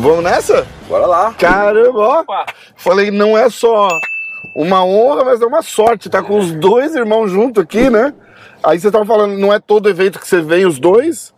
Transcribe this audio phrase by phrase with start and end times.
[0.00, 0.66] Vamos nessa?
[0.88, 1.34] Bora lá.
[1.34, 2.24] Caramba, ó.
[2.76, 3.88] Falei, não é só
[4.54, 6.10] uma honra, mas é uma sorte.
[6.10, 8.12] Tá com os dois irmãos junto aqui, né?
[8.62, 11.32] Aí você tava falando, não é todo evento que você vem os dois?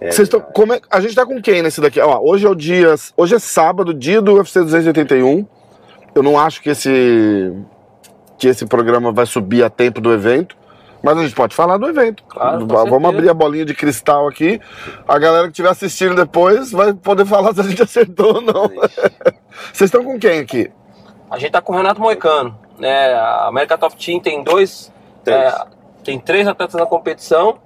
[0.00, 2.00] É, Vocês tão, como é- a gente tá com quem nesse daqui?
[2.00, 2.94] Ó, hoje é o dia.
[3.16, 5.46] Hoje é sábado, dia do UFC 281.
[6.14, 7.52] Eu não acho que esse.
[8.38, 10.56] que esse programa vai subir a tempo do evento.
[11.02, 12.24] Mas a gente pode falar do evento.
[12.26, 13.08] Claro, Vamos certeza.
[13.08, 14.58] abrir a bolinha de cristal aqui.
[15.06, 18.68] A galera que estiver assistindo depois vai poder falar se a gente acertou ou não.
[19.70, 20.70] Vocês estão com quem aqui?
[21.30, 22.58] A gente tá com o Renato Moicano.
[22.78, 23.12] Né?
[23.12, 24.90] A América Top Team tem dois.
[25.22, 25.52] Três.
[25.52, 25.64] é,
[26.02, 27.58] tem três atletas na competição.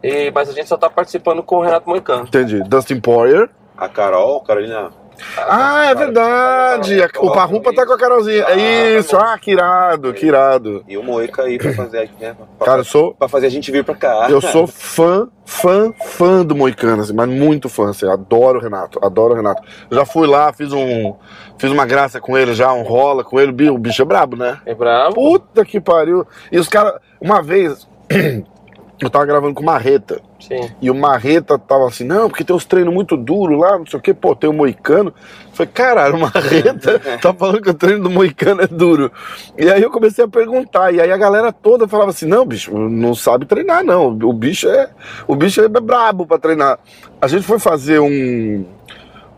[0.00, 2.26] E, mas a gente só tá participando com o Renato Moicano.
[2.28, 2.62] Entendi.
[2.62, 3.50] Dustin Poirier.
[3.76, 4.90] A Carol, Carolina.
[5.36, 6.96] Ah, é verdade.
[7.18, 8.44] O Parrumpa tá com a Carolzinha.
[8.46, 9.16] Ah, É isso.
[9.16, 10.84] Ah, que irado, que irado.
[10.88, 13.70] E o Moica aí pra fazer, né, pra, Cara, eu sou, pra fazer a gente
[13.70, 14.26] vir pra cá.
[14.30, 17.90] eu sou fã, fã, fã do Moicano, assim, mas muito fã.
[17.90, 19.62] Assim, adoro o Renato, adoro o Renato.
[19.90, 21.14] Já fui lá, fiz um.
[21.58, 23.68] Fiz uma graça com ele já, um rola com ele.
[23.70, 24.60] O bicho é brabo, né?
[24.64, 25.14] É bravo.
[25.14, 26.26] Puta que pariu.
[26.52, 27.88] E os caras, uma vez,
[29.00, 30.20] eu tava gravando com o Marreta.
[30.40, 30.70] Sim.
[30.80, 33.98] E o Marreta tava assim, não, porque tem uns treinos muito duros lá, não sei
[33.98, 35.10] o que, pô, tem o Moicano.
[35.10, 39.10] Eu falei, caralho, o Marreta tá falando que o treino do Moicano é duro.
[39.56, 42.76] E aí eu comecei a perguntar, e aí a galera toda falava assim, não, bicho,
[42.76, 44.08] não sabe treinar, não.
[44.08, 44.90] O bicho é.
[45.26, 46.78] O bicho é brabo pra treinar.
[47.20, 48.64] A gente foi fazer um.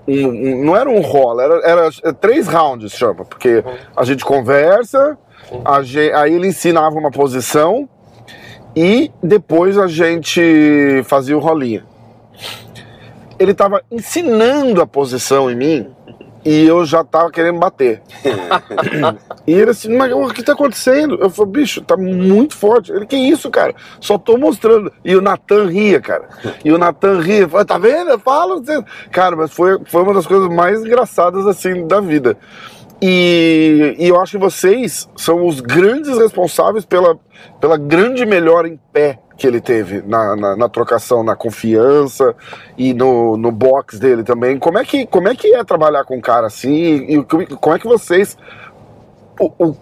[0.09, 1.61] um- um- não era um rola, era,
[2.03, 3.63] era três rounds, chama, porque
[3.97, 5.17] a gente conversa,
[5.65, 5.77] a
[6.21, 7.89] aí ele ensinava uma posição
[8.75, 11.85] e depois a gente fazia o rolinha.
[13.39, 15.87] Ele tava ensinando a posição em mim
[16.45, 18.01] e eu já tava querendo bater.
[19.47, 21.17] e ele assim, mas o que tá acontecendo?
[21.21, 22.93] Eu falei, bicho, tá muito forte.
[22.93, 23.75] Ele, que isso, cara?
[24.01, 24.93] Só tô mostrando.
[25.05, 26.29] E o Natan ria, cara.
[26.65, 28.11] E o Natan ria, falou, tá vendo?
[28.11, 28.63] Eu falo.
[28.63, 32.37] você-" Cara, mas foi, foi uma das coisas mais engraçadas, assim, da vida.
[33.03, 37.19] E, e eu acho que vocês são os grandes responsáveis pela,
[37.59, 42.35] pela grande melhora em pé que ele teve na, na, na trocação, na confiança
[42.77, 44.59] e no, no box dele também.
[44.59, 46.75] Como é, que, como é que é trabalhar com um cara assim?
[47.09, 48.37] E, como como é que vocês.
[49.41, 49.77] o- o-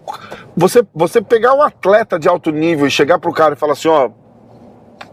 [0.57, 3.89] você, você pegar um atleta de alto nível e chegar pro cara e falar assim:
[3.89, 4.11] ó,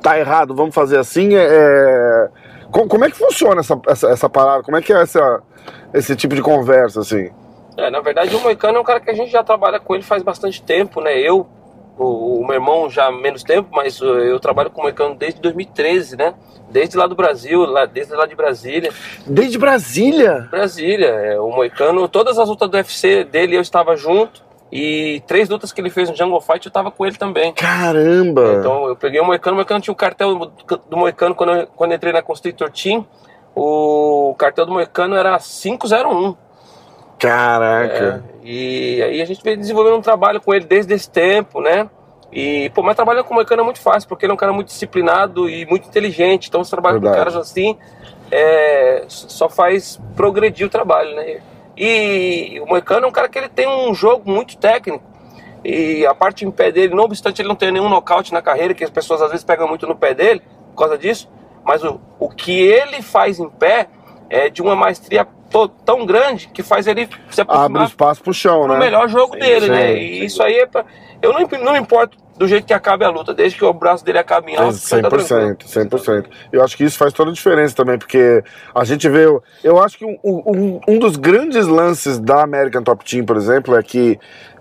[0.04, 1.34] tá errado, vamos fazer assim.
[1.34, 2.30] É, é-
[2.72, 4.62] como, como é que funciona essa, essa, essa parada?
[4.62, 5.42] Como é que é essa,
[5.92, 7.32] esse tipo de conversa assim?
[7.78, 10.04] É, na verdade, o Moicano é um cara que a gente já trabalha com ele
[10.04, 11.18] faz bastante tempo, né?
[11.18, 11.48] Eu,
[11.98, 15.16] o, o meu irmão já há menos tempo, mas uh, eu trabalho com o Moicano
[15.16, 16.34] desde 2013, né?
[16.70, 18.92] Desde lá do Brasil, lá, desde lá de Brasília.
[19.26, 20.48] Desde Brasília?
[20.50, 24.46] Brasília, é, o Moicano, todas as lutas do UFC dele eu estava junto.
[24.72, 27.54] E três lutas que ele fez no Jungle Fight eu estava com ele também.
[27.54, 28.56] Caramba!
[28.60, 31.68] Então eu peguei o Moicano, o Moicano tinha o cartel do, do Moicano quando eu,
[31.68, 33.06] quando eu entrei na Constrictor Team.
[33.56, 36.36] O cartel do Moicano era 501.
[37.28, 38.24] Caraca!
[38.44, 41.90] É, e aí a gente veio desenvolvendo um trabalho com ele desde esse tempo, né?
[42.32, 44.52] E, pô, mas trabalhar com o Moicano é muito fácil, porque ele é um cara
[44.52, 46.50] muito disciplinado e muito inteligente.
[46.50, 47.16] Então, você trabalha Verdade.
[47.16, 47.78] com caras assim,
[48.30, 51.40] é, só faz progredir o trabalho, né?
[51.78, 55.04] E o Moicano é um cara que ele tem um jogo muito técnico.
[55.64, 58.74] E a parte em pé dele, não obstante ele não ter nenhum nocaute na carreira,
[58.74, 60.42] que as pessoas às vezes pegam muito no pé dele
[60.72, 61.30] por causa disso,
[61.64, 63.88] mas o, o que ele faz em pé
[64.30, 65.26] é de uma maestria
[65.86, 68.80] tão grande que faz ele se Abre aproximar espaço pro chão, pro né?
[68.80, 69.88] melhor jogo Sim, dele, sim, né?
[69.88, 70.00] sim.
[70.00, 70.86] E isso aí é pra...
[71.22, 74.04] Eu não, não me importo do jeito que acabe a luta, desde que o braço
[74.04, 74.78] dele acabe em alto.
[74.88, 75.24] tranquilo.
[75.24, 76.26] 100%, 100%.
[76.52, 79.26] Eu acho que isso faz toda a diferença também, porque a gente vê.
[79.64, 83.76] Eu acho que um, um, um dos grandes lances da American Top Team, por exemplo,
[83.76, 84.20] é que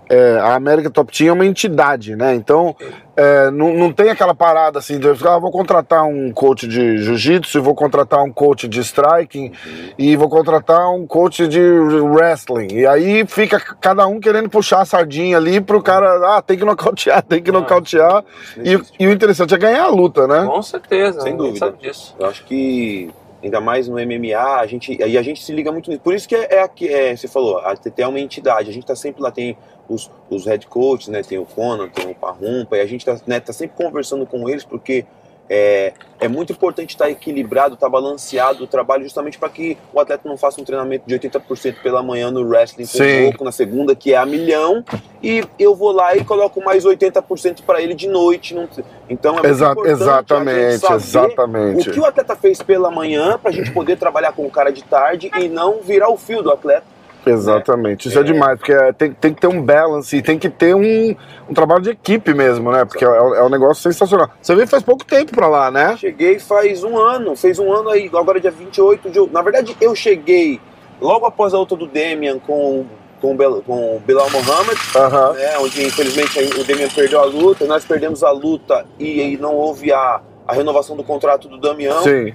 [0.09, 2.35] é, a American Top Team é uma entidade, né?
[2.35, 2.75] Então,
[3.17, 7.61] é, não, não tem aquela parada assim de ah, vou contratar um coach de jiu-jitsu,
[7.61, 9.51] vou contratar um coach de striking
[9.97, 12.67] e vou contratar um coach de wrestling.
[12.73, 16.65] E aí fica cada um querendo puxar a sardinha ali pro cara, ah, tem que
[16.65, 18.23] nocautear, tem que nocautear.
[18.63, 20.45] E, o- e o interessante é ganhar a luta, né?
[20.45, 21.59] Com certeza, Sem dúvida.
[21.59, 22.15] sabe disso.
[22.19, 23.09] Eu acho que
[23.45, 26.01] ainda mais no MMA, a gente, e a gente se liga muito nisso.
[26.01, 28.85] Por isso que é, é, é, você falou, a TT é uma entidade, a gente
[28.85, 29.55] tá sempre lá, tem
[29.87, 31.21] os, os head coaches, né?
[31.21, 34.49] Tem o Conan, tem o Parrumpa, e a gente tá, né, tá sempre conversando com
[34.49, 35.05] eles, porque
[35.49, 40.27] é, é muito importante estar equilibrado, estar balanceado o trabalho, justamente para que o atleta
[40.27, 43.21] não faça um treinamento de 80% pela manhã no wrestling com Sim.
[43.21, 44.83] um pouco, na segunda, que é a milhão,
[45.21, 48.53] e eu vou lá e coloco mais 80% para ele de noite.
[48.55, 48.67] não-
[49.09, 51.89] Então é muito Exa- importante a gente exatamente, saber exatamente.
[51.89, 54.83] o que o atleta fez pela manhã pra gente poder trabalhar com o cara de
[54.83, 56.94] tarde e não virar o fio do atleta.
[57.29, 58.23] Exatamente, isso é, É.
[58.23, 61.15] demais, porque é, tem, tem que ter um balance e tem que ter um,
[61.49, 62.85] um trabalho de equipe mesmo, né?
[62.85, 64.29] Porque é, é um negócio sensacional.
[64.41, 65.95] Você veio faz pouco tempo pra lá, né?
[65.97, 69.33] Cheguei faz um ano, fez um ano aí, agora é dia 28 de outubro.
[69.33, 70.59] Na verdade, eu cheguei
[71.01, 72.85] logo após a luta do Demian com,
[73.21, 75.33] com, o Bel- com Bilal Mohamed, Aham.
[75.33, 79.53] né, onde infelizmente o Demian perdeu a luta, nós perdemos a luta e, aí não
[79.55, 82.01] houve a, a renovação do contrato do Damião.
[82.03, 82.33] Sim.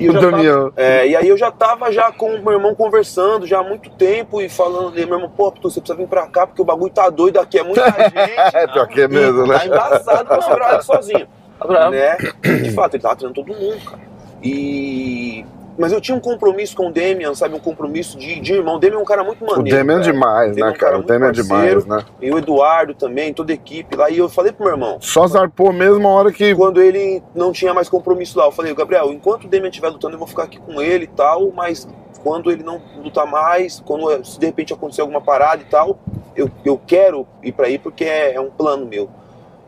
[0.00, 2.74] E, o já tava- é, e aí eu já tava já com o meu irmão
[2.74, 6.08] conversando já há muito tempo e falando, e meu irmão, pô, Arthur, você precisa vir
[6.08, 8.56] pra cá porque o bagulho tá doido aqui, é muita gente.
[8.56, 9.58] É, pior que é mesmo, E né?
[9.58, 12.16] Tá embaçado pra segurar ele sozinho Tá né?
[12.62, 14.02] De fato, ele tava treinando todo mundo, cara.
[14.42, 15.44] E.
[15.80, 17.54] Mas eu tinha um compromisso com o Demian, sabe?
[17.54, 18.76] Um compromisso de, de irmão.
[18.76, 19.78] O Demian é um cara muito O maneiro.
[19.78, 20.12] Demian é cara.
[20.12, 20.98] demais, Demian é né, um cara?
[20.98, 22.04] O Demian é demais, né?
[22.20, 24.10] E o Eduardo também, toda a equipe lá.
[24.10, 26.54] E eu falei pro meu irmão, Só zarpou mesmo a hora que.
[26.54, 30.16] quando ele não tinha mais compromisso lá, eu falei, Gabriel, enquanto o Demian estiver lutando,
[30.16, 31.88] eu vou ficar aqui com ele e tal, mas
[32.22, 35.98] quando ele não lutar mais, quando se de repente acontecer alguma parada e tal,
[36.36, 39.08] eu, eu quero ir pra aí porque é, é um plano meu.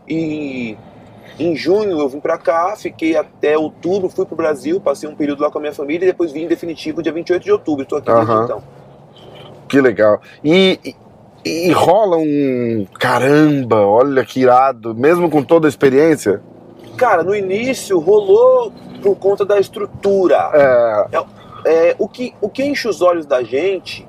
[0.07, 0.77] E
[1.43, 5.43] em junho eu vim pra cá, fiquei até outubro, fui pro Brasil, passei um período
[5.43, 7.83] lá com a minha família e depois vim em definitivo dia 28 de outubro.
[7.83, 8.45] Estou aqui desde Aham.
[8.45, 8.63] então.
[9.69, 10.21] Que legal.
[10.45, 10.79] E,
[11.45, 12.87] e, e rola um.
[12.99, 16.43] Caramba, olha que irado, mesmo com toda a experiência.
[16.97, 18.73] Cara, no início rolou
[19.03, 20.51] por conta da estrutura.
[20.53, 21.07] É.
[21.65, 24.07] É, o, que, o que enche os olhos da gente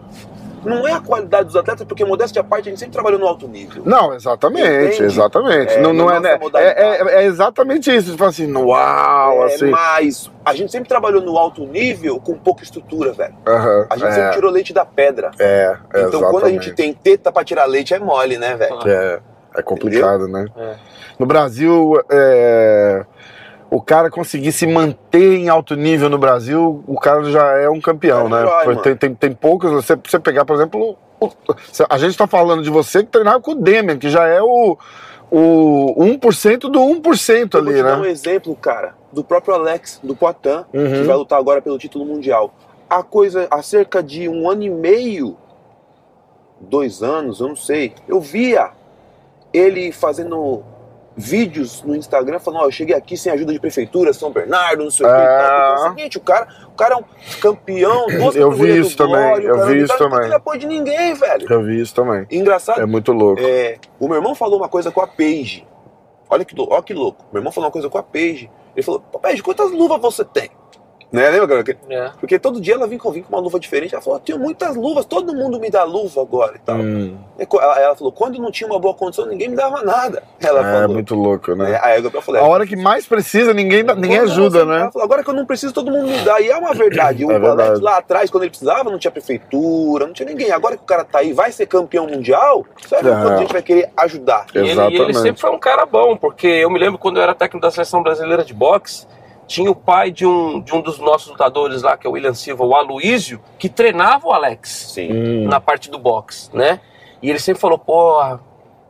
[0.65, 3.27] não é a qualidade dos atletas, porque modéstia à parte, a gente sempre trabalhou no
[3.27, 3.83] alto nível.
[3.85, 5.03] Não, exatamente, Entende?
[5.03, 5.73] exatamente.
[5.73, 6.39] É, não, não é, né?
[6.55, 8.11] É, é, é exatamente isso.
[8.11, 9.69] Você fala assim, uau, É, assim.
[9.69, 13.35] Mas a gente sempre trabalhou no alto nível com pouca estrutura, velho.
[13.89, 15.31] A gente é, sempre tirou leite da pedra.
[15.39, 16.75] é, é, então quando a gente exatamente.
[16.75, 18.79] tem teta pra tirar leite, é mole, né, velho?
[18.85, 19.19] É,
[19.55, 20.45] é complicado, né?
[20.57, 20.75] É.
[21.19, 23.05] No Brasil, é,
[23.73, 27.81] o cara conseguir se manter em alto nível no Brasil, o cara já é um
[27.81, 28.75] campeão, É né?
[28.83, 31.31] tem, tem, tem poucos, você, você pegar, por exemplo, o-
[31.89, 34.77] a gente tá falando de você que treinava com o Demian, que já é o,
[35.31, 38.11] o 1% do 1% Eu vou ali, te dar um né?
[38.11, 41.05] exemplo, cara, do próprio Alex, do Poitin, que Uhum.
[41.07, 42.53] vai lutar agora pelo título mundial.
[42.87, 45.35] Há coisa, há cerca de um ano e meio,
[46.61, 48.69] dois anos, eu não sei, eu via
[49.51, 50.63] ele fazendo
[51.15, 54.91] vídeos no Instagram falando, ó, eu cheguei aqui sem ajuda de prefeitura, São Bernardo, não
[54.91, 55.15] sei o que.
[55.15, 55.17] e.
[55.17, 57.03] Porque É o seguinte, o cara, o cara é um
[57.39, 60.27] campeão, duas Eu vi isso também, Glória, eu vi não isso tá- Não também.
[60.27, 61.47] tem apoio de ninguém, velho.
[61.51, 62.25] Eu vi isso também.
[62.31, 63.41] Engraçado, É muito louco.
[63.41, 65.67] é, o meu irmão falou uma coisa com a Paige.
[66.29, 67.25] Olha que, olha que louco.
[67.31, 68.49] Meu irmão falou uma coisa com a Paige.
[68.75, 70.49] Ele falou, "Pô, Paige, quantas luvas você tem?
[71.13, 71.29] Né?
[71.29, 71.63] Lembra?
[71.63, 71.77] cara?
[71.91, 72.09] É.
[72.19, 73.93] Porque todo dia ela vinha com, vinha com uma luva diferente.
[73.93, 76.77] Ela falou, eu tenho muitas luvas, todo mundo me dá luva agora e tal.
[76.77, 80.23] Hum, Ela, ela falou, quando não tinha uma boa condição, ninguém me dava nada.
[80.41, 80.89] Ela é falou.
[80.95, 81.69] muito louco, né?
[81.69, 81.79] né?
[81.83, 84.81] Aí eu falei, A hora que mais precisa, ninguém, dá- ninguém ajuda, né?
[84.81, 86.41] Ela falou, agora que eu não preciso, todo mundo me dá.
[86.41, 87.23] E é uma verdade.
[87.23, 87.61] O É verdade.
[87.69, 90.49] Alex lá atrás, quando ele precisava, não tinha prefeitura, não tinha ninguém.
[90.51, 93.11] Agora que o cara tá aí, vai ser campeão mundial, sabe É.
[93.11, 94.47] quanto a gente vai querer ajudar?
[94.55, 97.23] E ele, e ele sempre foi um cara bom, porque eu me lembro quando eu
[97.23, 99.05] era técnico da seleção brasileira de boxe,
[99.47, 102.33] tinha o pai de um, de um dos nossos lutadores lá, que é o William
[102.33, 105.11] Silva, o Aloísio, que treinava o Alex Sim.
[105.11, 106.79] Hum, na parte do boxe, né?
[107.21, 108.39] E ele sempre falou, porra,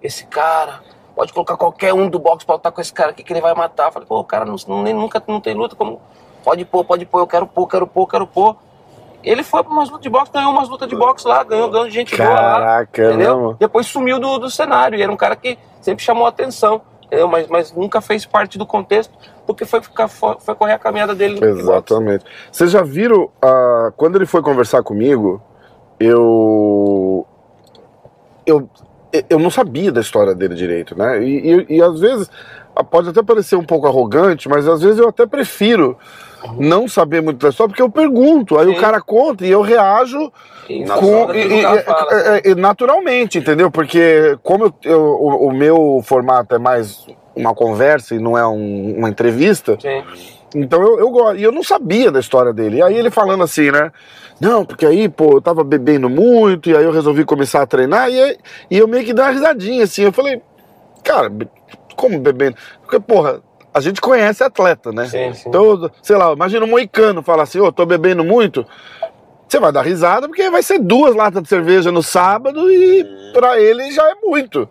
[0.01, 0.81] esse cara,
[1.15, 3.53] pode colocar qualquer um do boxe pra lutar com esse cara aqui que ele vai
[3.53, 3.87] matar.
[3.87, 6.01] Eu falei, pô, o cara não, não- nem, nunca não tem luta, como.
[6.43, 8.55] Pode pôr, pode pôr, eu quero pôr, quero pôr, quero pôr.
[9.23, 11.89] Ele foi pra umas lutas de boxe, ganhou umas lutas de boxe lá, ganhou, ganhou
[11.89, 12.35] gente boa lá.
[12.59, 13.37] Caraca, Entendeu?
[13.37, 13.53] mesmo?
[13.53, 14.99] Depois sumiu do, do cenário.
[14.99, 16.81] E era um cara que sempre chamou a atenção.
[17.05, 17.27] Entendeu?
[17.29, 19.13] Mas, mas nunca fez parte do contexto,
[19.45, 21.43] porque foi, ficar, foi, correr a caminhada dele.
[21.43, 22.25] Exatamente.
[22.51, 25.41] Vocês já viram, ah, quando ele foi conversar comigo,
[25.99, 27.25] eu,
[28.45, 28.69] eu.
[29.29, 31.23] Eu não sabia da história dele direito, né?
[31.23, 32.31] E, e, e às vezes
[32.89, 35.95] pode até parecer um pouco arrogante, mas às vezes eu até prefiro
[36.57, 38.73] não saber muito da história, porque eu pergunto, aí Sim.
[38.75, 40.31] o cara conta e eu reajo
[40.67, 43.69] E com, e- e- fala, assim, é- é- naturalmente, entendeu?
[43.69, 48.45] Porque como eu- eu- o, o meu formato é mais uma conversa e não é
[48.47, 50.03] um- uma entrevista, Sim.
[50.55, 51.37] então eu, eu gosto.
[51.39, 52.77] E eu não sabia da história dele.
[52.77, 53.91] E aí ele falando assim, né?
[54.39, 58.09] Não, porque aí, pô, eu tava bebendo muito, e aí eu resolvi começar a treinar,
[58.09, 58.37] e, aí-
[58.69, 60.03] e eu meio que dei uma risadinha, assim.
[60.03, 60.41] Eu falei,
[61.03, 61.31] cara,
[61.95, 62.55] como bebendo?
[62.81, 63.39] Porque, porra,
[63.73, 65.05] a gente conhece atleta, né?
[65.07, 65.49] Sim, sim.
[65.49, 68.65] Então, sei lá, imagina um moicano falar assim, ô, tô bebendo muito.
[69.47, 73.59] Você vai dar risada porque vai ser duas latas de cerveja no sábado e pra
[73.59, 74.67] ele já é muito.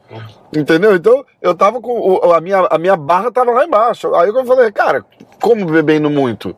[0.54, 0.94] Entendeu?
[0.94, 2.20] Então eu tava com.
[2.32, 4.14] A minha, a minha barra tava lá embaixo.
[4.14, 5.04] Aí eu falei, cara,
[5.40, 6.54] como bebendo muito?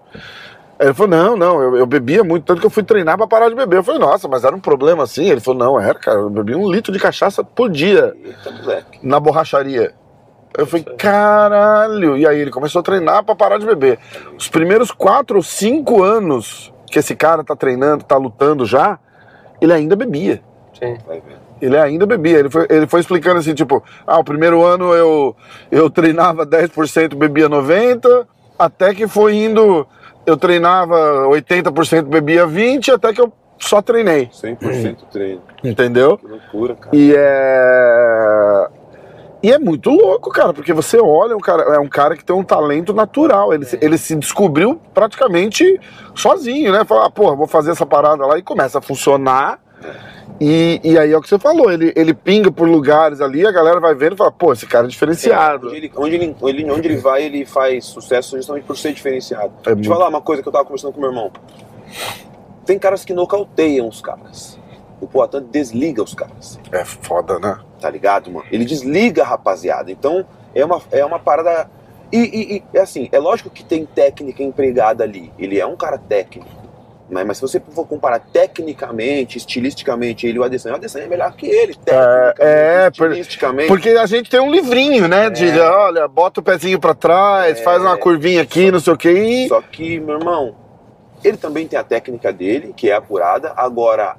[0.78, 3.26] Aí ele falou, não, não, eu, eu bebia muito, tanto que eu fui treinar pra
[3.26, 3.76] parar de beber.
[3.78, 5.30] Eu falei, nossa, mas era um problema assim?
[5.30, 9.21] Ele falou, não, era, cara, eu bebia um litro de cachaça por dia Eita, na
[9.21, 9.94] borracharia.
[10.56, 12.16] Eu falei, caralho.
[12.16, 13.99] E aí ele começou a treinar pra parar de beber.
[14.37, 18.99] Os primeiros quatro ou cinco anos que esse cara tá treinando, tá lutando já,
[19.61, 20.43] ele ainda bebia.
[20.79, 20.97] Sim.
[21.07, 21.37] Vai ver.
[21.61, 22.38] Ele ainda bebia.
[22.38, 25.37] Ele foi, ele foi explicando assim, tipo, ah, o primeiro ano eu,
[25.71, 28.26] eu treinava 10%, bebia 90%,
[28.59, 29.87] até que foi indo,
[30.26, 34.26] eu treinava 80%, bebia 20%, até que eu só treinei.
[34.26, 35.43] 100% treino.
[35.62, 36.19] Entendeu?
[36.19, 36.97] Que loucura, cara.
[36.97, 38.69] E é.
[39.45, 42.35] E é muito louco, cara, porque você olha, um cara, é um cara que tem
[42.35, 43.53] um talento natural.
[43.53, 45.79] Ele, se, ele se descobriu praticamente
[46.15, 46.83] sozinho, né?
[46.87, 49.61] Fala, ah, pô, vou fazer essa parada lá e começa a funcionar.
[50.41, 53.53] E, e aí é o que você falou, ele, ele pinga por lugares ali, a
[53.53, 55.67] galera vai vendo e fala, pô, esse cara é diferenciado.
[55.69, 59.45] Onde ele, onde, ele, ele- onde ele vai, ele faz sucesso justamente por ser diferenciado.
[59.45, 61.31] É Deixa eu muito- falar uma coisa que eu tava conversando com meu irmão.
[62.65, 64.59] Tem caras que nocauteiam os caras.
[65.01, 66.59] O Poatan desliga os caras.
[66.73, 67.59] É foda, né?
[67.81, 68.47] Tá ligado, mano?
[68.51, 69.91] Ele desliga a rapaziada.
[69.91, 70.25] Então,
[70.55, 71.69] é uma, é uma parada.
[72.13, 75.33] E, e- e, é assim, é lógico que tem técnica empregada ali.
[75.39, 76.49] Ele é um cara técnico.
[77.11, 81.09] Mas, mas se você for comparar tecnicamente, estilisticamente, ele e o Adesanya, o Adesanya é
[81.09, 81.75] melhor que ele.
[81.75, 83.69] Tecnicamente, é, estilisticamente.
[83.69, 85.29] Porque a gente tem um livrinho, né?
[85.29, 85.61] De, É.
[85.69, 87.63] olha, bota o pezinho pra trás, É.
[87.63, 89.47] faz uma curvinha aqui, não sei o quê.
[89.49, 90.55] Só que, meu irmão,
[91.23, 93.53] ele também tem a técnica dele, que é apurada.
[93.55, 94.17] Agora,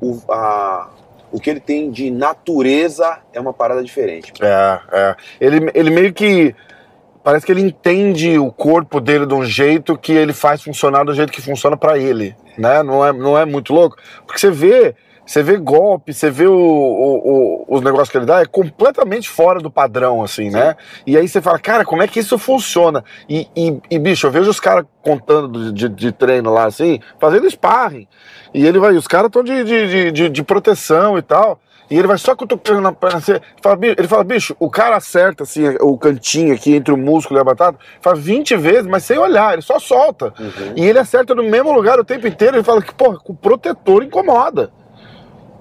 [0.00, 0.88] o, a-
[1.30, 4.32] o que ele tem de natureza é uma parada diferente.
[4.40, 5.16] É, é.
[5.40, 6.54] Ele, ele meio que.
[7.22, 11.12] Parece que ele entende o corpo dele de um jeito que ele faz funcionar do
[11.12, 12.82] jeito que funciona pra ele, né?
[12.82, 13.96] Não é, não é muito louco?
[14.24, 14.94] Porque você vê,
[15.30, 19.28] você vê golpe, você vê o, o- o- os negócios que ele dá, é completamente
[19.28, 20.74] fora do padrão, assim, né?
[21.06, 23.04] E aí você fala, cara, como é que isso funciona?
[23.28, 27.48] E, e- e, bicho, eu vejo os caras contando de, de- treino lá, assim, fazendo
[27.50, 28.08] sparring.
[28.54, 31.60] E ele vai, os caras estão de, de, de- de- proteção e tal.
[31.90, 33.18] E ele vai só cutucando na perna.
[33.18, 33.32] assim,
[33.62, 37.42] fala, ele fala, bicho, o cara acerta assim, o cantinho aqui entre o músculo e
[37.42, 40.32] a batata, faz 20 vezes, mas sem olhar, ele só solta.
[40.38, 40.72] Uhum.
[40.76, 42.56] E ele acerta no mesmo lugar o tempo inteiro.
[42.56, 44.70] Ele fala que, porra, com o protetor incomoda.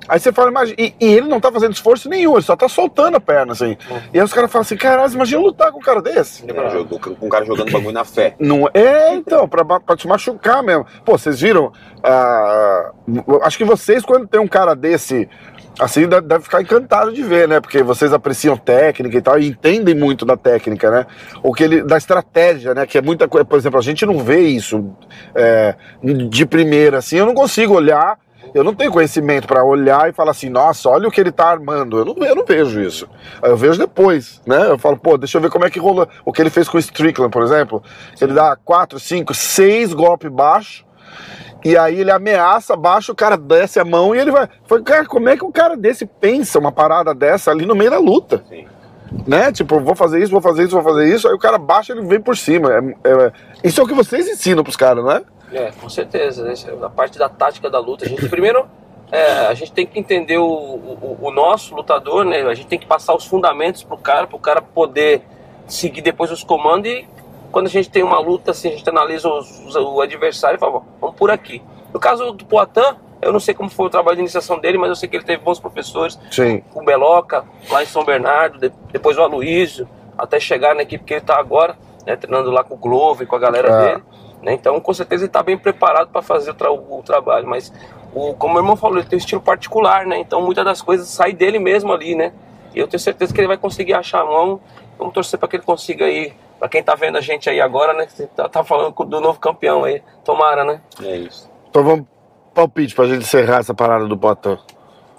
[0.08, 2.68] Aí você fala, imagina, e, e ele não tá fazendo esforço nenhum, ele só tá
[2.68, 3.78] soltando a perna, assim.
[4.14, 6.44] E aí os caras falam assim, caralho, imagina lutar com um cara desse.
[6.50, 8.36] É, com um cara jogando bagulho na fé.
[8.40, 10.86] Não é, então, pra, pra te machucar mesmo.
[11.04, 11.72] Pô, vocês viram?
[12.04, 12.92] ah,
[13.44, 15.28] acho que vocês, quando tem um cara desse,
[15.80, 17.60] assim, deve, deve ficar encantado de ver, né?
[17.60, 21.06] Porque vocês apreciam técnica e tal, e entendem muito da técnica, né?
[21.44, 22.86] O que ele, da estratégia, né?
[22.86, 23.46] Que é muita coisa.
[23.46, 24.96] Por exemplo, a gente não vê isso
[25.36, 25.76] é,
[26.30, 27.18] de primeira, assim.
[27.18, 28.18] Eu não consigo olhar.
[28.54, 31.48] Eu não tenho conhecimento pra olhar e falar assim, nossa, olha o que ele tá
[31.50, 31.98] armando.
[32.00, 33.08] Eu não, eu não vejo isso.
[33.42, 34.70] Eu vejo depois, né?
[34.70, 36.08] Eu falo, pô, deixa eu ver como é que rola.
[36.26, 37.84] O que ele fez com o Strickland, por exemplo.
[38.20, 40.86] Ele dá quatro, cinco, seis golpes baixo.
[41.66, 44.48] E aí ele ameaça baixo, o cara desce a mão e ele vai.
[44.66, 47.90] Foi, cara, como é que um cara desse pensa uma parada dessa ali no meio
[47.90, 48.44] da luta?
[48.48, 48.66] Sim.
[49.26, 49.52] Né?
[49.52, 51.28] Tipo, vou fazer isso, vou fazer isso, vou fazer isso.
[51.28, 52.70] Aí o cara baixa ele vem por cima.
[52.74, 53.32] É- é-
[53.64, 55.22] isso é o que vocês ensinam pros caras, não é?
[55.52, 56.52] É, com certeza.
[56.52, 58.06] Essa é a parte da tática da luta.
[58.06, 58.66] A gente primeiro
[59.12, 62.42] é, a gente tem que entender o, o, o nosso lutador, né?
[62.42, 65.22] A gente tem que passar os fundamentos pro cara, pro cara poder
[65.66, 67.08] seguir depois os comandos e
[67.52, 70.60] quando a gente tem uma luta, assim, a gente analisa os- os- o adversário e
[70.60, 71.62] fala, "Bom, vamos por aqui.
[71.94, 74.90] No caso do Poitin, eu não sei como foi o trabalho de iniciação dele, mas
[74.90, 76.62] eu sei que ele teve bons professores, Sim.
[76.76, 79.88] o Beloca, lá em São Bernardo, de- depois o Aloysio,
[80.18, 83.36] até chegar na equipe que ele está agora, né, treinando lá com o Glover, com
[83.38, 83.88] a galera É.
[83.90, 84.04] dele.
[84.42, 87.48] Né, então, com certeza, ele está bem preparado para fazer o, tra- o trabalho.
[87.48, 87.72] Mas,
[88.14, 90.18] o, como o irmão falou, ele tem um estilo particular, né?
[90.20, 92.32] Então, muitas das coisas saem dele mesmo ali, né?
[92.74, 94.60] E eu tenho certeza que ele vai conseguir achar a mão.
[94.98, 96.34] Vamos torcer para que ele consiga aí.
[96.60, 98.08] Para quem tá vendo a gente aí agora, né?
[98.08, 100.02] Você tá, tá falando do novo campeão aí.
[100.24, 100.82] Tomara, né?
[101.04, 101.50] É isso.
[101.70, 102.06] Então vamos
[102.54, 104.58] palpite pra gente encerrar essa parada do botão.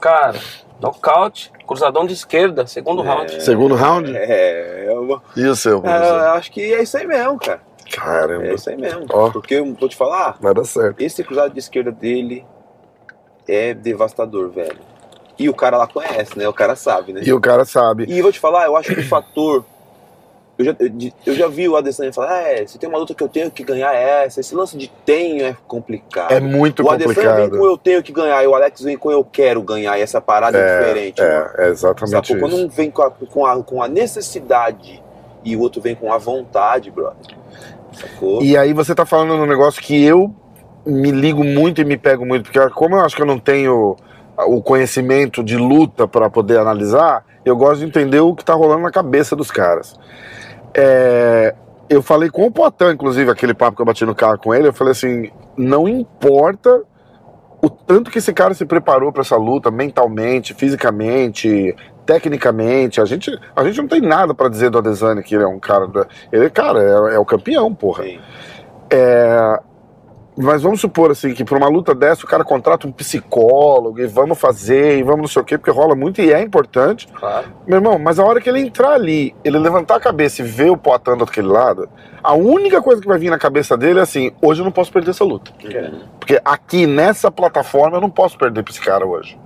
[0.00, 0.38] Cara,
[0.80, 3.42] nocaute, cruzadão de esquerda, segundo round.
[3.42, 4.12] Segundo round?
[4.16, 6.20] É, eu, E o seu, é, professor?
[6.20, 7.60] eu acho que é isso aí mesmo, cara.
[7.90, 9.06] Caramba, É isso aí mesmo.
[9.10, 9.30] Ó.
[9.30, 11.00] Porque eu vou te falar, vai dar certo.
[11.00, 12.44] esse cruzado de esquerda dele
[13.48, 14.78] é devastador, velho.
[15.38, 16.48] E o cara lá conhece, né?
[16.48, 17.20] O cara sabe, né?
[17.24, 18.06] E o cara sabe.
[18.08, 19.64] E vou te falar, eu acho que o fator.
[20.58, 20.76] Eu já,
[21.24, 23.62] eu, já vi o Adesanya falar, é, se tem uma luta que eu tenho que
[23.62, 24.40] ganhar é essa.
[24.40, 26.32] Esse lance de tenho é complicado.
[26.32, 27.64] É muito o Adesanya vem com complicado.
[27.64, 29.96] eu tenho que ganhar e o Alex vem com eu quero ganhar.
[29.96, 31.22] E essa parada é, diferente.
[31.22, 31.32] mano.
[31.32, 32.36] É, é exatamente?
[32.36, 32.66] Quando isso.
[32.66, 35.00] um vem com a, com, a, com a necessidade
[35.44, 37.37] e o outro vem com a vontade, brother.
[38.00, 38.42] Sacou?
[38.42, 40.34] E aí você tá falando num negócio que eu
[40.86, 43.96] me ligo muito e me pego muito, porque como eu acho que eu não tenho
[44.46, 48.82] o conhecimento de luta para poder analisar, eu gosto de entender o que tá rolando
[48.82, 49.98] na cabeça dos caras.
[50.74, 51.54] É,
[51.90, 54.68] eu falei com o Poitin, inclusive, aquele papo que eu bati no carro com ele,
[54.68, 56.82] eu falei assim, não importa
[57.60, 61.74] o tanto que esse cara se preparou para essa luta mentalmente, fisicamente,
[62.08, 65.46] tecnicamente, a gente, a gente não tem nada para dizer do Adesanya que ele é
[65.46, 65.86] um cara,
[66.32, 68.04] ele, cara, é, é o campeão, porra.
[68.04, 68.18] Sim.
[70.34, 74.06] mas vamos supor assim que para uma luta dessa o cara contrata um psicólogo e
[74.06, 77.06] vamos fazer e vamos não sei o quê, porque rola muito e é importante.
[77.08, 77.48] Claro.
[77.66, 80.70] Meu irmão, mas a hora que ele entrar ali, ele levantar a cabeça e ver
[80.70, 81.90] o Poatan daquele lado,
[82.22, 84.90] a única coisa que vai vir na cabeça dele é assim: hoje eu não posso
[84.90, 85.52] perder essa luta.
[85.62, 85.90] É.
[86.18, 89.38] Porque aqui nessa plataforma eu não posso perder pra esse cara hoje.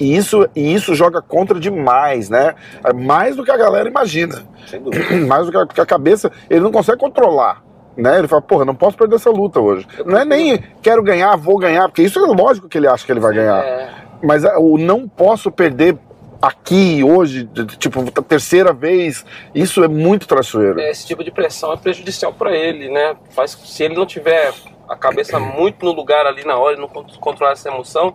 [0.00, 2.54] E isso, e isso joga contra demais, né?
[2.82, 4.42] É Mais do que a galera imagina.
[4.66, 5.14] Sem dúvida.
[5.26, 7.62] Mais do que a, porque a cabeça, ele não consegue controlar.
[7.96, 8.18] Né?
[8.18, 9.86] Ele fala, porra, não posso perder essa luta hoje.
[10.06, 13.12] Não é nem quero ganhar, vou ganhar, porque isso é lógico que ele acha que
[13.12, 13.62] ele vai ganhar.
[13.62, 13.90] É,
[14.22, 15.98] Mas ah, o não posso perder
[16.40, 17.46] aqui, hoje,
[17.78, 20.80] tipo, a terceira vez, isso é muito traiçoeiro.
[20.80, 23.14] esse tipo de pressão é prejudicial para ele, né?
[23.30, 24.50] Faz se ele não tiver
[24.88, 28.14] a cabeça muito no lugar ali na hora e não con- controlar essa emoção,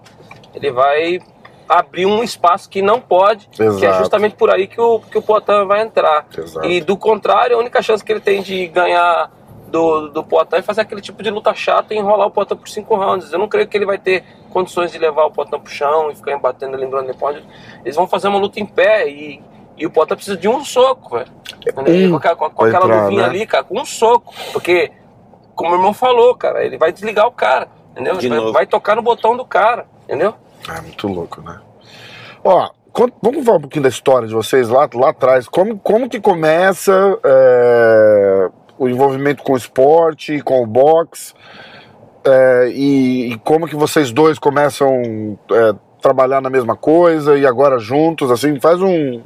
[0.55, 1.19] ele vai
[1.67, 3.99] abrir um espaço que não pode, que é Exato.
[3.99, 6.25] justamente por aí que o que o Poitin vai entrar.
[6.37, 6.67] Exato.
[6.67, 9.31] E do contrário, a única chance que ele tem de ganhar
[9.67, 12.69] do, do Poitin é fazer aquele tipo de luta chata e enrolar o Poitin por
[12.69, 13.31] cinco rounds.
[13.31, 16.15] Eu não creio que ele vai ter condições de levar o Poitin pro chão e
[16.15, 17.41] ficar batendo, lembrando depois.
[17.83, 19.41] Eles vão fazer uma luta em pé e,
[19.75, 21.31] e o Poitin precisa de um soco, velho.
[21.77, 23.27] Um com aquela, com pra aquela entrar, luvinha né?
[23.29, 24.33] ali, cara, com um soco.
[24.53, 24.91] Porque,
[25.55, 28.15] como o irmão falou, cara, ele vai desligar o cara, entendeu?
[28.15, 30.35] Vai, vai tocar no botão do cara, entendeu?
[30.69, 31.59] É muito louco, né?
[32.43, 32.69] Ó,
[33.21, 35.47] vamos falar um pouquinho da história de vocês lá, lá atrás.
[35.47, 36.91] Como, como que começa
[37.23, 41.33] é, o envolvimento com o esporte, com o boxe?
[42.25, 47.77] é, e, e como que vocês dois começam a trabalhar na mesma coisa e agora
[47.77, 48.31] juntos?
[48.31, 49.21] Assim, faz um,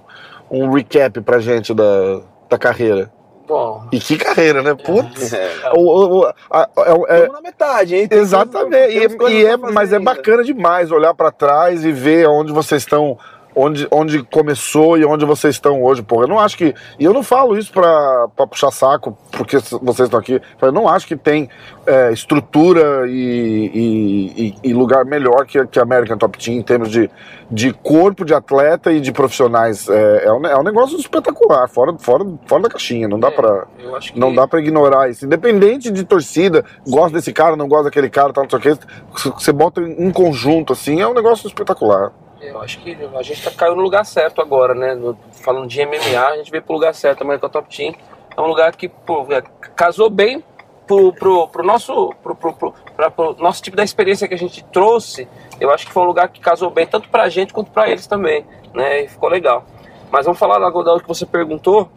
[0.51, 3.12] um recap pra gente da, da carreira.
[3.50, 4.75] Bom, E que carreira, né?
[4.75, 5.34] Putz!
[5.34, 5.50] É.
[5.75, 6.70] O- o- a-
[7.10, 8.08] é- é- na metade, hein?
[8.08, 10.13] Tem Exatamente, coisas- e, e é, mas fazer é ainda.
[10.13, 13.18] bacana demais olhar pra trás e ver onde vocês estão,
[13.60, 16.24] onde, onde começou e onde vocês estão hoje, porra.
[16.24, 16.74] Eu não acho que.
[16.98, 20.42] E eu não falo isso pra, pra puxar saco, porque vocês estão aqui.
[20.62, 21.50] Eu não acho que tem
[21.86, 26.89] é, estrutura e, e- e- lugar melhor que, que a American Top Team em termos
[26.89, 27.10] de,
[27.51, 29.88] de corpo de atleta e de profissionais.
[29.90, 33.07] É, é, um, é um negócio espetacular, fora, fora, fora da caixinha.
[33.07, 33.66] Não dá é, pra.
[34.01, 35.25] que Não dá pra ignorar isso.
[35.25, 39.40] Independente de torcida, gosta desse cara, não gosta daquele cara, tal, não sei o que.
[39.44, 42.12] Você bota em conjunto, assim, é um negócio espetacular.
[42.42, 44.96] Eu acho que a gente tá caiu no lugar certo agora, né?
[44.96, 47.30] No- falando de MMA, a gente veio pro lugar certo.
[47.30, 47.94] A Top Team
[48.36, 49.42] é um lugar que pô, é,
[49.75, 50.44] casou bem
[50.88, 54.38] pro, pro, pro nosso pro, pro, pro, pra- pro nosso tipo da experiência que a
[54.38, 55.28] gente trouxe.
[55.60, 58.08] Eu acho que foi um lugar que casou bem tanto pra gente quanto pra eles
[58.08, 59.04] também, né?
[59.04, 59.66] E ficou legal.
[60.12, 61.90] Mas vamos falar agora do que você perguntou.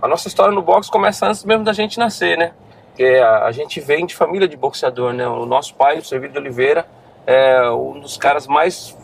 [0.00, 2.52] A nossa história no boxe começa antes mesmo da gente nascer, né?
[2.88, 5.26] Porque a, a gente vem de família de boxeador, né?
[5.26, 6.86] O nosso pai, o Servílio de Oliveira,
[7.26, 8.96] é um dos caras mais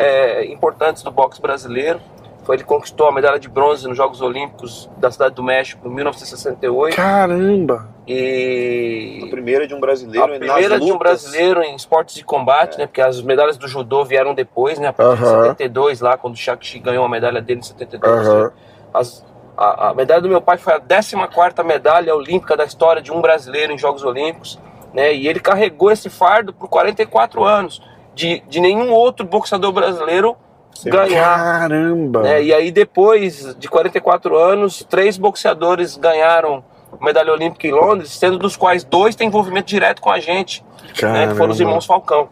[0.00, 2.00] é, importantes do boxe brasileiro.
[2.42, 5.90] Foi ele conquistou a medalha de bronze nos Jogos Olímpicos da Cidade do México em
[5.94, 7.86] 1968 Caramba!
[8.08, 12.24] A e primeira de um brasileiro a nas primeira de um brasileiro em esportes de
[12.24, 12.86] combate, né?
[12.86, 14.88] Porque as medalhas do judô vieram depois, né?
[14.88, 15.42] A partir de Aham.
[15.50, 18.26] 72 lá, quando o Shakshi ganhou a medalha dele em 72.
[18.26, 18.44] Aham.
[18.44, 18.50] né?
[18.94, 19.24] As-
[19.56, 23.20] a, a medalha do meu pai foi a 14ª medalha olímpica da história de um
[23.20, 24.58] brasileiro em Jogos Olímpicos,
[24.94, 25.14] né?
[25.14, 27.82] E ele carregou esse fardo por 44 anos,
[28.20, 30.36] de, de nenhum outro boxeador brasileiro
[30.74, 30.90] Sim.
[30.90, 31.38] ganhar.
[31.38, 32.22] Caramba!
[32.22, 32.42] né?
[32.42, 36.62] E aí depois de 44 anos, três boxeadores ganharam
[37.00, 40.62] medalha olímpica em Londres, sendo dos quais dois têm envolvimento direto com a gente,
[41.02, 41.28] né?
[41.28, 42.28] Que foram os irmãos Falcão.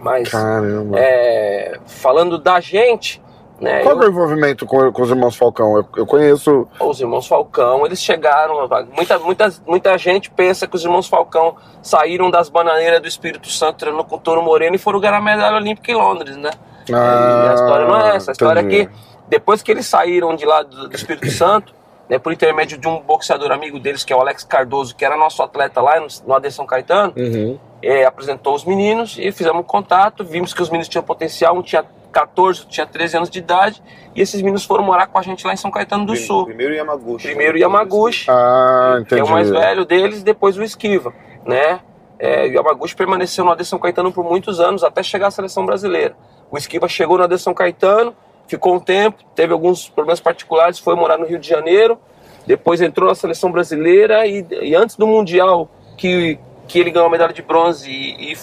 [0.00, 0.98] Mas Caramba!
[0.98, 3.20] é, falando da gente,
[3.60, 3.82] né?
[3.82, 5.76] Qual eu- que é o envolvimento com, com os irmãos Falcão?
[5.76, 6.66] Eu, eu conheço.
[6.80, 8.68] os irmãos Falcão, eles chegaram.
[8.94, 13.76] Muita, muita, muita gente pensa que os irmãos Falcão saíram das bananeiras do Espírito Santo
[13.78, 16.50] treinando com o Toro Moreno e foram ganhar a medalha olímpica em Londres, né?
[16.88, 18.30] e a história não é essa.
[18.30, 18.82] A história Ah, entendi.
[18.82, 18.92] é que
[19.28, 21.74] depois que eles saíram de lá do, do Espírito Santo,
[22.08, 25.14] né, por intermédio de um boxeador amigo deles, que é o Alex Cardoso, que era
[25.14, 27.58] nosso atleta lá no, no AD São Caetano, Uhum.
[27.82, 31.60] é, apresentou os meninos e fizemos um contato, vimos que os meninos tinham potencial, um
[31.60, 33.82] tinha 14, outro tinha 13 anos de idade,
[34.14, 36.46] e esses meninos foram morar com a gente lá em São Caetano do Sul.
[36.46, 37.26] Primeiro Yamaguchi.
[37.26, 39.30] Primeiro Yamaguchi, Ah, que é entendi.
[39.30, 41.12] o mais velho deles, e depois o Esquiva,
[41.44, 41.80] né?
[42.18, 45.64] É, o Yamaguchi permaneceu no AD São Caetano por muitos anos, até chegar à seleção
[45.64, 46.16] brasileira.
[46.50, 48.14] O Esquiva chegou no AD São Caetano,
[48.48, 51.98] ficou um tempo, teve alguns problemas particulares, foi morar no Rio de Janeiro,
[52.46, 57.10] depois entrou na seleção brasileira e, e antes do Mundial, que, que ele ganhou a
[57.10, 58.38] medalha de bronze e, e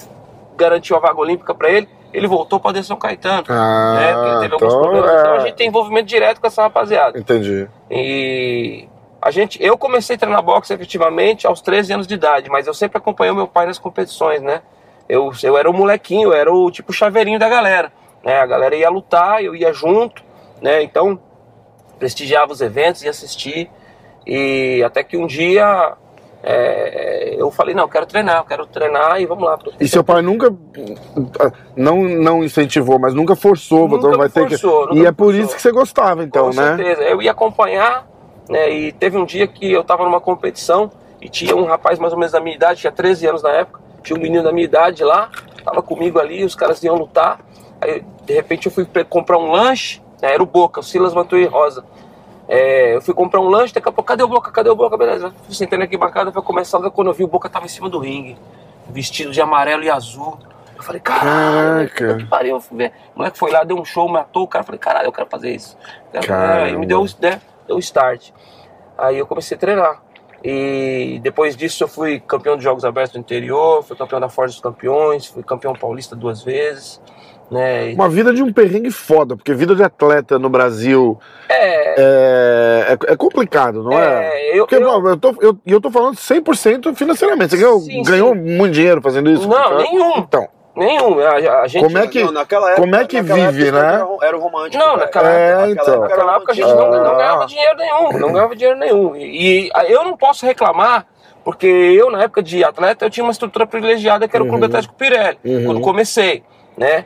[0.56, 3.44] garantiu a vaga olímpica para ele, ele voltou para São Caetano.
[3.50, 4.14] Ah, né?
[4.14, 5.12] Porque ele teve alguns então, problemas.
[5.12, 7.20] é, Então a gente tem envolvimento direto com essa rapaziada.
[7.20, 7.68] Entendi.
[7.92, 8.88] E
[9.22, 12.74] a gente, eu comecei a treinar boxe efetivamente aos 13 anos de idade, mas eu
[12.74, 14.62] sempre acompanhei o meu pai nas competições, né?
[15.10, 17.92] Eu, eu era o molequinho, eu era o tipo chaveirinho da galera,
[18.24, 18.40] né?
[18.40, 20.24] A galera ia lutar, eu ia junto,
[20.62, 20.82] né?
[20.82, 21.20] Então
[22.00, 23.70] prestigiava os eventos e assistir.
[24.26, 25.94] E até que um dia
[26.48, 29.58] é, eu falei, não, eu quero treinar, eu quero treinar e vamos lá.
[29.80, 30.54] E seu pai nunca
[31.76, 35.00] não, não incentivou, mas nunca forçou, Nunca então vai me ter forçou, que.
[35.00, 35.42] E é por forçou.
[35.42, 36.78] isso que você gostava, então, Com né?
[36.78, 37.02] certeza.
[37.02, 38.08] Eu ia acompanhar,
[38.48, 38.70] né?
[38.70, 42.20] E teve um dia que eu tava numa competição e tinha um rapaz mais ou
[42.20, 45.04] menos da minha idade, tinha 13 anos na época, tinha um menino da minha idade
[45.04, 45.32] lá,
[45.64, 47.40] tava comigo ali, os caras iam lutar.
[47.82, 51.46] Aí, de repente, eu fui comprar um lanche, né, era o Boca, o Silas Mantui
[51.46, 51.84] Rosa.
[52.48, 54.52] É, eu fui comprar um lanche, daqui a pouco, cadê o Boca?
[54.52, 54.96] Cadê o Boca?
[54.98, 57.90] Beleza, fui sentando aqui bancada, foi começar quando eu vi o Boca tava em cima
[57.90, 58.38] do ringue,
[58.90, 60.38] vestido de amarelo e azul.
[60.76, 62.18] Eu falei, caralho, Caraca.
[62.18, 62.56] que pariu.
[62.56, 62.94] eu fui ver.
[63.16, 64.62] O moleque foi lá, deu um show, matou o cara.
[64.62, 65.78] Eu falei, caralho, eu quero fazer isso.
[66.12, 66.64] Caramba.
[66.66, 68.32] Aí me deu, né, deu o start.
[68.98, 70.02] Aí eu comecei a treinar.
[70.44, 74.54] E depois disso eu fui campeão de Jogos Abertos do interior, fui campeão da Força
[74.54, 77.02] dos Campeões, fui campeão paulista duas vezes.
[77.52, 77.94] Né?
[77.94, 83.14] Uma vida de um perrengue foda, porque vida de atleta no Brasil É, é, é,
[83.14, 84.26] é complicado, não é?
[84.52, 87.52] é, eu, Porque, eu- bom, eu, tô, eu, e eu tô falando 100% financeiramente.
[87.52, 88.40] Você ganhou, Sim, ganhou sim.
[88.58, 89.48] muito dinheiro fazendo isso?
[89.48, 89.76] Não, cara?
[89.78, 90.18] nenhum.
[90.18, 91.20] Então, nenhum.
[91.20, 94.08] A, a gente, Como é que- Não, naquela época, como é que vive, época, né?
[94.24, 94.84] Era, romântico.
[94.84, 95.06] Não, cara.
[95.06, 95.84] naquela É, então.
[95.84, 96.92] época era Naquela época a gente romântico.
[96.96, 97.16] não, não Ah.
[97.18, 99.16] ganhava dinheiro nenhum, não ganhava dinheiro nenhum.
[99.16, 101.06] E, e eu não posso reclamar,
[101.44, 104.64] porque eu, na época de atleta, eu tinha uma estrutura privilegiada que era o Clube
[104.64, 104.68] Uhum.
[104.70, 105.66] Atlético Pirelli, Uhum.
[105.66, 106.44] quando comecei,
[106.76, 107.06] né?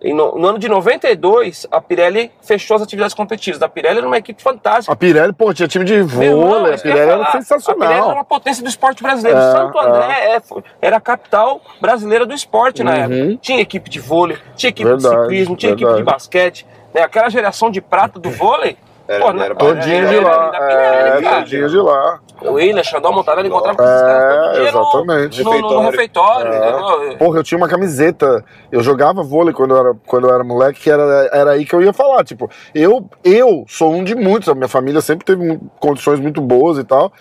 [0.00, 3.60] No, no ano de 92, a Pirelli fechou as atividades competitivas.
[3.60, 4.92] A Pirelli era uma equipe fantástica.
[4.92, 7.24] A Pirelli, pô, tinha time de vôlei, a Pirelli era falar.
[7.24, 8.12] A Pirelli era sensacional.
[8.12, 9.38] uma potência do esporte brasileiro.
[9.38, 12.98] É, Santo André é, foi- era a capital brasileira do esporte na Uhum.
[13.24, 13.38] época.
[13.42, 16.12] Tinha equipe de vôlei, tinha equipe Verdade, de ciclismo, tinha equipe de verdade.
[16.12, 16.66] basquete.
[16.94, 17.02] Né?
[17.02, 18.76] Aquela geração de prata do vôlei.
[19.08, 19.20] Era-
[19.54, 20.50] pô, era de era lá.
[20.50, 21.36] da Pirelli, É, cara.
[21.42, 22.20] todinho de lá.
[22.40, 25.42] O William, Xandão Montarelli encontrava com esses caras É, exatamente.
[25.42, 26.52] no, no, no refeitório.
[26.52, 26.56] É.
[26.58, 27.16] entendeu?
[27.18, 28.44] Porra, eu tinha uma camiseta.
[28.70, 31.74] Eu jogava vôlei quando eu era, quando eu era moleque, que era, era aí que
[31.74, 32.24] eu ia falar.
[32.24, 34.48] Tipo, eu, eu sou um de muitos.
[34.48, 37.12] A minha família sempre teve condições muito boas e tal.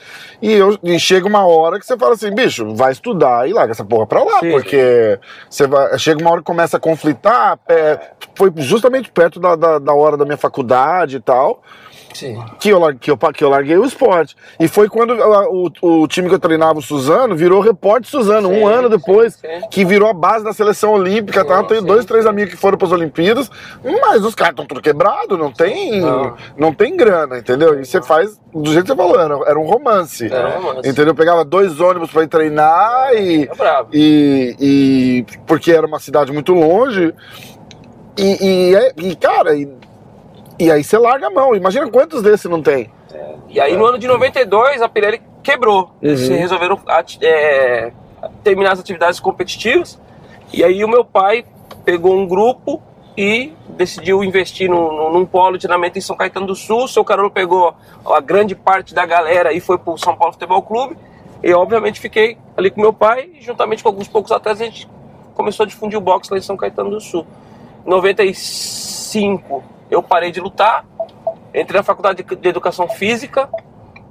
[0.42, 3.72] E, eu, e chega uma hora que você fala assim, bicho, vai estudar e larga
[3.72, 4.40] essa porra pra lá.
[4.40, 4.52] Sim.
[4.52, 7.60] porque você vai, chega uma hora que começa a conflitar.
[7.68, 8.00] é,
[8.36, 11.62] foi justamente perto da, da, da hora da minha faculdade e tal
[12.18, 12.44] Sim.
[12.60, 14.36] que eu, que, eu, que eu larguei o esporte.
[14.60, 18.56] E foi quando o, o time que eu treinava, o Suzano, virou repórter Suzano, Sim,
[18.60, 19.68] um ano depois, sim, sim.
[19.70, 21.46] que virou a base da seleção olímpica.
[21.46, 21.58] Tá?
[21.58, 23.52] Eu tenho dois, três amigos que foram para as Olimpíadas,
[24.02, 26.36] mas os caras estão tudo quebrado, não tem, não.
[26.58, 26.74] Não.
[26.74, 27.80] tem grana, entendeu?
[27.80, 30.26] E você faz do jeito que você falou, era, era um romance.
[30.26, 30.90] Era um romance.
[30.90, 31.08] Entendeu?
[31.08, 36.32] Eu pegava dois ônibus para ir treinar e, É e, e porque era uma cidade
[36.32, 37.14] muito longe.
[38.18, 39.70] E, e, é- e, cara, e,
[40.60, 41.56] e aí você larga a mão.
[41.56, 42.90] Imagina quantos desses não tem.
[43.50, 45.92] E aí no ano de 92 a Pirelli quebrou.
[46.02, 46.38] Eles Uhum.
[46.38, 47.92] resolveram ati- é,
[48.44, 50.00] terminar as atividades competitivas.
[50.54, 51.46] E aí o meu pai
[51.86, 52.82] pegou um grupo
[53.18, 56.84] e decidiu investir num, num- num polo de treinamento em São Caetano do Sul.
[56.84, 57.74] O seu Carolo pegou
[58.06, 60.98] a grande parte da galera e foi pro São Paulo Futebol Clube.
[61.44, 64.88] E obviamente fiquei ali com meu pai e juntamente com alguns poucos atletas a gente
[65.34, 67.26] começou a difundir o boxe lá em São Caetano do Sul.
[67.86, 70.86] Em 95 eu parei de lutar,
[71.54, 73.50] entrei na faculdade de educação física,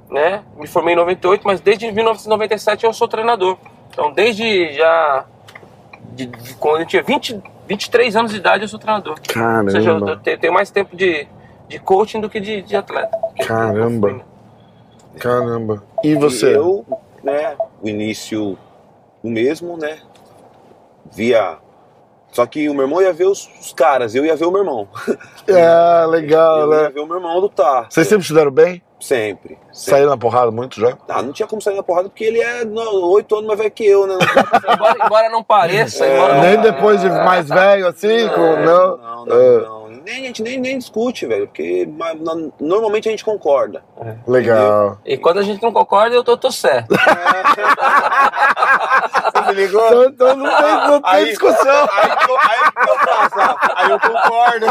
[0.09, 0.43] né?
[0.57, 3.57] Me formei em 98, mas desde 1997 eu sou treinador.
[3.89, 5.25] Então, desde já.
[6.11, 9.15] De, de- quando eu tinha 20, 23 anos de idade, eu sou treinador.
[9.65, 11.27] Ou seja, eu, eu te- tenho mais tempo de,
[11.67, 13.15] de coaching do que de, de atleta.
[13.45, 14.21] Caramba.
[15.19, 15.83] Caramba.
[16.03, 16.55] E E você?
[16.55, 16.85] eu,
[17.23, 18.57] né, o início
[19.23, 19.99] o mesmo, né?
[21.11, 21.57] Via.
[22.37, 24.61] Só que o meu irmão ia ver os, os caras, eu ia ver o meu
[24.61, 24.87] irmão.
[25.47, 26.89] É, legal, Eu ia né?
[26.93, 27.87] ver o meu irmão lutar.
[27.89, 28.79] Vocês sempre se deram bem?
[28.99, 29.57] Sempre.
[29.71, 29.91] sempre.
[29.91, 30.95] Saíram na porrada muito já?
[31.07, 32.63] Ah, não tinha como sair na porrada porque ele é
[33.05, 34.15] oito anos mais velho que eu, né?
[34.73, 36.71] embora, embora não pareça, É, embora não Nem pareça.
[36.73, 38.27] depois de mais velho assim?
[38.29, 38.97] com- É, não?
[38.97, 39.61] não, não, É.
[39.61, 39.76] não.
[40.07, 41.85] Nem, a gente nem, nem discute, velho, porque
[42.61, 43.83] normalmente a gente concorda.
[44.25, 44.97] Legal.
[45.05, 46.95] E quando a gente não concorda, eu tô, tô certo.
[49.35, 49.85] Você me ligou?
[49.85, 51.89] Então, então não tem, não tem Aí- discussão.
[51.91, 54.65] Aí, aí eu faço, aí eu concordo.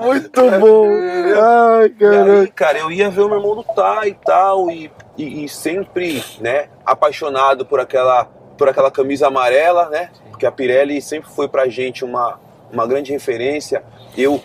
[0.00, 0.86] Muito bom.
[0.88, 2.04] Ai, E
[2.40, 6.24] aí, cara, eu ia ver o meu irmão lutar e tal, e, e, e sempre,
[6.40, 8.24] né, apaixonado por aquela,
[8.56, 10.08] por aquela camisa amarela, né?
[10.30, 12.40] Porque a Pirelli sempre foi pra gente uma,
[12.72, 13.82] uma grande referência.
[14.16, 14.40] Eu,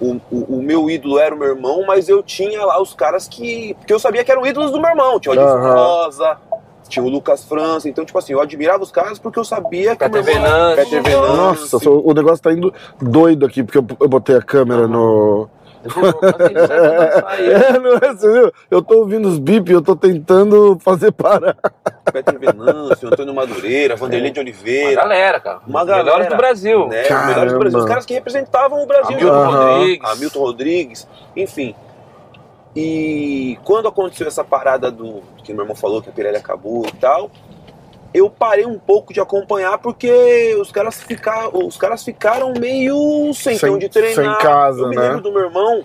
[0.00, 3.28] o, o, o meu ídolo era o meu irmão, mas eu tinha lá os caras
[3.28, 3.74] que.
[3.74, 5.20] Porque eu sabia que eram ídolos do meu irmão.
[5.20, 5.74] Tinha o Aham.
[5.74, 6.36] Rosa,
[6.88, 7.88] tinha o Lucas França.
[7.88, 10.04] Então, tipo assim, eu admirava os caras porque eu sabia que.
[10.04, 10.10] o
[10.76, 11.36] Peter Venâncio.
[11.36, 15.48] Nossa, o negócio tá indo doido aqui, porque eu, eu botei a câmera no.
[17.38, 18.52] É, não é, você viu?
[18.70, 21.56] Eu tô ouvindo os bip, eu tô tentando fazer parar.
[22.12, 24.94] Peter Venâncio, Antônio Madureira, Vanderlei de Uma Oliveira.
[25.00, 25.60] galera, cara.
[25.66, 26.30] Uma Os melhores galera.
[26.30, 26.86] do Brasil.
[26.88, 27.02] né?
[27.26, 27.78] Melhores do Brasil.
[27.78, 29.16] Os caras que representavam o Brasil.
[29.16, 29.50] Hamilton.
[29.50, 30.10] Rodrigues.
[30.10, 31.74] Hamilton Rodrigues, enfim.
[32.74, 36.92] E quando aconteceu essa parada do que meu irmão falou que a Pirelli acabou e
[36.92, 37.30] tal,
[38.12, 43.56] eu parei um pouco de acompanhar porque os caras, ficar, os caras ficaram meio sem,
[43.56, 44.14] Sem- onde treinar.
[44.14, 45.02] sem casa, eu me né?
[45.02, 45.82] lembro do meu irmão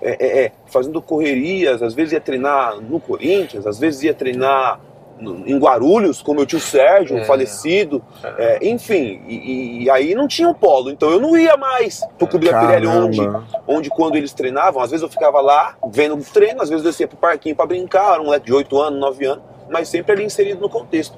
[0.00, 4.80] é, é, é, fazendo correrias, às vezes ia treinar no Corinthians, às vezes ia treinar
[5.20, 7.24] no- em Guarulhos, com meu tio Sérgio, É.
[7.24, 8.02] falecido.
[8.36, 12.26] É, enfim, e, e aí não tinha um polo, então eu não ia mais pro
[12.26, 13.20] Clube da Pirelli, onde
[13.68, 16.90] onde quando eles treinavam, às vezes eu ficava lá vendo o treino, às vezes eu
[16.90, 20.10] descia pro parquinho para brincar, era um moleque de 8 anos, 9 anos, mas sempre
[20.12, 21.16] ali inserido no contexto.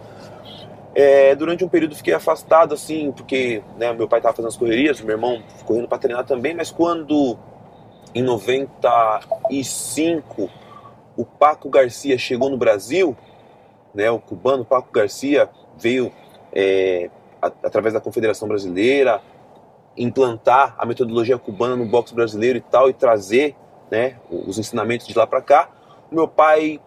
[0.94, 5.00] É, durante um período fiquei afastado, assim, porque né, meu pai estava fazendo as correrias,
[5.00, 7.36] meu irmão correndo para treinar também, mas quando
[8.14, 10.48] em 95
[11.16, 13.16] o Paco Garcia chegou no Brasil,
[13.92, 16.12] né, o cubano Paco Garcia veio
[16.52, 17.10] é,
[17.42, 19.20] a- através da Confederação Brasileira
[19.96, 23.56] implantar a metodologia cubana no boxe brasileiro e tal e trazer
[23.90, 25.68] né, os ensinamentos de lá para cá.
[26.10, 26.80] O meu pai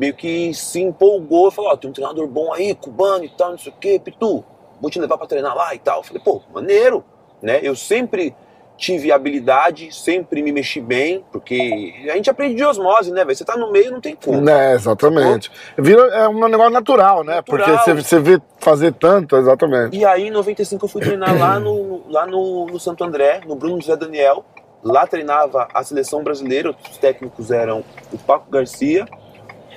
[0.00, 3.50] meio que se empolgou e falou: ó, tem um treinador bom aí, cubano e tal,
[3.50, 4.42] não sei o que, Pitu,
[4.80, 5.98] vou te levar para treinar lá e tal.
[5.98, 7.04] Eu falei, pô, maneiro,
[7.42, 7.60] né?
[7.62, 8.34] Eu sempre
[8.78, 13.36] tive habilidade, sempre me mexi bem, porque a gente aprende de osmose, né, velho?
[13.36, 14.48] Você tá no meio, não tem como.
[14.48, 15.52] É, exatamente.
[15.76, 17.34] Vira, é um negócio natural, né?
[17.34, 17.66] Natural.
[17.66, 19.94] Porque você, você vê fazer tanto, exatamente.
[19.94, 23.54] E aí, em 95, eu fui treinar lá no, lá no, no Santo André, no
[23.54, 24.46] Bruno José Daniel.
[24.82, 29.06] Lá treinava a seleção brasileira, os técnicos eram o Paco Garcia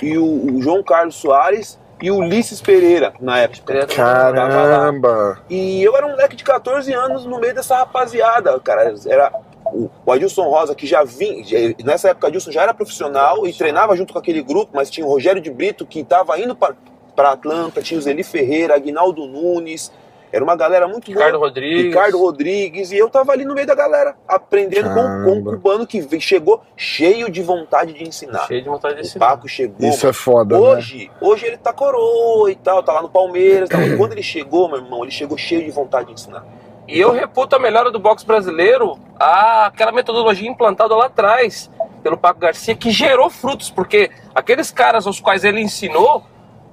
[0.03, 3.63] e o, o João Carlos Soares e o Ulisses Pereira, na época.
[3.65, 5.39] Pereira Caramba!
[5.49, 8.93] E eu era um moleque de 14 anos no meio dessa rapaziada, cara.
[9.07, 9.31] Era
[9.65, 11.45] o, o Adilson Rosa, que já vinha.
[11.83, 15.05] nessa época, o Adilson já era profissional e treinava junto com aquele grupo, mas tinha
[15.05, 19.89] o Rogério de Brito, que estava indo para Atlanta, tinha o Zeli Ferreira, Aguinaldo Nunes.
[20.33, 21.47] Era uma galera muito Ricardo boa.
[21.47, 21.85] Rodrigues.
[21.85, 25.85] Ricardo Rodrigues, e eu tava ali no meio da galera, aprendendo com, com um cubano
[25.85, 28.47] que chegou cheio de vontade de ensinar.
[28.47, 29.27] Cheio de vontade de O ensinar.
[29.27, 29.87] Paco chegou.
[29.87, 30.67] Isso é foda, né?
[30.67, 33.69] Hoje, hoje ele tá coroa e tal, tá lá no Palmeiras.
[33.69, 33.79] Tal.
[33.85, 36.43] Mas Quando ele chegou, meu irmão, ele chegou cheio de vontade de ensinar.
[36.87, 41.69] E eu reputo a melhora do boxe brasileiro a aquela metodologia implantada lá atrás
[42.01, 46.23] pelo Paco Garcia que gerou frutos, porque aqueles caras aos quais ele ensinou,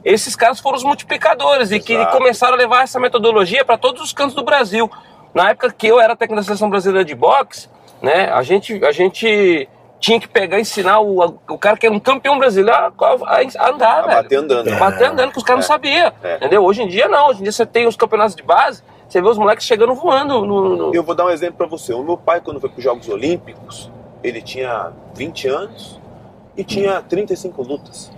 [0.04, 2.16] esses caras foram os multiplicadores e que Exato.
[2.16, 4.90] começaram a levar essa metodologia para todos os cantos do Brasil.
[5.34, 7.68] Na época que eu era técnico da seleção brasileira de boxe,
[8.02, 9.68] né, a gente a gente
[10.00, 13.40] tinha que pegar e ensinar o, o cara que era um campeão brasileiro a, a-
[13.66, 14.22] a andar, A velho.
[14.22, 14.78] bater andando.
[14.78, 16.10] Bater andando, que os caras não sabiam.
[16.22, 16.36] É.
[16.36, 16.64] Entendeu?
[16.64, 17.28] Hoje em dia não.
[17.28, 20.46] Hoje em dia você tem os campeonatos de base, você vê os moleques chegando voando
[20.46, 20.76] no.
[20.76, 21.92] no- Eu vou dar um exemplo pra você.
[21.92, 23.90] O meu pai, quando foi para os Jogos Olímpicos,
[24.24, 26.00] ele tinha 20 anos
[26.56, 28.10] e tinha 35 lutas.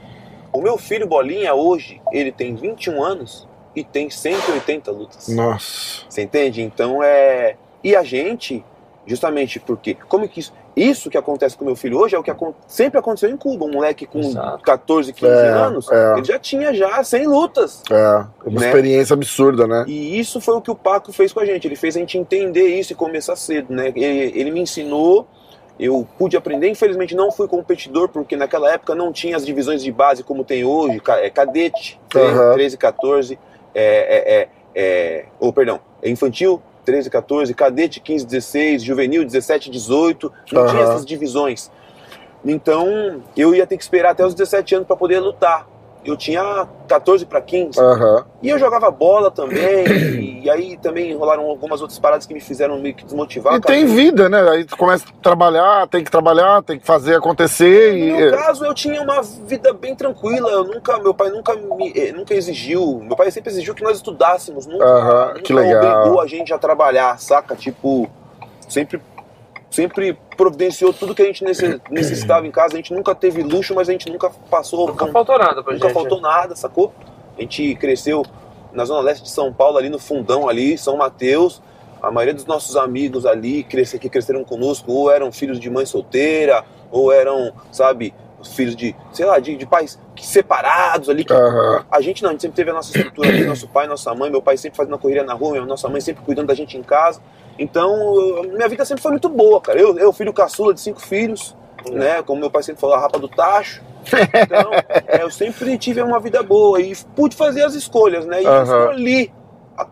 [0.53, 5.29] O meu filho Bolinha, hoje, ele tem 21 anos e tem 180 lutas.
[5.29, 6.03] Nossa.
[6.09, 6.61] Você entende?
[6.63, 7.57] Então é.
[7.83, 8.65] E a gente,
[9.07, 9.95] justamente porque.
[10.09, 10.53] Como que isso.
[10.75, 13.67] Isso que acontece com meu filho hoje é o que acon- sempre aconteceu em Cuba.
[13.67, 14.63] Um moleque com Exato.
[14.65, 16.13] 14, 15 É, anos, é.
[16.15, 17.83] ele já tinha já 100 lutas.
[17.91, 18.67] É, uma Né?
[18.69, 19.85] experiência absurda, né?
[19.87, 21.69] E isso foi o que o Paco fez com a gente.
[21.69, 23.89] Ele fez a gente entender isso e começar cedo, né?
[23.95, 25.27] Ele, ele me ensinou,
[25.79, 26.69] eu pude aprender.
[26.69, 30.65] Infelizmente não fui competidor, porque naquela época não tinha as divisões de base como tem
[30.65, 31.01] hoje.
[31.21, 32.53] É cadete, Aham.
[32.55, 33.39] 13, 14,
[33.75, 39.71] é, é, é, é, ou perdão, é infantil, 13, 14, cadete, 15, 16, juvenil, 17,
[39.71, 40.33] 18.
[40.53, 40.93] Não tinha Aham.
[40.93, 41.71] essas divisões.
[42.45, 45.67] Então eu ia ter que esperar até os 17 anos para poder lutar.
[46.05, 47.79] Eu tinha 14 para 15.
[47.81, 48.25] Aham.
[48.43, 52.81] E eu jogava bola também, e aí também rolaram algumas outras paradas que me fizeram
[52.81, 53.55] meio que desmotivar.
[53.55, 53.75] E cara.
[53.75, 54.41] tem vida, né?
[54.51, 58.13] Aí tu começa a trabalhar, tem que trabalhar, tem que fazer acontecer No e.
[58.13, 60.51] meu caso, eu tinha uma vida bem tranquila.
[60.51, 63.01] Eu nunca, meu pai nunca me, eh, nunca exigiu.
[63.05, 64.67] Meu pai sempre exigiu que nós estudássemos.
[64.67, 65.99] Nunca, Aham, nunca que legal.
[66.01, 67.55] obrigou a gente a trabalhar, saca?
[67.55, 68.11] Tipo,
[68.69, 69.01] sempre,
[69.73, 72.75] sempre providenciou tudo que a gente necess- necessitava em casa.
[72.75, 74.87] A gente nunca teve luxo, mas a gente nunca passou.
[74.87, 75.95] Nunca com- faltou nada pra Nunca gente.
[75.95, 76.93] faltou nada, sacou?
[77.37, 78.25] A gente cresceu
[78.73, 81.61] na zona leste de São Paulo, ali no fundão, ali, São Mateus.
[82.03, 85.87] A maioria dos nossos amigos ali cresce- que cresceram conosco ou eram filhos de mãe
[85.87, 88.13] solteira, ou eram, sabe,
[88.57, 91.25] filhos de, sei lá, de, de pais que- separados ali.
[91.25, 91.85] Que Aham.
[91.91, 94.31] A gente não, a gente sempre teve a nossa estrutura ali, nosso pai, nossa mãe,
[94.31, 96.83] meu pai sempre fazendo a correria na rua, nossa mãe sempre cuidando da gente em
[96.83, 97.21] casa.
[97.59, 99.79] Então, eu- minha vida sempre foi muito boa, cara.
[99.79, 101.55] Eu, eu filho caçula de cinco filhos,
[101.91, 102.23] né?
[102.23, 103.83] Como meu pai sempre falou, a rapa do tacho.
[104.43, 104.73] Então,
[105.07, 108.43] é, eu sempre tive uma vida boa e pude fazer as escolhas, né?
[108.43, 108.63] E Aham.
[108.65, 109.33] escolhi
[109.77, 109.87] a-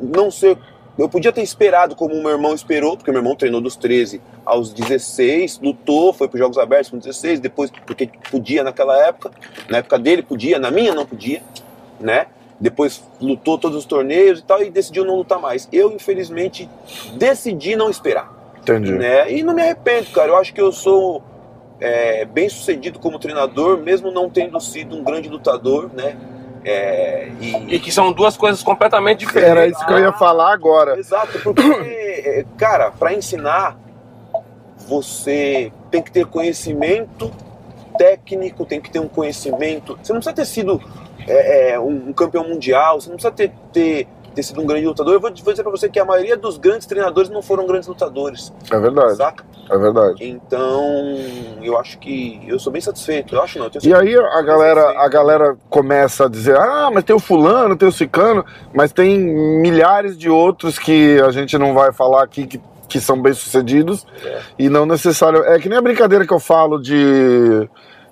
[0.00, 0.56] não ser.
[0.98, 4.20] Eu podia ter esperado como o meu irmão esperou, porque meu irmão treinou dos 13
[4.44, 9.30] aos 16, lutou, foi para os Jogos Abertos com 16, depois, porque podia naquela época,
[9.68, 11.40] na época dele podia, na minha não podia,
[12.00, 12.26] né?
[12.60, 15.68] Depois lutou todos os torneios e tal, e decidiu não lutar mais.
[15.72, 16.68] Eu, infelizmente,
[17.14, 18.92] decidi não esperar Entendi.
[18.92, 19.30] né?
[19.32, 20.28] E não me arrependo, cara.
[20.28, 21.22] Eu acho que eu sou
[21.80, 26.16] é, bem sucedido como treinador, mesmo não tendo sido um grande lutador, né?
[26.64, 29.50] É, e, E que são duas coisas completamente diferentes.
[29.50, 30.98] Era isso que eu ia falar agora.
[30.98, 33.78] Exato, porque, é, cara, para ensinar,
[34.88, 37.30] você tem que ter conhecimento
[37.96, 39.98] técnico, tem que ter um conhecimento.
[40.02, 40.82] Você não precisa ter sido
[41.28, 44.86] é, é, um, um campeão mundial, você não precisa ter, ter, ter sido um grande
[44.86, 45.14] lutador.
[45.14, 47.88] Eu vou, vou dizer pra você que a maioria dos grandes treinadores não foram grandes
[47.88, 49.44] lutadores, É verdade, saca?
[49.70, 50.24] é verdade.
[50.26, 51.16] Então,
[51.62, 53.34] eu acho que eu sou bem satisfeito.
[53.34, 55.04] Eu acho não, eu E aí a galera, satisfeito.
[55.04, 59.18] a galera começa a dizer, ah, mas tem o fulano, tem o cicano, mas tem
[59.18, 64.06] milhares de outros que a gente não vai falar aqui que, que são bem sucedidos
[64.24, 64.40] É.
[64.58, 65.44] e não necessário.
[65.44, 67.68] É que nem a brincadeira que eu falo de,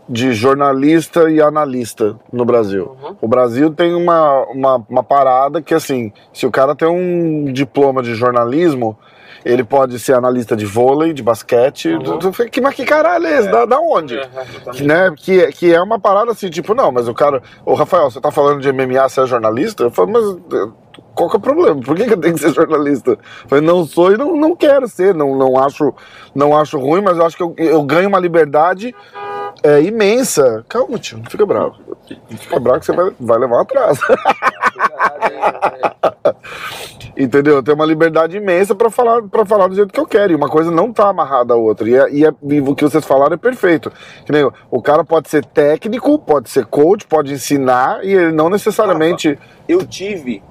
[0.08, 2.96] de jornalista e analista no Brasil.
[3.02, 3.16] Uhum.
[3.20, 8.02] O Brasil tem uma, uma, uma parada que assim, se o cara tem um diploma
[8.02, 8.96] de jornalismo,
[9.44, 11.98] ele pode ser analista de vôlei, de basquete, Uhum.
[12.00, 13.48] do- do- que, mas que caralho é esse?
[13.50, 14.16] Da, da onde?
[14.18, 14.84] Exatamente.
[14.84, 15.12] né?
[15.16, 17.40] Que, é- que é uma parada assim, tipo, não, mas o cara.
[17.64, 19.84] Ô, Rafael, você tá falando de MMA, você é jornalista?
[19.84, 20.68] Eu falei, mas eh,
[21.14, 21.80] qual que é o problema?
[21.80, 23.12] Por que, que eu tenho que ser jornalista?
[23.12, 25.94] Eu falei, não sou e não, não quero ser, não, não, acho,
[26.34, 28.92] não acho ruim, mas eu acho que eu, eu ganho uma liberdade
[29.62, 30.64] é, imensa.
[30.68, 31.74] Calma, tio, não fica bravo.
[32.30, 34.00] Não fica bravo que você vai, vai levar um atraso.
[37.16, 37.54] Entendeu?
[37.54, 40.32] Eu tenho uma liberdade imensa pra falar, pra falar do jeito que eu quero.
[40.32, 41.88] E uma coisa não tá amarrada à outra.
[41.88, 43.90] E, é- e, é- e o que vocês falaram é perfeito.
[44.28, 49.38] Nem, o cara pode ser técnico, pode ser coach, pode ensinar, e ele não necessariamente.
[49.66, 50.42] Eu tive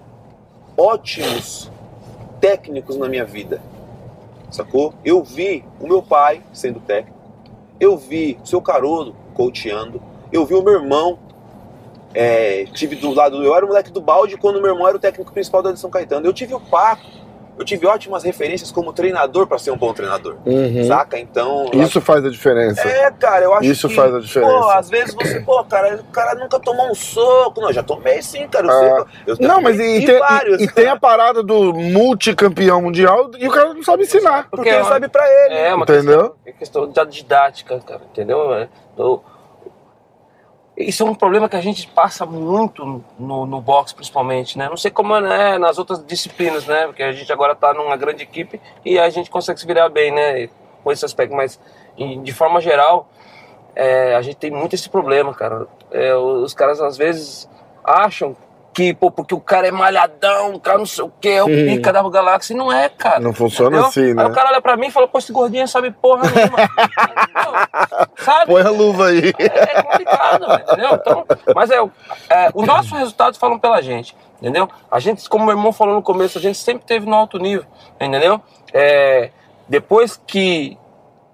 [0.75, 1.71] ótimos
[2.41, 3.61] técnicos na minha vida,
[4.49, 4.93] sacou?
[5.05, 7.14] Eu vi o meu pai sendo técnico,
[7.79, 11.19] eu vi o seu Carolo coachando, eu vi o meu irmão.
[12.13, 14.99] é, tive do lado, eu era o moleque do balde quando meu irmão era o
[14.99, 16.25] técnico principal da São Caetano.
[16.25, 17.05] Eu tive o Paco,
[17.57, 20.83] eu tive ótimas referências como treinador para ser um bom treinador, Uhum.
[20.85, 21.17] saca?
[21.19, 22.81] Então, eu Isso faz a diferença.
[22.87, 24.51] é, cara, eu acho Isso que, faz a diferença.
[24.51, 27.61] Pô, às vezes você, pô, cara, o cara nunca tomou um soco.
[27.61, 28.67] Não, já tomei sim, cara.
[28.67, 28.79] Eu Ah.
[28.79, 28.89] sei,
[29.25, 32.81] que eu- eu Não, mas e, tem, vários, e- e tem a parada do multicampeão
[32.81, 34.43] mundial e o cara não sabe ensinar.
[34.49, 35.55] Porque Porque ele sabe pra ele.
[35.55, 36.21] É uma Entendeu?
[36.21, 38.53] questão, é questão da didática, cara, entendeu?
[38.53, 39.21] É, do-
[40.77, 44.67] isso é um problema que a gente passa muito no, no boxe, principalmente, né?
[44.67, 46.85] Não sei como é né, nas outras disciplinas, né?
[46.87, 50.11] Porque a gente agora tá numa grande equipe e a gente consegue se virar bem,
[50.11, 50.49] né?
[50.83, 51.59] Com esse aspecto, mas
[51.97, 53.07] de forma geral,
[53.73, 55.65] é, a gente tem muito esse problema, cara.
[55.91, 57.49] É, os caras às vezes
[57.83, 58.35] acham
[58.75, 61.47] que, pô, porque o cara é malhadão, o cara não sei o que, é o
[61.47, 61.65] Hum.
[61.65, 63.21] pica da galáxia, e não é, cara.
[63.21, 63.87] Não funciona Entendeu?
[63.87, 64.21] assim, né?
[64.21, 66.57] Aí o cara olha pra mim e fala, pô, esse gordinho sabe porra nenhuma.
[68.19, 68.51] Sabe?
[68.51, 69.33] Põe a luva aí.
[69.39, 70.89] É complicado, velho, entendeu?
[70.93, 71.77] Então, mas é,
[72.29, 74.67] é, os nossos resultados falam pela gente, entendeu?
[74.91, 77.65] A gente, como meu irmão falou no começo, a gente sempre teve no alto nível,
[77.99, 78.41] entendeu?
[78.73, 79.29] É,
[79.69, 80.77] depois que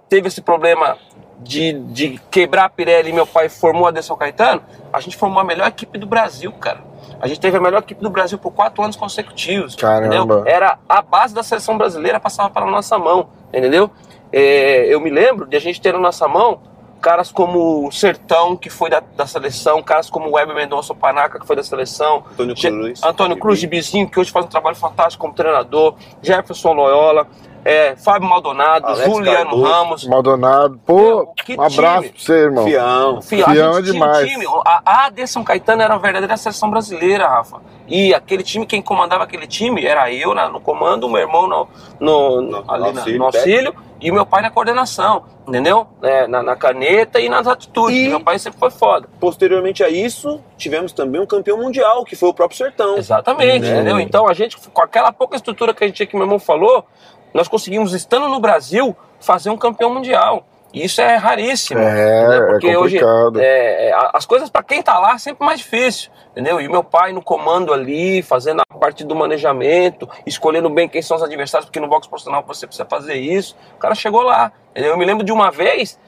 [0.07, 0.95] teve esse problema
[1.39, 4.61] de, de quebrar a Pirelli e meu pai formou a São Caetano,
[4.93, 6.90] a gente formou a melhor equipe do Brasil, cara.
[7.21, 9.75] A gente teve a melhor equipe do Brasil por quatro anos consecutivos.
[9.75, 10.15] Caramba.
[10.15, 10.43] entendeu?
[10.45, 13.91] Era a base da seleção brasileira passava pela nossa mão, entendeu?
[14.33, 16.59] É, eu me lembro de a gente ter na nossa mão
[17.01, 21.39] caras como o Sertão, que foi da, da seleção, caras como o Weber Mendonça Panaca,
[21.39, 23.03] que foi da seleção, Antônio Cruz.
[23.03, 27.27] Antônio Cruz de Bizinho, que hoje faz um trabalho fantástico como treinador, Jefferson Loyola,
[27.63, 29.63] é, Fábio Maldonado, Alex Juliano Cardoso.
[29.63, 30.07] Ramos.
[30.07, 30.79] Maldonado.
[30.85, 32.09] Pô, que um abraço time.
[32.13, 32.65] pra você, irmão.
[32.65, 33.21] Fião.
[33.21, 34.29] Fião gente é demais.
[34.31, 37.61] time, a a AD São Caetano era a verdadeira seleção brasileira, Rafa.
[37.87, 41.47] E aquele time, quem comandava aquele time era eu na- no comando, o meu irmão
[41.47, 41.67] no,
[41.99, 45.85] no, No- ali no na- auxílio, no auxílio e o meu pai na coordenação, entendeu?
[46.01, 47.95] É, na, na caneta e nas atitudes.
[47.97, 49.07] E- Meu pai sempre foi foda.
[49.19, 52.97] Posteriormente a isso, tivemos também um campeão mundial, que foi o próprio Sertão.
[52.97, 53.73] Exatamente, Né?
[53.75, 53.99] entendeu?
[53.99, 56.85] Então a gente, com aquela pouca estrutura que a gente tinha que meu irmão falou,
[57.33, 60.45] nós conseguimos, estando no Brasil, fazer um campeão mundial.
[60.73, 61.81] E isso é raríssimo.
[61.81, 62.43] É, entendeu?
[62.43, 62.97] é Porque hoje
[63.41, 66.61] é, é, a- as coisas para quem tá lá é sempre mais difícil, entendeu?
[66.61, 71.17] E meu pai no comando ali, fazendo a parte do manejamento, escolhendo bem quem são
[71.17, 73.55] os adversários, porque no boxe profissional você precisa fazer isso.
[73.75, 74.51] O cara chegou lá.
[74.71, 74.91] entendeu?
[74.91, 75.99] Eu me lembro de uma vez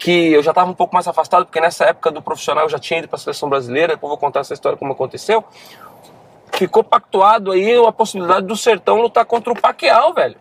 [0.00, 2.80] que eu já estava um pouco mais afastado, porque nessa época do profissional eu já
[2.80, 5.44] tinha ido para a seleção brasileira, depois eu vou contar essa história como aconteceu.
[6.54, 10.36] Ficou pactuado aí a possibilidade do Sertão lutar contra o Paquial, velho.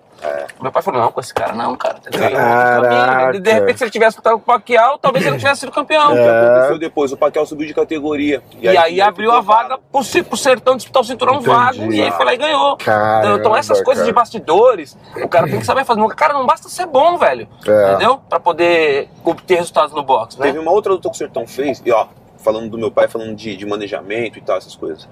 [0.62, 1.98] Meu pai falou, não, com esse cara não, cara.
[2.14, 2.30] é.
[2.30, 3.40] Caraca.
[3.40, 6.12] De repente, se ele tivesse lutado com o Paquial, talvez ele não tivesse sido campeão.
[6.12, 6.48] O que É.
[6.48, 7.12] aconteceu depois?
[7.12, 8.42] O Paquial subiu de categoria.
[8.60, 11.50] E, aí, abriu a vaga pro, pro Sertão disputar o cinturão Entendi.
[11.50, 11.94] vago.
[11.94, 12.78] E aí foi lá e ganhou.
[12.78, 14.22] Caramba, então essas coisas de cara.
[14.22, 16.02] bastidores, o cara tem que saber fazer.
[16.16, 17.48] Cara, não basta ser bom, velho.
[17.68, 17.90] É.
[17.90, 18.20] Entendeu?
[18.30, 20.46] Pra poder obter resultados no boxe, né?
[20.48, 22.06] Teve uma outra luta que o Sertão fez, e ó,
[22.38, 25.08] falando do meu pai, falando de, de manejamento e tal, essas coisas.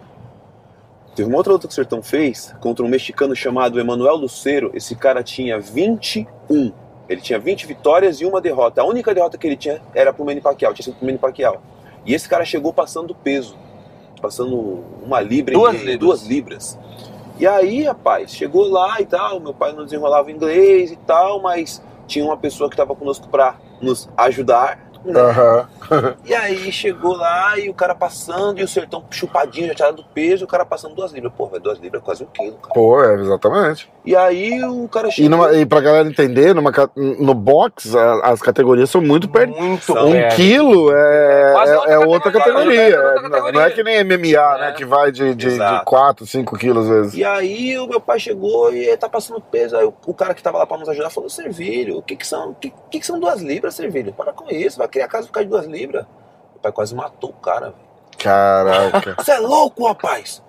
[1.15, 4.71] Teve uma outra luta que o Sertão fez contra um mexicano chamado Emanuel Lucero.
[4.73, 6.71] Esse cara tinha 21.
[7.09, 8.81] Ele tinha 20 vitórias e uma derrota.
[8.81, 11.61] A única derrota que ele tinha era pro Manny Pacquiao, tinha sido pro Manny Pacquiao.
[12.05, 13.57] E esse cara chegou passando peso,
[14.21, 15.99] passando uma libra, Duas e meia, libras.
[15.99, 16.79] duas libras.
[17.39, 21.81] E aí, rapaz, chegou lá e tal, meu pai não desenrolava inglês e tal, mas
[22.05, 24.88] tinha uma pessoa que estava conosco para nos ajudar.
[25.05, 25.19] Né?
[25.19, 25.67] Aham.
[26.25, 30.03] E aí chegou lá e o cara passando, e o sertão chupadinho, já tirado do
[30.03, 31.33] peso, e o cara passando duas libras.
[31.35, 32.73] Pô, velho, duas libras é quase um quilo, cara.
[32.73, 33.89] Pô, é, exatamente.
[34.05, 35.29] E aí o cara E, chegou.
[35.31, 39.55] numa, e pra galera entender, numa, no box, a- as categorias são muito perto.
[39.59, 42.95] Muito Um quilo é, é, outra é outra categoria, categoria.
[42.95, 43.59] é outra É, não- categoria.
[43.59, 44.69] Não é que nem MMA, né?
[44.69, 44.71] É.
[44.73, 45.85] Que vai de, de, de Exato.
[45.85, 47.13] 4, 5 quilos às vezes.
[47.15, 49.75] E aí o meu pai chegou e ele tá passando peso.
[49.77, 52.25] Aí o, o cara que tava lá pra nos ajudar falou, Servilho, o que que
[52.27, 54.13] são, o que, que que são duas libras, Servilho?
[54.13, 56.03] Para com isso, vai criar casa por causa de duas libras.
[56.53, 57.89] Meu pai quase matou o cara, velho.
[58.17, 59.15] Caraca.
[59.23, 60.43] Você é louco, rapaz?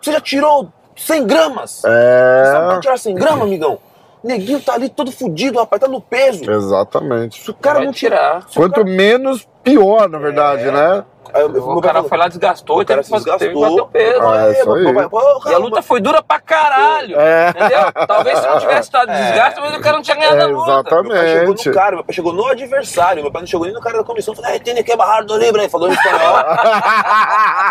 [0.00, 1.70] Você já tirou 100 gramas?
[1.82, 2.80] Você sabe É.
[2.80, 3.78] tirar 100 gramas, amigão?
[4.22, 6.50] Neguinho tá ali todo fudido, rapaz, tá no peso.
[6.50, 7.42] Exatamente.
[7.42, 8.38] Se o cara Vai não tirar.
[8.40, 10.70] o Quanto cara- menos, pior, na verdade, É.
[10.70, 11.04] né?
[11.34, 13.54] Aí O cara falou, foi lá, desgastou, o e teve cara que se fazer- teve
[13.54, 13.86] que desgastou.
[13.86, 14.22] bater o peso.
[14.22, 15.08] Ah, é isso aí.
[15.08, 17.18] Pô, E a luta foi dura pra caralho.
[17.18, 17.50] É.
[17.50, 18.06] Entendeu?
[18.06, 20.70] Talvez se não tivesse dado desgaste, mas o cara não tinha ganhado a luta.
[20.70, 21.08] Exatamente.
[21.08, 23.74] Meu pai chegou no cara, meu pai chegou no adversário, meu pai não chegou nem
[23.74, 26.36] no cara da comissão, falou, "Eh, tem que barrar do livro aí, falou em espanhol.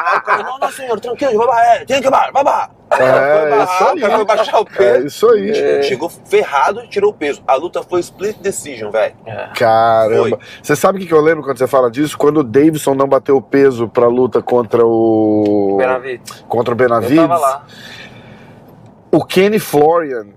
[0.06, 2.70] Aí o cara, não, não, senhor, tranquilo, vai barrar, é, tem que barrar, vai barrar.
[2.98, 3.66] Cara foi É barrar,
[3.96, 4.16] isso aí.
[4.16, 5.08] foi baixar o É peso.
[5.08, 5.84] isso aí.
[5.84, 7.42] Chegou ferrado e tirou o peso.
[7.48, 9.16] A luta foi split decision, velho.
[9.56, 10.40] Caramba.
[10.62, 12.18] Você sabe o que que eu lembro quando você fala disso?
[12.18, 15.76] Quando o Davidson não bateu o peso pra luta contra o.
[15.78, 16.44] Benavides.
[16.48, 17.18] Contra o Eu Benavides.
[17.18, 17.66] tava lá.
[19.12, 20.28] O Kenny Florian,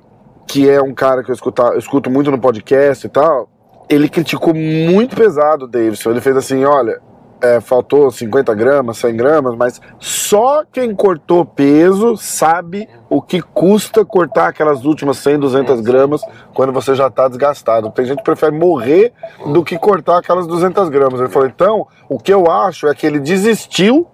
[0.46, 3.48] que é um cara que eu, escuta, eu escuto muito no podcast e tal,
[3.88, 6.10] ele criticou muito pesado o Davidson.
[6.10, 7.00] Ele fez assim: olha,
[7.40, 14.04] é, faltou 50 gramas, 100 gramas, mas só quem cortou peso sabe o que custa
[14.04, 16.22] cortar aquelas últimas 100, 200 gramas
[16.54, 17.90] quando você já tá desgastado.
[17.90, 19.12] Tem gente que prefere morrer
[19.52, 21.20] do que cortar aquelas 200 gramas.
[21.20, 24.06] Ele falou: então, o que eu acho é que ele desistiu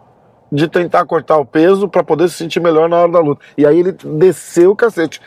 [0.50, 3.42] de tentar cortar o peso para poder se sentir melhor na hora da luta.
[3.56, 5.20] E aí ele desceu o cacete.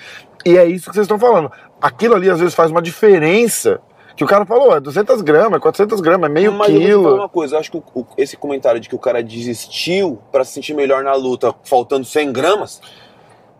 [0.46, 1.52] E é isso que vocês estão falando.
[1.82, 3.82] Aquilo ali às vezes faz uma diferença.
[4.16, 6.82] Que o cara falou, é 200 gramas, é 400 gramas, é meio Mas eu vou
[6.82, 7.16] te falar quilo.
[7.16, 10.43] uma coisa, eu acho que o- o- esse comentário de que o cara desistiu pra
[10.45, 12.82] se sentir melhor na luta, faltando 100 gramas.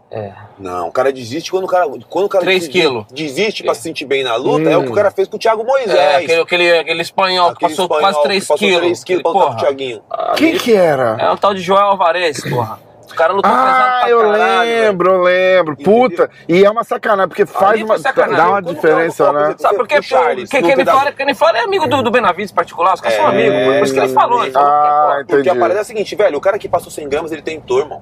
[0.09, 0.31] É.
[0.57, 1.85] Não, o cara desiste quando o cara.
[2.09, 3.05] Quando o cara Três desiste, quilos.
[3.11, 4.81] desiste pra se sentir bem na luta, é Hum.
[4.81, 5.93] o que o cara fez com o Thiago Moisés.
[5.93, 8.81] É, aquele, aquele, aquele espanhol que Aquele passou espanhol quase 3 que passou quilos.
[8.81, 9.65] 3 quilos pra lutar com o Porra.
[9.67, 10.01] Thiaguinho.
[10.37, 11.17] Quem que era?
[11.19, 12.79] É um tal de Joel Alvarez, porra.
[13.16, 15.78] O cara lutou pesado Ah, pra eu caralho, lembro, eu lembro.
[15.78, 18.36] Puta, e é uma sacanagem, porque faz uma, sacanagem.
[18.36, 19.55] dá uma Quando diferença, né?
[19.57, 19.99] Sabe por quê?
[19.99, 22.93] O Charles, Porque no Kenny pedaço- Flora, Kenny Flora é amigo do, do Benavides particular,
[22.93, 23.78] os caras são É, amigos.
[23.78, 24.43] Por isso que ele falou.
[24.43, 25.59] Ele falou Ah, que, Porque a entendi.
[25.59, 28.01] parada é a seguinte, velho, o cara que passou 100 gramas, ele tentou, irmão.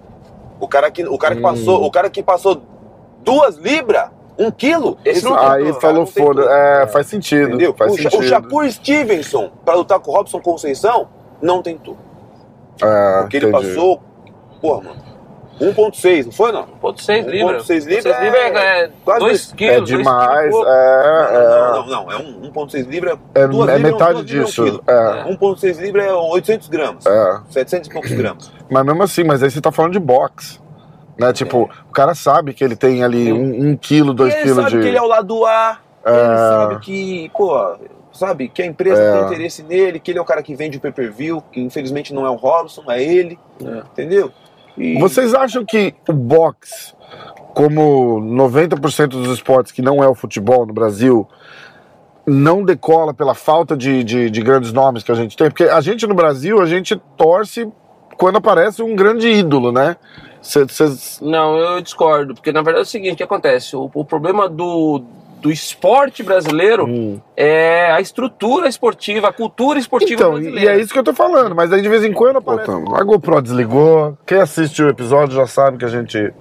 [0.60, 1.44] O cara que, o cara que Hum.
[1.44, 2.64] passou, o cara que passou
[3.24, 4.10] duas libras,
[4.40, 6.26] um quilo, Esse não tentou, Aí cara falou, tentou.
[6.26, 6.44] foda.
[6.52, 7.50] É, faz sentido.
[7.50, 7.76] Entendeu?
[7.78, 8.20] Faz o, sentido.
[8.20, 11.08] o Shakur Stevenson, pra lutar com o Robson Conceição,
[11.40, 11.96] não tentou.
[12.82, 13.68] É, Porque ele entendi.
[13.68, 14.02] passou,
[14.64, 15.04] porra, mano,
[15.62, 16.64] 1.6, não foi não?
[16.66, 17.64] pô, 1.6 libras.
[17.68, 19.74] 1.6 libras 1.6 libras é, quase 2 dois- quilos.
[19.74, 20.68] É dois quilos e demais, pouco.
[20.68, 21.72] é, Não, é.
[21.72, 24.62] não, não, é um 1.6 libras, É, duas é metade duas disso.
[24.64, 24.84] um quilo.
[24.88, 27.40] é, 1.6 libras é 800 gramas, é.
[27.50, 28.52] 700 e poucos gramas.
[28.70, 30.60] Mas mesmo assim, mas aí você tá falando de boxe.
[31.20, 31.32] Né?
[31.32, 34.64] Tipo, o cara sabe que ele tem ali um, um quilo, dois e ele quilos
[34.64, 34.82] sabe de.
[34.82, 36.36] que ele é o lado A, ele É.
[36.38, 37.76] sabe que, pô,
[38.12, 39.14] sabe, que a empresa É.
[39.18, 42.26] tem interesse nele, que ele é o cara que vende o pay-per-view, que infelizmente não
[42.26, 44.32] é o Robson, é ele, entendeu?
[44.78, 46.94] E- Vocês acham que o boxe,
[47.54, 51.28] como 90% dos esportes que não é o futebol no Brasil,
[52.26, 55.50] não decola pela falta de, de, de grandes nomes que a gente tem?
[55.50, 57.68] Porque a gente no Brasil, a gente torce
[58.18, 59.98] quando aparece um grande ídolo, né?
[60.42, 61.20] Vocês.
[61.22, 63.76] Não, eu discordo, porque na verdade é o seguinte, o que acontece?
[63.76, 65.02] O, o problema do,
[65.44, 67.20] do esporte brasileiro Hum.
[67.36, 70.74] é a estrutura esportiva, a cultura esportiva Então, e brasileira.
[70.76, 72.72] é isso que eu tô falando, mas aí de vez em quando aparece.
[72.72, 74.18] A GoPro desligou.
[74.26, 76.34] Quem assiste o episódio já sabe que a gente.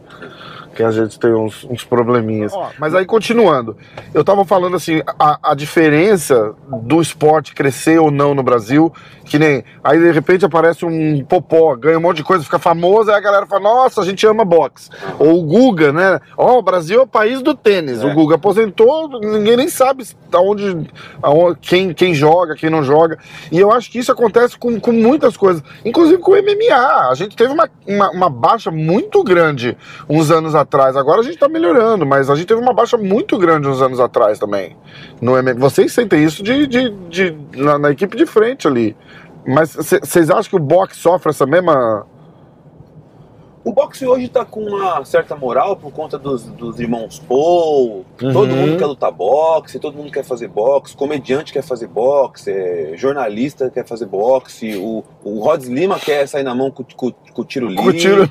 [0.75, 2.53] Que a gente tem uns, uns probleminhas.
[2.79, 3.77] Mas aí, continuando,
[4.15, 8.93] eu tava falando assim, a, a diferença do esporte crescer ou não no Brasil,
[9.25, 9.65] que nem.
[9.83, 13.21] Aí de repente aparece um popó, ganha um monte de coisa, fica famoso, aí a
[13.21, 14.91] galera fala, nossa, a gente ama boxe.
[15.19, 16.21] Ou o Guga, né?
[16.37, 18.03] Ó, o Brasil é o país do tênis.
[18.03, 18.07] É.
[18.07, 20.91] O Guga aposentou, ninguém nem sabe aonde,
[21.23, 23.19] aonde, quem, quem joga, quem não joga.
[23.51, 27.11] E eu acho que isso acontece com, com muitas coisas, inclusive com o MMA.
[27.11, 29.77] A gente teve uma, uma, uma baixa muito grande
[30.09, 30.62] uns anos atrás.
[30.97, 34.01] Agora a gente tá melhorando, mas a gente teve uma baixa muito grande uns anos
[34.01, 34.77] atrás também.
[35.21, 35.55] No MMA.
[35.55, 38.97] Vocês sentem isso de, de, de- na, na equipe de frente ali.
[39.47, 42.07] Mas vocês acham que o boxe sofre essa mesma.
[43.65, 48.05] O boxe hoje tá com uma certa moral por conta dos, dos irmãos Paul.
[48.19, 48.57] Todo Uhum.
[48.57, 53.71] mundo quer lutar boxe, todo mundo quer fazer boxe, comediante quer fazer boxe, é, jornalista
[53.71, 57.45] quer fazer boxe, o, o Rod Lima quer sair na mão com, com, com o
[57.45, 57.73] tiro.
[57.77, 58.29] Com o tiro.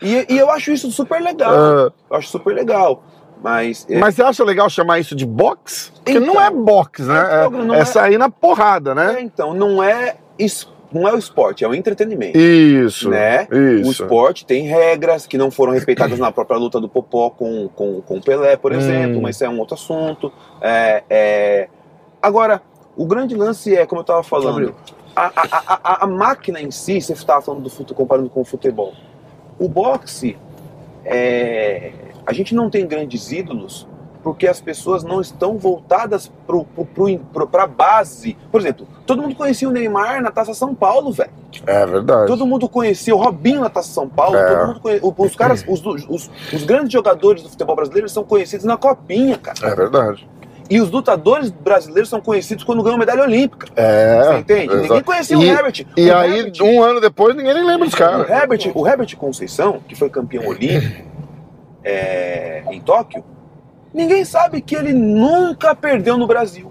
[0.00, 1.50] E, e- e eu acho isso super legal.
[1.60, 3.02] Ah, Eu acho super legal.
[3.42, 5.92] Mas, é, mas você acha legal chamar isso de box?
[5.96, 6.34] Porque Então.
[6.34, 7.48] não é box, né?
[7.50, 9.20] Não É, é é- sair na porrada, é, né?
[9.22, 12.36] então, não é, es- não é o esporte, é o entretenimento.
[12.38, 13.10] Isso.
[13.10, 13.46] né?
[13.78, 13.88] Isso.
[13.88, 18.00] O esporte tem regras que não foram respeitadas na própria luta do Popó com, com,
[18.02, 18.76] com o Pelé, por Hum.
[18.76, 20.32] exemplo, mas isso é um outro assunto.
[20.60, 21.68] É, é,
[22.22, 22.60] Agora,
[22.96, 24.74] o grande lance é, como eu estava falando,
[25.16, 28.40] a, a, a, a- a máquina em si, você estava falando do futebol, comparando com
[28.40, 28.92] o futebol.
[29.58, 30.36] O boxe,
[31.04, 31.92] é,
[32.26, 33.86] a gente não tem grandes ídolos
[34.22, 38.36] porque as pessoas não estão voltadas para a base.
[38.52, 41.30] Por exemplo, todo mundo conhecia o Neymar na Taça São Paulo, velho.
[41.66, 42.26] É verdade.
[42.26, 44.36] Todo mundo conhecia o Robinho na Taça São Paulo.
[44.36, 44.54] É.
[44.54, 48.64] Todo mundo conhe- Os caras, os, os, os grandes jogadores do futebol brasileiro são conhecidos
[48.64, 49.58] na copinha, cara.
[49.72, 50.28] É verdade.
[50.68, 53.66] E os lutadores brasileiros são conhecidos quando ganham medalha olímpica.
[53.74, 54.22] É.
[54.22, 54.62] Você entende?
[54.66, 54.82] exato.
[54.82, 55.86] Ninguém conhecia E- o Herbert.
[55.96, 58.30] E o aí, Herbert, um ano depois, ninguém nem lembra dos o caras.
[58.30, 61.10] Herbert, o Herbert Conceição, que foi campeão olímpico
[61.82, 63.24] é, em Tóquio,
[63.92, 66.69] ninguém sabe que ele nunca perdeu no Brasil.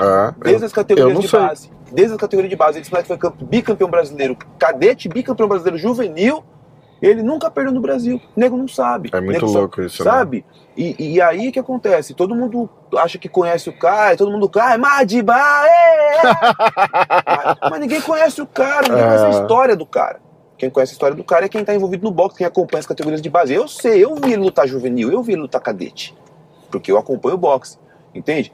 [0.00, 0.34] É.
[0.42, 1.40] Desde as eu categorias não de sei.
[1.40, 1.70] base.
[1.92, 2.82] Desde as categorias de base.
[2.90, 6.44] Moleque foi campe- bicampeão brasileiro cadete, bicampeão brasileiro juvenil.
[7.02, 8.20] Ele nunca perdeu no Brasil.
[8.34, 9.10] O nego não sabe.
[9.12, 10.10] É muito Nego só- louco isso, né?
[10.10, 10.44] Sabe?
[10.76, 12.14] E, e aí o que acontece?
[12.14, 16.22] Todo mundo acha que conhece o cara, todo mundo cai, Madiba, é, é.
[17.62, 19.06] mas, mas ninguém conhece o cara, ninguém É.
[19.06, 20.20] conhece a história do cara.
[20.56, 22.86] Quem conhece a história do cara é quem está envolvido no boxe, quem acompanha as
[22.86, 23.52] categorias de base.
[23.52, 26.16] Eu sei, eu vi ele lutar juvenil, eu vi ele lutar cadete.
[26.70, 27.76] Porque eu acompanho o boxe,
[28.14, 28.52] entende?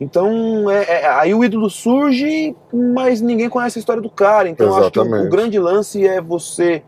[0.00, 4.48] Então, é, é- aí o ídolo surge, mas ninguém conhece a história do cara.
[4.48, 5.26] Então, eu acho que o, Exatamente.
[5.26, 6.82] o grande lance é você.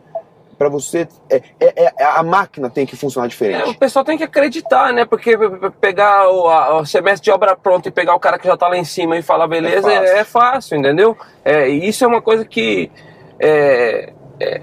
[0.58, 1.08] Pra você.
[1.28, 3.76] É, é- é- a máquina tem que funcionar É, o diferente.
[3.78, 5.04] pessoal tem que acreditar, né?
[5.04, 8.38] Porque pe- pe- pegar o, a- o semestre de obra pronta e pegar o cara
[8.38, 10.16] que já tá lá em cima e falar beleza É é fácil.
[10.18, 11.16] é fácil, entendeu?
[11.44, 12.90] É, e isso é uma coisa que
[13.40, 14.60] é, é,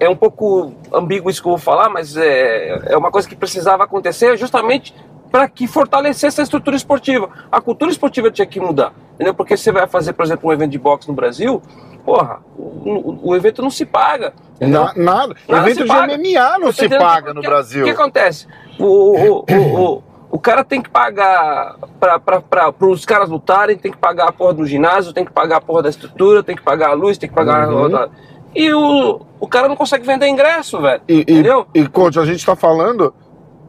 [0.00, 3.34] é um pouco ambíguo isso que eu vou falar, mas é, é uma coisa que
[3.36, 4.94] precisava acontecer justamente
[5.32, 7.30] para que fortalecesse a estrutura esportiva.
[7.50, 9.32] A cultura esportiva tinha que mudar, entendeu?
[9.34, 11.60] Porque você vai fazer, por exemplo, um evento de boxe no Brasil,
[12.04, 14.34] porra, o, o- o evento não se paga.
[14.60, 15.34] Na- nada.
[15.48, 16.14] Nada Evento de paga.
[16.18, 17.82] MMA não se paga no que- Brasil.
[17.82, 18.46] O que acontece?
[18.78, 24.32] O, o, o, cara tem que pagar para os caras lutarem, tem que pagar a
[24.32, 27.16] porra do ginásio, tem que pagar a porra da estrutura, tem que pagar a luz,
[27.18, 27.96] tem que pagar Uhum.
[27.96, 28.08] a.
[28.54, 31.00] E o, o cara não consegue vender ingresso, velho.
[31.08, 31.66] E, e, Entendeu?
[31.74, 33.14] e, coach, a gente tá falando.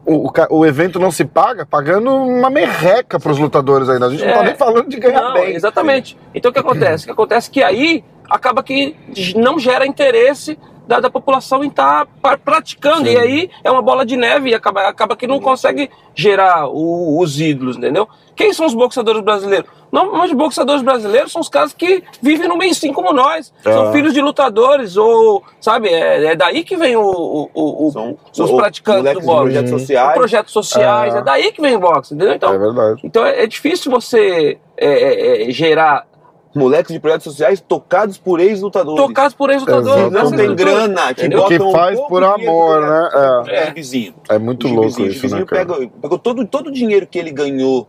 [0.05, 4.07] O, o, evento não se paga pagando uma merreca pros lutadores ainda.
[4.07, 4.33] A gente não É.
[4.33, 5.55] tá nem falando de ganhar Não, bem.
[5.55, 6.17] exatamente.
[6.35, 7.03] Então o que acontece?
[7.03, 8.95] O que acontece é que aí acaba que
[9.35, 12.05] não gera interesse da, da população em estar
[12.43, 13.05] praticando.
[13.07, 13.13] Sim.
[13.13, 17.17] E aí é uma bola de neve e acaba, acaba que não consegue gerar o-
[17.21, 18.07] os ídolos, entendeu?
[18.35, 19.69] Quem são os boxadores brasileiros?
[19.91, 23.53] Normalmente os boxadores brasileiros são os caras que vivem no meio sim como nós.
[23.61, 23.91] São Ah.
[23.91, 27.49] filhos de lutadores, ou, sabe, é, é daí que vem o, o,
[27.87, 29.41] o- São os o- praticantes do boxe.
[29.43, 29.79] projetos Uhum.
[29.79, 30.13] sociais.
[30.15, 31.19] Projetos sociais, Ah.
[31.19, 32.33] é daí que vem o boxe, entendeu?
[32.33, 33.01] Então, É verdade.
[33.03, 36.07] então é, é difícil você é, é, é, gerar
[36.55, 39.03] Moleques de projetos sociais tocados por ex-lutadores.
[39.03, 40.05] tocados por ex-lutadores.
[40.05, 41.27] Que não tem grana, que?
[41.27, 43.09] Que botam um faz pouco por de dinheiro amor, né?
[43.47, 43.65] É.
[43.65, 44.13] de vizinho.
[44.29, 45.65] É muito O louco Gibizinho, o isso, né, Gibizinho cara?
[45.65, 47.87] pega- pegou todo, todo o dinheiro que ele ganhou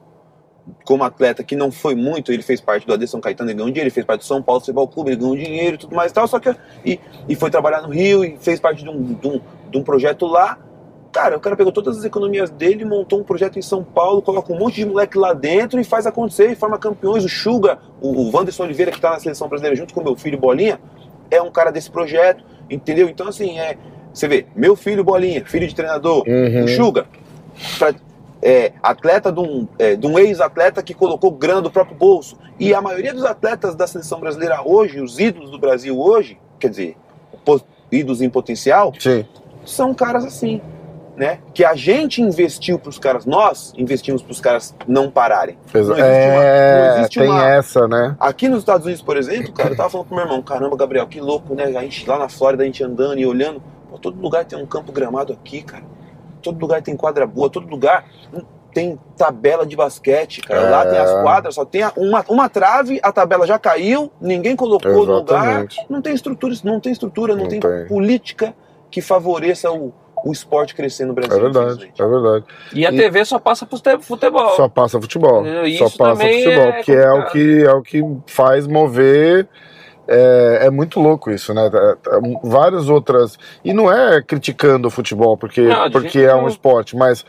[0.85, 3.71] como atleta, que não foi muito, ele fez parte do AD São Caetano, ele ganhou
[3.71, 6.11] dinheiro, ele fez parte do São Paulo Futebol Clube, ele ganhou dinheiro e tudo mais
[6.11, 6.55] e tal, só que
[6.85, 6.99] e,
[7.29, 9.41] e foi trabalhar no Rio e fez parte de um, de, um,
[9.71, 10.59] de um projeto lá.
[11.13, 14.53] Cara, o cara pegou todas as economias dele, montou um projeto em São Paulo, coloca
[14.53, 17.25] um monte de moleque lá dentro e faz acontecer e forma campeões.
[17.25, 20.37] O Suga, o, o Wanderson Oliveira, que tá na seleção brasileira junto com meu filho
[20.39, 20.81] Bolinha,
[21.31, 23.09] é um cara desse projeto, entendeu?
[23.09, 23.77] Então, assim, é.
[24.13, 26.65] Você vê, meu filho Bolinha, filho de treinador, Uhum.
[26.65, 27.07] o Suga,
[28.45, 32.37] é, atleta de um, é, um ex-atleta que colocou grana do próprio bolso.
[32.61, 36.69] E a maioria dos atletas da seleção brasileira hoje, os ídolos do Brasil hoje, quer
[36.69, 36.97] dizer,
[37.91, 39.25] ídolos em potencial, Sim.
[39.65, 40.61] são caras assim,
[41.17, 41.39] né?
[41.55, 45.57] Que a gente investiu para os caras, nós investimos para os caras não pararem.
[45.73, 48.17] Exa- Não existe uma- é, não existe tem uma- essa, né?
[48.21, 51.07] Aqui nos Estados Unidos, por exemplo, cara, eu tava falando pro meu irmão, caramba, Gabriel,
[51.07, 51.65] que louco, né?
[51.65, 54.67] A gente lá na Flórida, a gente andando e olhando, pô, todo lugar tem um
[54.67, 55.85] campo gramado aqui, cara.
[56.45, 58.05] Todo lugar tem quadra boa, todo lugar
[58.73, 60.69] tem tabela de basquete, cara.
[60.69, 60.91] Lá É.
[60.91, 65.15] tem as quadras, só tem uma, uma trave, a tabela já caiu, ninguém colocou no
[65.19, 65.45] lugar.
[65.45, 65.87] Exatamente.
[65.89, 67.87] Não tem estrutura, não tem estrutura, não, Não tem, tem.
[67.87, 68.53] política
[68.91, 69.93] que favoreça o,
[70.25, 71.37] o esporte crescer no Brasil.
[71.37, 72.45] É verdade, é verdade.
[72.73, 73.65] E a E- TV só passa
[74.01, 74.51] futebol.
[74.57, 75.45] Só passa futebol.
[75.45, 79.49] Só Isso passa também futebol, é que é o que é o que faz mover
[80.07, 81.71] É, é muito louco isso, né?
[81.73, 83.39] É, é, Várias outras.
[83.65, 87.25] E não é criticando o futebol, porque, Não, porque é um esporte, mas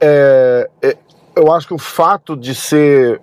[0.00, 0.96] é, é,
[1.36, 3.20] eu acho que o fato de ser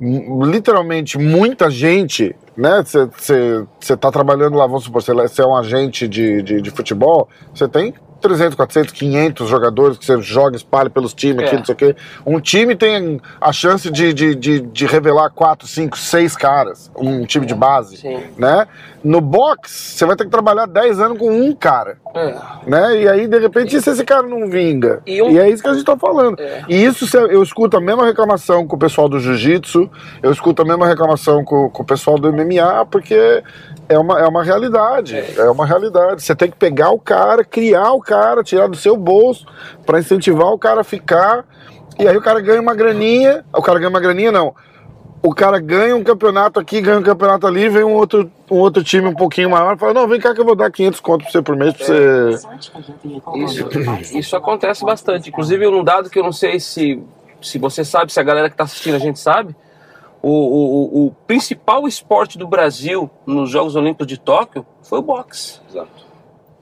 [0.00, 2.82] literalmente muita gente, né?
[2.84, 7.66] Você tá trabalhando lá, vamos supor, você é um agente de, de, de futebol, você
[7.66, 11.46] tem 300, 400, 500 jogadores que você joga, espalha pelos times, É.
[11.46, 11.96] aqui, não sei o quê.
[12.26, 17.24] Um time tem a chance de, de, de, de revelar 4, 5, 6 caras, um
[17.24, 18.18] time de base, Sim.
[18.36, 18.66] né?
[19.04, 22.34] No box, você vai ter que trabalhar 10 anos com um cara, É.
[22.66, 23.02] né?
[23.02, 25.00] E aí, de repente, e se esse cara não vinga?
[25.06, 26.40] E um- E é isso que a gente tá falando.
[26.40, 26.64] É.
[26.68, 29.88] E isso eu escuto a mesma reclamação com o pessoal do jiu-jitsu,
[30.22, 33.42] eu escuto a mesma reclamação com, com o pessoal do MMA, porque
[33.88, 35.16] é uma, é uma realidade.
[35.16, 35.50] É.
[35.50, 36.22] uma realidade.
[36.22, 39.46] Você tem que pegar o cara, criar o cara, tirar do seu bolso,
[39.86, 41.44] pra incentivar o cara a ficar.
[41.98, 43.44] E aí o cara ganha uma graninha.
[43.52, 44.54] O cara ganha uma graninha, não.
[45.22, 48.84] O cara ganha um campeonato aqui, ganha um campeonato ali, vem um outro, um outro
[48.84, 51.22] time um pouquinho maior e fala: Não, vem cá que eu vou dar 500 conto
[51.22, 52.28] pra você por mês pra você.
[53.34, 55.28] Isso, isso acontece bastante.
[55.30, 57.02] Inclusive, um dado que eu não sei se,
[57.42, 59.56] se você sabe, se a galera que está assistindo a gente sabe,
[60.22, 65.02] o, o, o- o principal esporte do Brasil nos Jogos Olímpicos de Tóquio foi o
[65.02, 65.60] boxe.
[65.68, 66.06] Exato.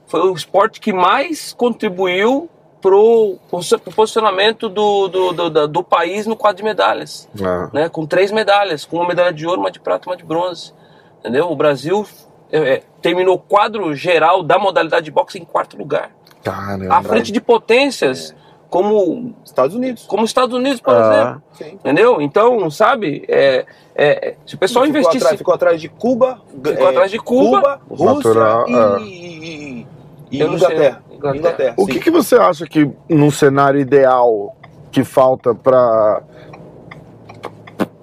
[0.07, 2.48] Foi o esporte que mais contribuiu
[2.80, 7.28] pro, pro posicionamento do, do, do, do país no quadro de medalhas.
[7.42, 7.88] Ah, Né?
[7.88, 10.72] Com três medalhas, com uma medalha de ouro, uma de prata e uma de bronze.
[11.20, 11.50] Entendeu?
[11.50, 12.07] O Brasil
[12.52, 16.11] é, é, terminou o quadro geral da modalidade de boxe em quarto lugar
[16.44, 16.94] caramba.
[16.94, 18.32] à frente de potências
[18.68, 20.04] como Estados Unidos.
[20.06, 21.12] como os Estados Unidos, por Ah.
[21.12, 21.42] exemplo.
[21.52, 21.74] Sim.
[21.74, 22.20] Entendeu?
[22.20, 23.64] Então, sabe, é,
[23.94, 25.24] é, se o pessoal ficou investisse.
[25.24, 26.40] Atrás, ficou atrás de Cuba.
[26.64, 27.80] Ficou atrás de Cuba.
[27.88, 29.00] Rússia Natural, e, é.
[29.00, 29.86] e-
[30.32, 30.42] e.
[30.42, 31.02] Inglaterra.
[31.10, 31.36] Inglaterra.
[31.38, 34.54] Inglaterra, O que, que você acha que num cenário ideal
[34.90, 36.22] que falta pra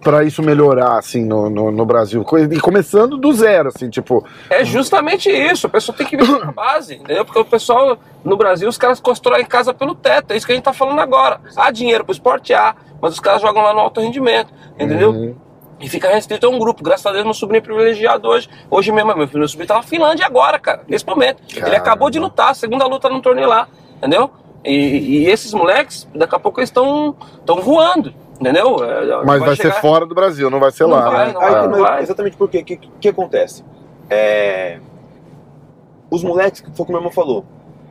[0.03, 4.63] para isso melhorar assim no, no, no Brasil e começando do zero assim tipo É
[4.65, 5.67] justamente isso.
[5.67, 7.23] A pessoa tem que investir na base, entendeu?
[7.25, 10.31] Porque o pessoal no Brasil, os caras constroem casa pelo teto.
[10.31, 11.39] É isso que a gente tá falando agora.
[11.55, 15.11] Há dinheiro pro esporte, há, mas os caras jogam lá no alto rendimento, entendeu?
[15.11, 15.35] Uhum.
[15.79, 16.81] E fica restrito a um grupo.
[16.81, 18.49] Graças a Deus, meu sobrinho é privilegiado hoje.
[18.69, 21.41] Hoje mesmo, meu, meu sobrinho tá na Finlândia agora, cara, nesse momento.
[21.49, 21.77] Ele Caramba.
[21.77, 24.29] acabou de lutar, a segunda luta no torneio lá, entendeu?
[24.63, 27.15] E, e esses moleques, daqui a pouco eles estão
[27.61, 28.13] voando,
[28.49, 28.83] entendeu?
[28.83, 31.33] É, mas vai, ser chegar- fora do Brasil não vai ser Não lá vai, né?
[31.33, 31.67] não vai, Ah.
[31.67, 32.01] mas vai.
[32.03, 33.63] exatamente porque o que, que acontece?
[34.09, 34.79] É,
[36.09, 37.45] os moleques, que foi como o meu irmão falou,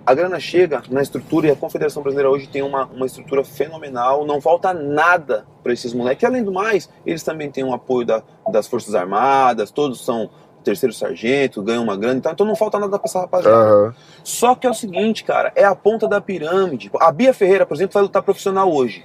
[0.04, 4.24] a grana chega na estrutura e a Confederação Brasileira hoje tem uma, uma estrutura fenomenal,
[4.26, 6.22] não falta nada para esses moleques.
[6.22, 10.28] E além do mais, eles também têm um apoio da- das Forças Armadas, todos são
[10.64, 13.56] terceiro sargento, ganham uma grana, e tal, então não falta nada para essa rapaziada.
[13.56, 13.94] Aham.
[14.22, 16.88] Só que é o seguinte, cara, é a ponta da pirâmide.
[17.00, 19.04] A Bia Ferreira, por exemplo, vai lutar profissional hoje.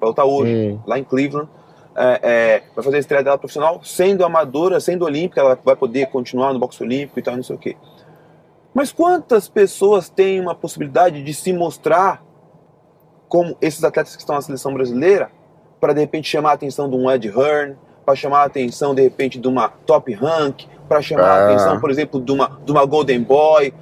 [0.00, 0.80] Vai lutar hoje, Hum.
[0.86, 1.48] lá em Cleveland.
[1.94, 6.06] É, é, vai fazer a estreia dela profissional, sendo amadora, sendo olímpica, ela vai poder
[6.06, 7.76] continuar no boxe olímpico e tal, não sei o quê.
[8.72, 12.22] Mas quantas pessoas têm uma possibilidade de se mostrar
[13.28, 15.30] como esses atletas que estão na seleção brasileira,
[15.80, 19.02] para de repente chamar a atenção de um Ed Hearn, para chamar a atenção de
[19.02, 21.44] repente de uma Top Rank, para chamar a Ah.
[21.46, 23.72] atenção, por exemplo, de uma, de uma Golden Boy,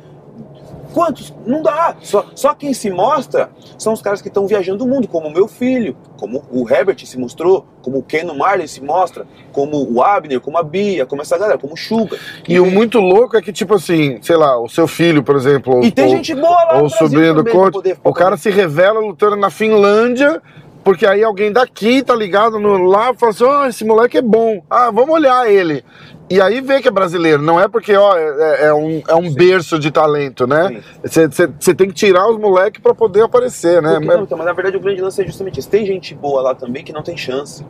[0.92, 1.32] Quantos?
[1.46, 1.96] Não dá.
[2.02, 5.32] Só, só quem se mostra são os caras que estão viajando o mundo, como o
[5.32, 10.02] meu filho, como o Herbert se mostrou, como o Ken Marley se mostra, como o
[10.02, 12.16] Abner, como a Bia, como essa galera, como o Suga.
[12.48, 15.82] e o muito louco é que tipo assim sei lá o seu filho por exemplo
[15.84, 18.50] E tem ou- gente boa lá ou no o sobrinho do poder- o cara se
[18.50, 20.42] revela lutando na Finlândia,
[20.88, 24.22] porque aí alguém daqui tá ligado no, lá e fala assim: ó, esse moleque é
[24.22, 25.84] bom, ah, vamos olhar ele.
[26.30, 29.30] E aí vê que é brasileiro, não é porque ó, é, é um, é um
[29.30, 30.82] berço de talento, né?
[31.04, 33.96] Você tem que tirar os moleques pra poder aparecer, né?
[33.96, 35.68] Porque, não, então, mas na verdade o grande lance é justamente isso.
[35.68, 37.62] Tem gente boa lá também que não tem chance.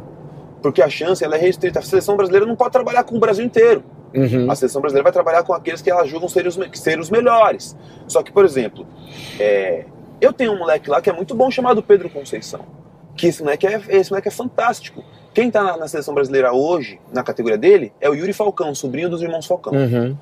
[0.62, 1.80] Porque a chance ela é restrita.
[1.80, 3.82] A seleção brasileira não pode trabalhar com o Brasil inteiro.
[4.14, 4.48] Uhum.
[4.48, 7.76] A seleção brasileira vai trabalhar com aqueles que elas julgam ser os, ser os melhores.
[8.06, 8.86] Só que, por exemplo,
[9.40, 9.86] é,
[10.20, 12.78] eu tenho um moleque lá que é muito bom chamado Pedro Conceição.
[13.18, 15.04] Que esse moleque é, esse moleque é fantástico.
[15.34, 19.08] Quem tá na, na seleção brasileira hoje, na categoria dele, é o Yuri Falcão, sobrinho
[19.10, 19.72] dos irmãos Falcão.
[19.74, 20.16] Uhum.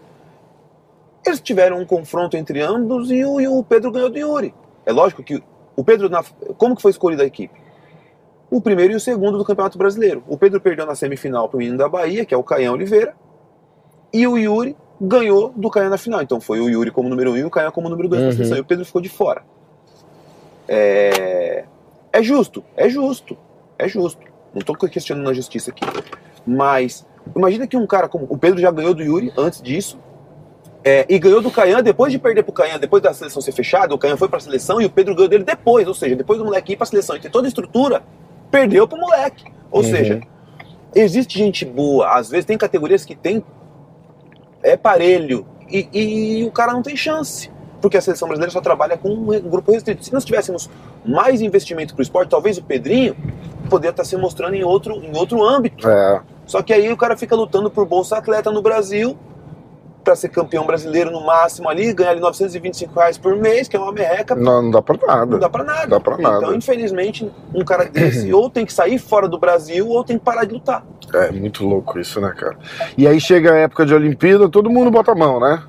[1.24, 4.54] Eles tiveram um confronto entre ambos e o, e o Pedro ganhou do Yuri.
[4.84, 5.42] É lógico que
[5.76, 6.24] o Pedro, na-
[6.56, 7.54] como que foi escolhida a equipe?
[8.50, 10.22] O primeiro e o segundo do Campeonato Brasileiro.
[10.28, 13.14] O Pedro perdeu na semifinal para o menino da Bahia, que é o Caian Oliveira,
[14.12, 16.22] e o Yuri ganhou do Caian na final.
[16.22, 18.28] Então foi o Yuri como número um e o Caian como número dois Uhum.
[18.28, 18.56] na seleção.
[18.56, 19.42] E o Pedro ficou de fora.
[20.68, 21.64] É...
[22.18, 23.36] é justo, é justo,
[23.78, 24.20] é justo.
[24.54, 25.84] Não estou questionando a justiça aqui.
[26.46, 29.98] Mas imagina que um cara como o Pedro já ganhou do Yuri antes disso.
[30.82, 33.92] É, e ganhou do Caian depois de perder pro Caian, depois da seleção ser fechada,
[33.92, 36.44] o Caian foi pra seleção e o Pedro ganhou dele depois, ou seja, depois do
[36.44, 38.04] moleque ir pra seleção e ter toda a estrutura,
[38.52, 39.44] perdeu pro moleque.
[39.68, 39.90] Ou Uhum.
[39.90, 40.20] seja,
[40.94, 43.44] existe gente boa, às vezes tem categorias que tem
[44.62, 45.44] é parelho.
[45.68, 47.50] E, e o cara não tem chance.
[47.86, 50.04] Porque a seleção brasileira só trabalha com um grupo restrito.
[50.04, 50.68] Se nós tivéssemos
[51.04, 53.14] mais investimento para o esporte, talvez o Pedrinho
[53.70, 55.88] poderia estar se mostrando em outro, em outro âmbito.
[55.88, 56.20] É.
[56.46, 59.16] Só que aí o cara fica lutando por Bolsa Atleta no Brasil
[60.02, 63.78] para ser campeão brasileiro no máximo ali, ganhar ali 925 reais por mês, que é
[63.78, 64.34] uma merreca.
[64.34, 65.26] Não, não dá pra nada.
[65.26, 65.86] Não dá pra nada.
[65.86, 66.38] Dá pra nada.
[66.38, 70.24] Então, infelizmente, um cara desse ou tem que sair fora do Brasil ou tem que
[70.24, 70.84] parar de lutar.
[71.14, 72.56] É muito louco isso, né, cara?
[72.98, 75.62] E aí chega a época de Olimpíada, todo mundo bota a mão, né?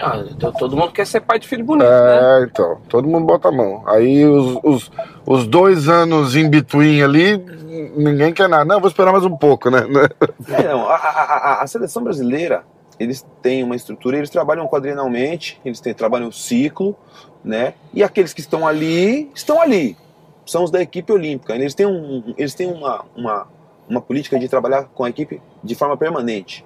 [0.00, 2.40] Ah, to- todo mundo quer ser pai de filho bonito, né?
[2.40, 3.82] É, então, todo mundo bota a mão.
[3.86, 4.92] Aí os, os,
[5.26, 7.36] os dois anos in between ali,
[7.96, 8.64] ninguém quer nada.
[8.64, 9.80] Não, vou esperar mais um pouco, né?
[10.52, 10.98] É, não, a, a-
[11.58, 12.64] a- a seleção brasileira,
[12.98, 16.96] eles têm uma estrutura, eles trabalham quadrinalmente, eles têm, trabalham o ciclo,
[17.44, 17.74] né?
[17.94, 19.96] E aqueles que estão ali, estão ali.
[20.46, 21.54] São os da equipe olímpica.
[21.54, 23.46] Eles têm, um, eles têm uma, uma,
[23.88, 26.64] uma política de trabalhar com a equipe de forma permanente.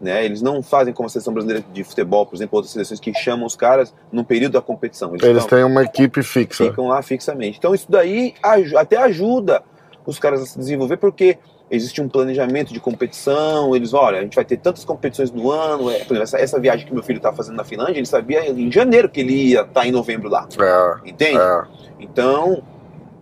[0.00, 0.24] Né?
[0.24, 3.44] Eles não fazem como a seleção brasileira de futebol, por exemplo, outras seleções que chamam
[3.46, 5.10] os caras no período da competição.
[5.10, 6.64] Eles, Eles estão- têm uma equipe fixa.
[6.64, 7.58] ficam lá fixamente.
[7.58, 8.32] Então isso daí
[8.76, 9.62] até ajuda
[10.06, 11.36] os caras a se desenvolver, porque
[11.70, 15.90] existe um planejamento de competição, eles, olha, a gente vai ter tantas competições no ano,
[15.90, 18.50] é, por exemplo, essa, essa viagem que meu filho está fazendo na Finlândia, ele sabia
[18.50, 21.38] em janeiro que ele ia estar em novembro lá, É, entende?
[21.38, 21.62] é.
[22.00, 22.62] Então,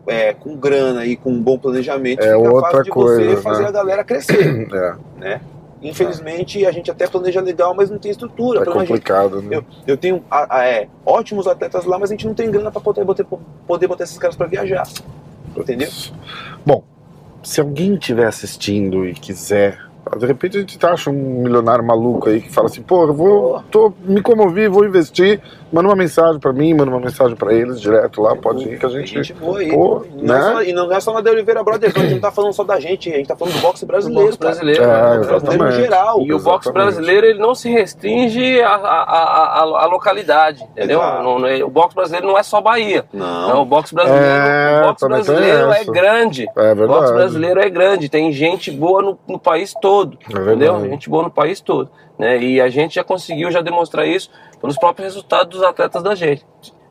[0.07, 3.35] é, com grana e com um bom planejamento, É fica outra fácil de coisa, você
[3.35, 3.37] né?
[3.43, 4.95] fazer a galera crescer, é.
[5.19, 5.41] né?
[5.83, 8.63] Infelizmente, a gente até planeja legal, mas não tem estrutura.
[8.63, 9.57] É complicado, né?
[9.57, 12.71] eu, eu tenho a- a- é, ótimos atletas lá, mas a gente não tem grana
[12.71, 13.25] para poder, botar-
[13.67, 14.87] poder botar esses caras para viajar.
[15.57, 15.89] Entendeu?
[16.67, 16.83] Bom,
[17.43, 19.79] se alguém estiver assistindo e quiser,
[20.17, 23.63] de repente a gente acha um milionário maluco aí que fala assim, pô, eu vou,
[23.71, 25.41] tô, me comovi, vou investir,
[25.73, 28.87] manda uma mensagem pra mim, manda uma mensagem pra eles direto lá, pode ir que
[28.87, 29.15] a gente...
[29.15, 29.69] gente boa aí.
[29.71, 30.53] Pô, E não é né?
[30.53, 32.65] só- e não é só na De Oliveira Brothers, a gente não tá falando só
[32.65, 34.25] da gente, a gente tá falando do boxe brasileiro.
[34.27, 35.15] boxe brasileiro, cara.
[35.15, 35.37] É, Do brasileiro no
[35.69, 35.77] exatamente.
[35.77, 36.21] geral.
[36.23, 36.73] E o boxe Exatamente.
[36.73, 41.01] brasileiro, brasileiro ele não se restringe à, à, à, à- localidade, entendeu?
[41.01, 43.05] Não- não é- o boxe brasileiro não é só Bahia.
[43.13, 43.63] Não, Não.
[43.63, 46.43] o boxe brasileiro, É, o boxe brasileiro é grande.
[46.57, 47.13] É O boxe verdade.
[47.13, 50.51] brasileiro é grande, tem gente boa no, no país todo, É verdade.
[50.51, 50.91] entendeu?
[50.91, 52.39] Gente boa no país todo, né?
[52.39, 54.31] E a gente já conseguiu já demonstrar isso
[54.61, 56.45] pelos próprios resultados dos atletas da gente.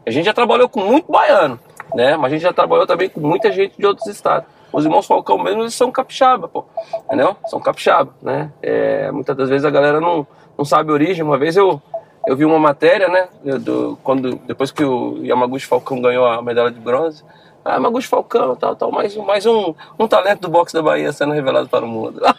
[0.05, 1.59] A gente já trabalhou com muito baiano,
[1.93, 2.15] né?
[2.15, 4.47] Mas a gente já trabalhou também com muita gente de outros estados.
[4.71, 6.65] Os irmãos Falcão mesmo, eles são capixaba, pô,
[7.05, 7.35] entendeu?
[7.47, 8.51] São capixaba, né?
[8.61, 10.27] É, muitas das vezes a galera não,
[10.57, 11.23] não sabe a origem.
[11.23, 11.81] Uma vez eu,
[12.25, 13.27] eu vi uma matéria, né?
[13.59, 17.23] Do, quando, depois que o Yamaguchi Falcão ganhou a medalha de bronze,
[17.67, 21.11] ah, Yamaguchi Falcão, tal, tal, mais, um- mais um, um talento do boxe da Bahia
[21.11, 22.21] sendo revelado para o mundo.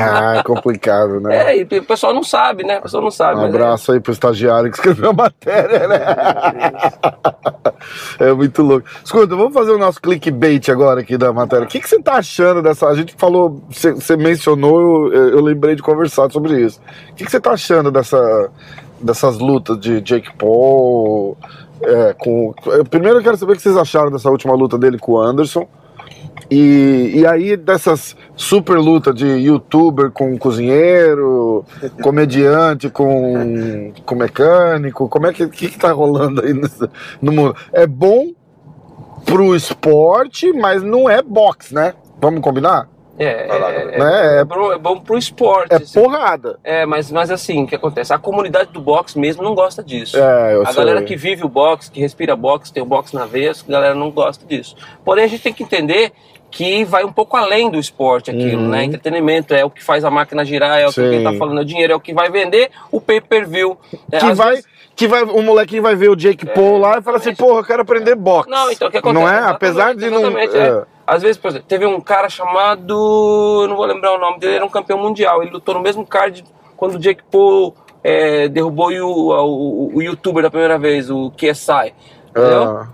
[0.00, 1.52] Ah, é complicado, né?
[1.52, 2.78] é, e o pessoal não sabe, né?
[2.78, 3.40] O pessoal não sabe.
[3.40, 5.98] Um é- abraço aí pro estagiário que escreveu a matéria, né?
[8.18, 8.86] É muito louco.
[9.04, 11.64] Escuta, vamos fazer o nosso clickbait agora aqui da matéria.
[11.64, 12.86] O que, que você tá achando dessa.
[12.88, 16.80] A gente falou, você, você mencionou, eu, eu lembrei de conversar sobre isso.
[17.10, 18.50] O que, que você tá achando dessa,
[19.00, 21.36] dessas lutas de Jake Paul?
[21.82, 24.98] É, com, eu- primeiro eu quero saber o que vocês acharam dessa última luta dele
[24.98, 25.66] com o Anderson.
[26.50, 31.64] E, e aí, dessas super lutas de youtuber com cozinheiro,
[32.02, 36.88] comediante com, com mecânico, como é que, que, que tá rolando aí nesse-
[37.20, 37.54] no mundo?
[37.72, 38.28] É bom
[39.26, 41.92] pro esporte, mas não é boxe, né?
[42.20, 42.88] Vamos combinar?
[43.18, 44.06] É, lá, é, Gabriel.
[44.06, 45.72] é, é bom, é bom pro esporte.
[45.72, 46.00] É assim.
[46.00, 46.58] porrada.
[46.62, 48.12] É, mas, mas assim, o que acontece?
[48.12, 50.16] A comunidade do boxe mesmo não gosta disso.
[50.16, 50.76] É, eu a sei.
[50.76, 53.94] galera que vive o boxe, que respira boxe, tem o boxe na veia, a galera
[53.94, 54.76] não gosta disso.
[55.04, 56.12] Porém, a gente tem que entender
[56.50, 58.68] que vai um pouco além do esporte aquilo, Uhum.
[58.70, 58.84] né?
[58.84, 61.10] Entretenimento é o que faz a máquina girar, é o que Sim.
[61.10, 63.76] quem tá falando é o dinheiro, é o que vai vender o pay-per-view.
[64.10, 67.02] É, Que vai, vezes- que vai, o molequinho vai ver o Jake Paul lá e
[67.02, 68.48] fala assim, porra, eu quero aprender boxe.
[68.50, 69.22] Não, então o que acontece?
[69.24, 69.40] Não é?
[69.50, 70.38] Apesar de não.
[70.38, 70.44] é.
[70.46, 70.82] é.
[71.06, 73.62] Às vezes, por exemplo, teve um cara chamado.
[73.62, 75.42] eu Não vou lembrar o nome dele, era um campeão mundial.
[75.42, 76.44] Ele lutou no mesmo card
[76.76, 77.74] quando o Jake Paul
[78.04, 81.94] é, derrubou o, o, o youtuber da primeira vez, o KSI.
[82.30, 82.62] Entendeu?
[82.62, 82.88] Ah,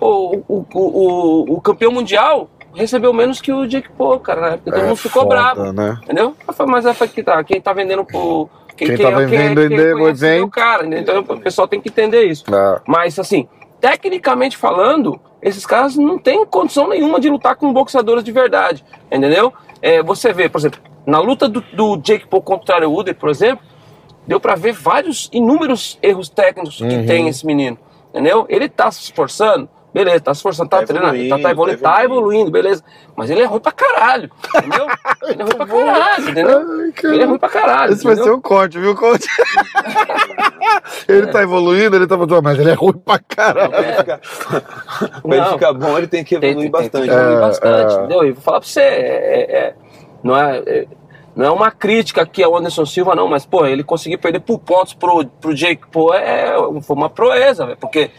[0.00, 2.48] o, o, o, o campeão mundial
[2.78, 4.70] recebeu menos que o Jake Paul, cara, na época.
[4.70, 5.72] Todo é mundo ficou foda, bravo.
[5.72, 5.98] né?
[6.04, 6.34] Entendeu?
[6.66, 7.42] Mas é que tá.
[7.44, 8.48] Quem tá vendendo pro.
[8.76, 10.44] Quem tá vendendo quem o conhece evento.
[10.44, 11.00] o cara, né?
[11.00, 12.44] Então o pessoal tem que entender isso.
[12.54, 12.80] É.
[12.86, 13.48] Mas, assim,
[13.80, 19.52] tecnicamente falando, esses caras não têm condição nenhuma de lutar com boxeadores de verdade, entendeu?
[19.82, 23.30] É, você vê, por exemplo, na luta do, do Jake Paul contra o Woodley, por
[23.30, 23.64] exemplo,
[24.26, 27.06] deu pra ver vários, inúmeros erros técnicos que Uhum.
[27.06, 27.78] tem esse menino,
[28.10, 28.46] entendeu?
[28.48, 31.82] Ele tá se esforçando, beleza, tá se esforçando, tá, Tá treinando, tá, evoluindo, tá evoluindo,
[31.82, 32.50] tá tá evoluindo.
[32.50, 32.84] beleza.
[33.16, 34.86] Mas ele é ruim pra caralho, entendeu?
[35.22, 36.58] ele é ruim pra caralho, entendeu?
[36.58, 37.14] Ai, cara.
[37.14, 37.92] Ele é ruim pra caralho.
[37.92, 39.26] Esse vai ser um corte, viu, corte?
[41.08, 43.74] ele tá evoluindo, ele tá botando, mas ele é ruim pra caralho.
[43.74, 45.52] Ele ficar, pra ele Não.
[45.52, 47.08] ficar bom, ele tem que Tem, evoluir tem, tem bastante.
[47.08, 47.98] que evoluir É, bastante, é.
[47.98, 48.24] entendeu?
[48.24, 49.74] E vou falar pra você, é, é-
[50.22, 50.86] não é, é-
[51.36, 54.58] Não é uma crítica aqui ao Anderson Silva, não, mas, pô, ele conseguir perder por
[54.58, 58.10] pontos pro, pro Jake Paul é, foi uma proeza, velho, porque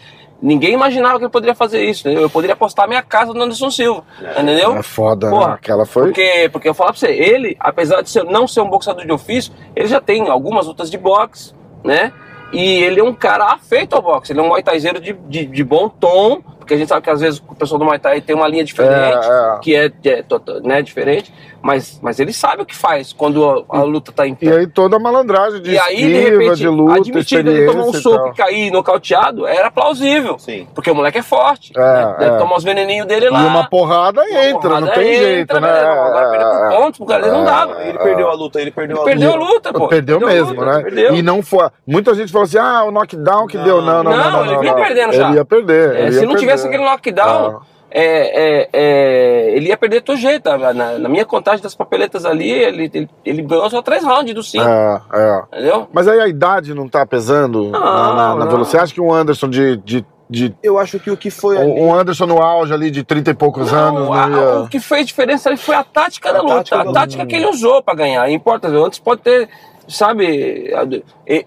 [0.42, 2.22] ninguém imaginava que ele poderia fazer isso, entendeu?
[2.22, 4.04] Eu poderia apostar minha casa no Anderson Silva,
[4.38, 4.76] entendeu?
[4.76, 5.54] É foda, Porra, né?
[5.54, 6.04] Aquela foi.
[6.04, 9.12] Porque, porque eu falo pra você, ele, apesar de ser, não ser um boxeador de
[9.12, 12.12] ofício, ele já tem algumas lutas de boxe, né?
[12.52, 15.46] E ele é um cara afeito ao boxe, ele é um muay thaizeiro de, de,
[15.46, 18.20] de bom tom, porque a gente sabe que às vezes o pessoal do Muay Thai
[18.20, 19.58] tem uma linha diferente, É, é.
[19.60, 23.44] que é, que é to- né, diferente, mas, mas ele sabe o que faz quando
[23.68, 24.46] a, a luta tá em pé.
[24.46, 27.66] E aí toda a malandragem de E aí, de esquiva, repente, de luta, admitindo ele
[27.66, 30.38] tomar um e soco e cair nocauteado, era plausível.
[30.38, 30.68] Sim.
[30.74, 31.72] Porque o moleque é forte.
[31.76, 32.14] É, né?
[32.20, 32.38] Deve é.
[32.38, 33.42] tomar os veneninhos dele lá.
[33.42, 35.72] E uma porrada Uma entra, não porrada tem entra, jeito, né?
[35.72, 35.90] velho.
[35.90, 37.82] Agora perder por É, pontos, o cara não dava.
[37.82, 39.52] Ele perdeu a luta, ele perdeu Ele a perdeu a luta.
[39.52, 39.88] luta, pô.
[39.88, 40.82] Perdeu a mesmo, luta, né?
[40.84, 41.14] Perdeu.
[41.16, 41.68] E não foi.
[41.86, 43.64] Muita gente falou assim: ah, o knockdown que Não.
[43.64, 43.82] deu.
[43.82, 44.16] Não, não, não.
[44.16, 44.82] Não, não, ele não, vinha não.
[44.82, 45.26] perdendo já.
[45.28, 45.94] Ele ia perder.
[45.96, 47.60] É, ele se não tivesse aquele knockdown, Ah.
[47.90, 50.48] é, é, é, ele ia perder do jeito.
[50.58, 54.42] Na, na minha contagem das papeletas ali, ele, ele, ele ganhou só três rounds do
[54.42, 54.64] cinco.
[54.68, 55.42] É, é.
[55.58, 55.88] Entendeu?
[55.92, 58.48] Mas aí a idade não tá pesando na, na, na não.
[58.50, 58.68] velocidade?
[58.70, 59.76] Você acha que um Anderson de.
[59.78, 61.66] de, de Eu acho que o que foi ali.
[61.68, 64.60] um um Anderson no auge ali de 30 e poucos anos Não, a- não ia.
[64.60, 66.54] o que fez diferença ali foi a tática A da luta.
[66.54, 67.30] tática a da tática luta.
[67.34, 68.30] que ele usou pra ganhar.
[68.30, 69.48] Importa, o Anderson pode ter,
[69.90, 70.72] sabe,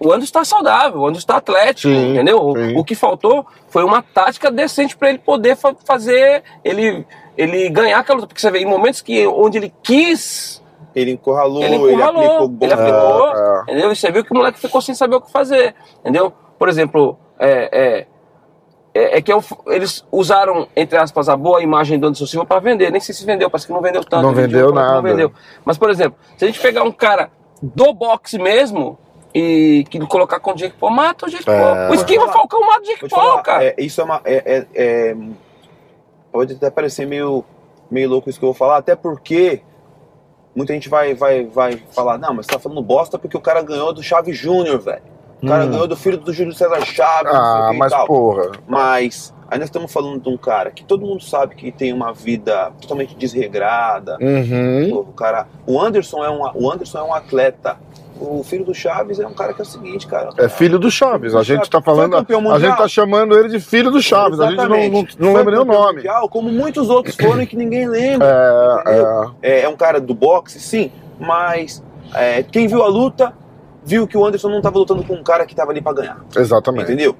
[0.00, 2.38] o Anderson tá saudável, o Anderson tá atlético, Sim, entendeu?
[2.40, 2.76] O- sim.
[2.76, 7.04] O, que faltou foi uma tática decente pra ele poder fa- fazer, ele,
[7.36, 8.28] ele ganhar aquela luta.
[8.28, 10.62] Porque você vê, em momentos que, onde ele quis,
[10.94, 12.64] Ele encurralou, ele ele, encurralou, aplicou bom.
[12.66, 13.62] ele aplicou, É, é.
[13.62, 13.92] entendeu?
[13.92, 16.32] E você viu que o moleque ficou sem saber o que fazer, entendeu?
[16.58, 18.06] Por exemplo, é, é,
[18.94, 22.60] é, é que eu- eles usaram, entre aspas, a boa imagem do Anderson Silva para
[22.60, 22.92] vender.
[22.92, 24.22] Nem sei se vendeu, parece que não vendeu tanto.
[24.22, 24.94] Não vendeu que nada.
[24.94, 25.32] Não vendeu.
[25.64, 27.28] Mas, por exemplo, se a gente pegar um cara
[27.74, 28.98] do boxe mesmo
[29.34, 31.60] e que colocar com o Jake Paul, mata o Jake É.
[31.60, 31.90] Paul.
[31.90, 33.64] O Esquiva Falcão mata o Jake Paul, falar, cara.
[33.64, 34.20] é, isso é uma.
[34.24, 35.16] é- é- é-
[36.32, 37.44] pode até parecer meio,
[37.90, 39.62] meio louco isso que eu vou falar, até porque
[40.54, 43.62] muita gente vai, vai, vai falar, não, mas você tá falando bosta porque o cara
[43.62, 45.02] ganhou do Chaves Júnior, velho.
[45.42, 45.70] O cara Hum.
[45.70, 48.06] ganhou do filho do Júlio César Chaves, Ah, e mas tal.
[48.06, 48.52] porra.
[48.66, 52.12] Mas aí nós estamos falando de um cara que todo mundo sabe que tem uma
[52.12, 54.18] vida totalmente desregrada.
[54.20, 54.98] Uhum.
[54.98, 57.76] O cara, o Anderson é um, o Anderson é um atleta.
[58.20, 60.30] O filho do Chaves é um cara que é o seguinte, cara.
[60.38, 61.34] É filho do Chaves.
[61.34, 62.16] A gente tá Foi falando.
[62.16, 64.40] A gente tá chamando ele de filho do Chaves.
[64.40, 65.20] A gente não, não, Exatamente.
[65.20, 65.96] não lembra nem o nome.
[65.96, 68.26] mundial, como muitos outros foram e que ninguém lembra.
[68.26, 69.34] É, entendeu?
[69.42, 71.82] É, é um cara do boxe, sim, mas
[72.14, 73.32] é, quem viu a luta
[73.84, 76.24] viu que o Anderson não estava lutando com um cara que estava ali para ganhar,
[76.34, 76.84] é, exatamente.
[76.84, 77.16] entendeu?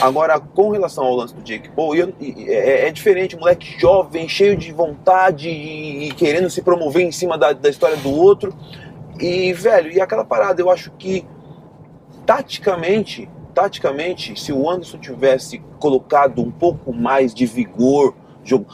[0.00, 4.28] Agora, com relação ao lance do Jake Paul, eu- e- é, é diferente, moleque jovem,
[4.28, 8.52] cheio de vontade e, e querendo se promover em cima da, da história do outro.
[9.20, 11.24] E, velho, e aquela parada, eu acho que
[12.26, 18.14] taticamente, taticamente, se o Anderson tivesse colocado um pouco mais de vigor,
[18.44, 18.66] jogo.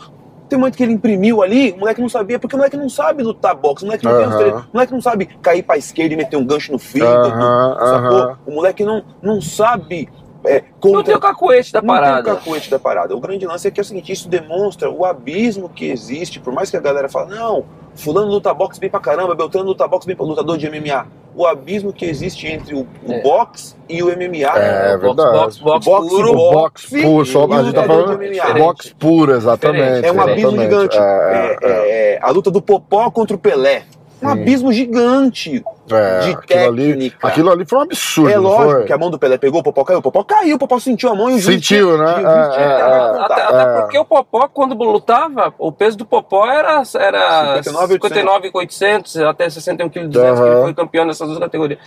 [0.49, 3.23] Tem muito que ele imprimiu ali, o moleque não sabia, porque o moleque não sabe
[3.23, 4.39] lutar boxe, o moleque não tem os Aham.
[4.39, 8.19] treinos, o moleque não sabe cair pra esquerda e meter um gancho no Aham, sacou?
[8.19, 8.39] aham.
[8.47, 10.09] O moleque não, não sabe
[10.45, 12.35] é, Não contra- tem o cacuete da não tem o parada.
[12.37, 13.17] cacuete da parada.
[13.17, 16.53] O grande lance é que é o seguinte, isso demonstra o abismo que existe, por
[16.53, 17.65] mais que a galera fale, não,
[17.95, 21.07] fulano luta boxe bem pra caramba, Beltrano luta boxe bem pra lutador de MMA.
[21.35, 23.21] O abismo que existe entre o, o É.
[23.23, 24.39] boxe e o MMA.
[24.59, 24.97] É, né?
[24.97, 25.39] box, verdade.
[25.39, 26.31] box, box, Boxe, puro.
[26.33, 28.19] O boxe puro, só, e a o gente tá falando
[28.59, 30.05] boxe puro, exatamente.
[30.07, 30.97] É um abismo gigante.
[30.97, 33.85] É, É, é, é, a luta do Popó contra o Pelé.
[34.21, 36.19] Um abismo gigante é.
[36.21, 37.29] de aquilo, ali, técnica.
[37.29, 38.31] aquilo ali foi um absurdo.
[38.31, 38.85] É lógico foi?
[38.85, 41.11] que a mão do Pelé pegou, o Popó caiu, o Popó caiu, o Popó sentiu
[41.11, 42.13] a mão e o juiz Sentiu, tinha- né?
[42.13, 43.21] É, tinha é, é.
[43.23, 49.13] Até, até porque o Popó, quando lutava, o peso do Popó era, era 59,800.
[49.13, 51.79] 59,800 até 61 kg, 200, que ele foi campeão nessas duas categorias.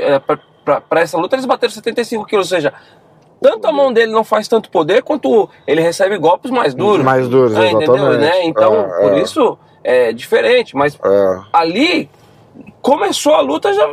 [0.00, 2.72] É, pra essa luta, eles bateram 75 quilos, ou seja,
[3.40, 7.04] tanto a mão dele não faz tanto poder, quanto ele recebe golpes mais duros.
[7.04, 7.94] Mais duros, Ah, entendeu?
[7.96, 8.20] exatamente.
[8.20, 8.44] Né?
[8.44, 9.22] Então, É, por é.
[9.22, 10.76] isso, é diferente.
[10.76, 11.40] Mas É.
[11.52, 12.10] ali,
[12.82, 13.88] começou a luta já...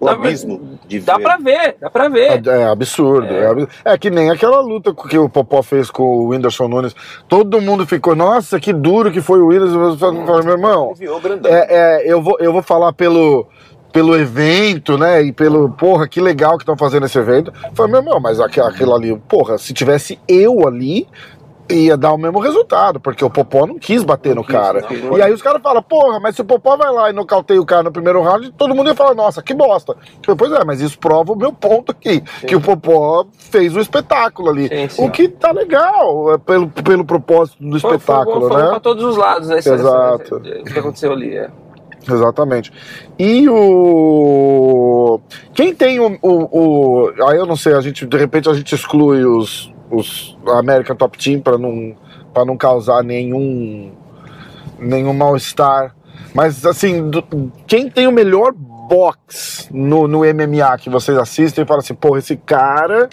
[0.00, 1.22] O dá- abismo de Dá ver.
[1.24, 2.40] pra ver, dá pra ver.
[2.46, 3.26] É, é absurdo.
[3.34, 3.46] É.
[3.48, 3.68] absurdo.
[3.84, 6.94] É que nem aquela luta que o Popó fez com o Whindersson Nunes.
[7.26, 9.90] Todo mundo ficou, nossa, que duro que foi o Whindersson.
[9.90, 10.94] Eu falei, meu irmão,
[11.46, 13.48] é, é, eu, vou, eu vou falar pelo,
[13.92, 15.20] pelo evento, né?
[15.20, 17.52] E pelo, porra, que legal que estão fazendo esse evento.
[17.74, 21.08] Falei, meu irmão, mas aqu- aquilo ali, porra, se tivesse eu ali.
[21.70, 24.80] Ia dar o mesmo resultado, porque o Popó não quis bater no quis, cara.
[24.90, 25.18] não.
[25.18, 27.66] E aí os caras falam, porra, mas se o Popó vai lá e nocauteia o
[27.66, 29.94] cara no primeiro round, todo mundo ia falar, nossa, que bosta.
[30.26, 33.80] Eu pois é, mas isso prova o meu ponto aqui, que o Popó fez o
[33.80, 34.68] espetáculo ali.
[34.68, 35.06] Sim, sim.
[35.06, 38.68] O que tá legal, é pelo, pelo propósito do Foi- foi espetáculo, foi bom né?
[38.70, 39.58] pra todos os lados, né?
[39.58, 40.36] Exato.
[40.36, 41.50] O que aconteceu ali, é.
[42.10, 42.72] Exatamente.
[43.18, 45.20] E o.
[45.52, 46.58] Quem tem o, o,
[47.08, 50.96] o- Aí eu não sei, a gente, de repente a gente exclui os, os American
[50.96, 51.96] Top Team para não,
[52.34, 53.90] pra não causar nenhum,
[54.78, 55.94] nenhum mal-estar
[56.34, 61.66] Mas assim, do- quem tem o melhor box no, no MMA que vocês assistem e
[61.66, 63.08] falam assim, pô, esse cara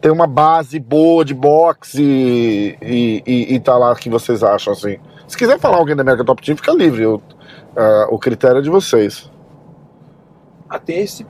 [0.00, 4.72] tem uma base boa de boxe e, e, e, e tá lá que vocês acham
[4.72, 4.96] assim.
[5.28, 7.02] Se quiser falar alguém da American Top Team, fica livre.
[7.02, 7.22] eu-
[7.76, 9.30] ah, o critério é de vocês.
[10.68, 11.26] Até esse.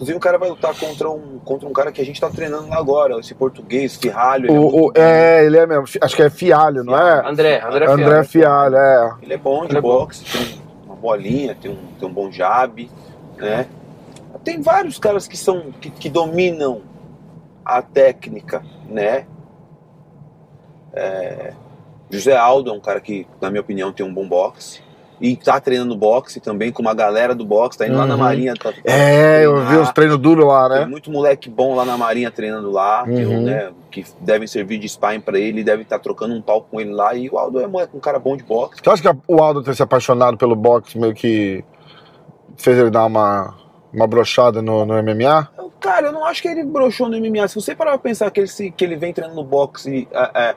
[0.00, 2.70] Inclusive o cara vai lutar contra um, contra um cara que a gente tá treinando
[2.70, 4.46] lá agora, esse português, Firralho.
[4.46, 4.92] ele é O, o- bom.
[4.94, 5.84] é, ele é mesmo.
[6.00, 7.28] Acho que é Fialho, não é?
[7.28, 9.14] André, André, André Fialho, é.
[9.20, 9.88] Ele é bom de Ele é bom.
[9.98, 12.90] boxe, tem uma bolinha, tem um, tem um bom jab,
[13.36, 13.66] né?
[14.42, 16.80] Tem vários caras que são que, que dominam
[17.62, 19.26] a técnica, né?
[20.94, 21.52] É,
[22.08, 24.80] José Aldo é um cara que, na minha opinião, tem um bom boxe.
[25.20, 28.20] E tá treinando boxe também com uma galera do boxe, tá indo lá na Uhum.
[28.20, 28.54] Marinha.
[28.54, 30.86] Tá, É, eu vi uns treinos duros lá, Tem né?
[30.86, 33.42] muito moleque bom lá na Marinha treinando lá, tem um, Uhum.
[33.42, 36.92] né, que devem servir de sparring pra ele, deve estar trocando um pau com ele
[36.92, 37.14] lá.
[37.14, 38.80] E o Aldo é moleque, um cara bom de boxe.
[38.82, 41.62] Você acha que o Aldo ter se apaixonado pelo boxe meio que
[42.56, 43.54] fez ele dar uma,
[43.92, 45.48] uma brochada no, no MMA?
[45.80, 47.46] Cara, eu não acho que ele broxou no MMA.
[47.48, 50.30] Se você parar pra pensar que ele, se, que ele vem treinando no boxe é,
[50.50, 50.54] é,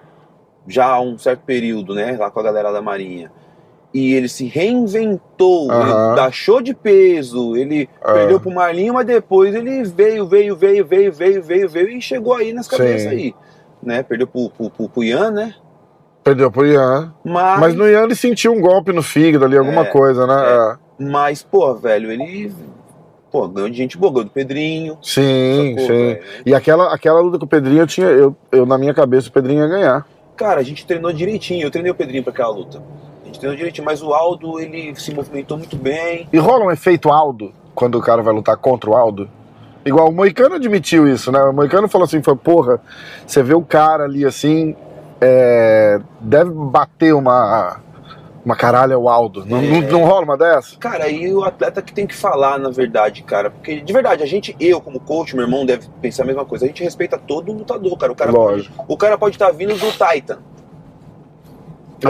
[0.68, 2.16] já há um certo período, né?
[2.18, 3.30] Lá com a galera da Marinha.
[3.94, 8.14] E ele se reinventou, ele baixou de peso, ele Ah.
[8.14, 12.34] perdeu pro Marlinho, mas depois ele veio, veio, veio, veio, veio, veio, veio e chegou
[12.34, 13.10] aí nas cabeças Sim.
[13.10, 13.36] aí.
[13.84, 14.02] Né?
[14.02, 15.54] Perdeu pro, pro, pro, pro Ian, né?
[16.24, 17.14] Perdeu pro Ian.
[17.24, 20.44] Mas, Mas no Ian ele sentiu um golpe no fígado ali, alguma É, coisa, né?
[20.44, 21.04] É.
[21.04, 22.52] mas, pô, velho, ele
[23.32, 24.98] pô, ganhou de gente boa, ganhou do Pedrinho.
[25.04, 26.04] Sim, sacou, sim.
[26.06, 26.20] velho?
[26.46, 29.32] E aquela, aquela luta com o Pedrinho, eu tinha, eu, eu na minha cabeça o
[29.32, 30.08] Pedrinho ia ganhar.
[30.36, 31.64] Cara, a gente treinou direitinho.
[31.68, 32.82] Eu treinei o Pedrinho pra aquela luta.
[33.44, 36.30] Treinou direitinho, mas o Aldo, ele se movimentou muito bem.
[36.32, 39.30] E rola um efeito Aldo quando o cara vai lutar contra o Aldo?
[39.86, 41.44] Igual o Moicano admitiu isso, né?
[41.44, 42.80] O Moicano falou assim: foi, porra,
[43.28, 44.74] você vê o cara ali assim,
[45.20, 47.82] é, deve bater uma,
[48.46, 49.46] uma caralha o Aldo.
[49.46, 49.62] Não, É.
[49.62, 50.78] não, não rola uma dessa?
[50.78, 53.50] Cara, aí o atleta que tem que falar, na verdade, cara.
[53.50, 56.64] Porque, de verdade, a gente, eu como coach, meu irmão deve pensar a mesma coisa.
[56.64, 58.14] A gente respeita todo lutador, cara.
[58.14, 58.86] O cara pode, Lógico.
[58.88, 60.39] o cara pode estar vindo do Titan.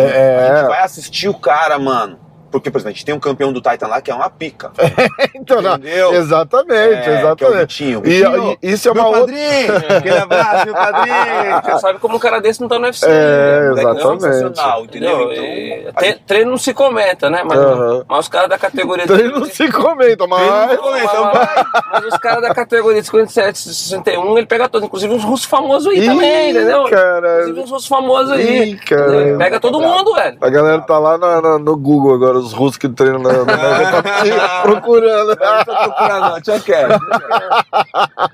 [0.02, 0.68] É, A gente é.
[0.68, 2.20] vai assistir o cara, mano.
[2.54, 4.72] Porque, por exemplo, a gente tem um campeão do Titan lá que é uma pica.
[5.36, 6.14] então, não, Entendeu?
[6.14, 7.60] exatamente, É, que é o exatamente.
[7.60, 8.02] Vitinho.
[8.06, 9.34] E, Vitinho, e isso é uma outra.
[9.98, 11.62] Aquele abraço, meu padrinho!
[11.64, 13.06] Você sabe como um cara desse não tá no UFC.
[13.08, 13.70] É, né?
[13.70, 14.22] Moleque exatamente.
[14.22, 15.22] sensacional, entendeu?
[15.24, 15.34] Entendeu?
[15.34, 15.44] Então,
[15.90, 17.44] E tre- treino não se comenta, né?
[17.44, 18.06] Mas, Aham.
[18.08, 19.04] mas os caras da categoria.
[19.06, 20.68] Então ele não se comenta, mas.
[20.68, 21.34] Treino não se comenta.
[21.34, 25.46] mas, mas os caras da categoria de 57, 61, ele pega todos, inclusive uns russos
[25.48, 26.84] famosos aí também, entendeu?
[26.86, 27.62] Inclusive Caralho.
[27.64, 28.44] uns russos famosos aí.
[28.74, 28.80] Ih?
[28.92, 30.38] Ele Pega todo mundo, velho.
[30.40, 34.62] A galera tá lá na- na- no Google agora, os russos que treinam na, na,
[34.62, 35.30] procurando.
[35.40, 36.40] Não tô procurando, não.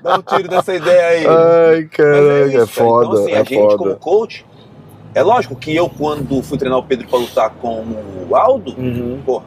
[0.02, 1.26] Dá um tiro dessa ideia aí.
[1.26, 3.94] Ai, Mas caralho, isso, é foda, Então, assim, é a gente, como foda.
[3.96, 4.46] coach,
[5.14, 7.84] é lógico que eu, quando fui treinar o Pedro pra lutar com
[8.28, 9.22] o Aldo, Uhum.
[9.24, 9.44] porra,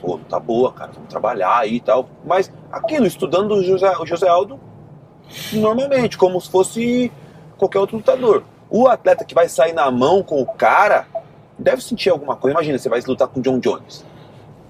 [0.00, 2.08] pô, tá boa, cara, vamos trabalhar aí e tal.
[2.24, 4.58] Mas aquilo, estudando o José, o José Aldo
[5.52, 7.12] normalmente, como se fosse
[7.58, 8.42] qualquer outro lutador.
[8.70, 11.06] O atleta que vai sair na mão com o cara
[11.58, 12.54] deve sentir alguma coisa.
[12.54, 14.04] Imagina, você vai lutar com o John Jones.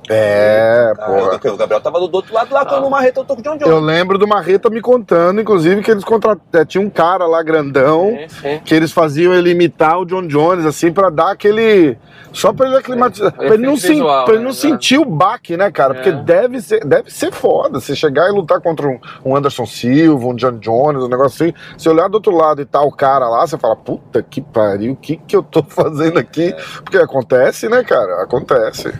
[0.08, 1.38] É, porra.
[1.38, 2.86] Cara, o Gabriel tava do outro lado lá, quando Ah.
[2.86, 3.68] o Marreta lutou com o John Jones.
[3.68, 6.64] Eu lembro do Marreta me contando, inclusive, que eles contrataram.
[6.66, 8.16] Tinha um cara lá grandão.
[8.16, 8.60] Sim, sim.
[8.64, 11.98] Que eles faziam ele imitar o John Jones, assim, pra dar aquele.
[12.32, 13.32] Só pra ele aclimatizar.
[13.32, 14.52] pra ele não, sen- pra ele não né?
[14.52, 15.94] sentir o baque, né, cara?
[15.94, 16.12] Porque É.
[16.12, 17.80] deve ser, deve ser foda.
[17.80, 21.54] Você chegar e lutar contra um, um Anderson Silva, um John Jones, um negócio assim.
[21.78, 24.92] Se olhar do outro lado e tá o cara lá, você fala, puta que pariu,
[24.92, 26.54] o que que eu tô fazendo aqui?
[26.84, 28.22] Porque acontece, né, cara?
[28.22, 28.92] Acontece.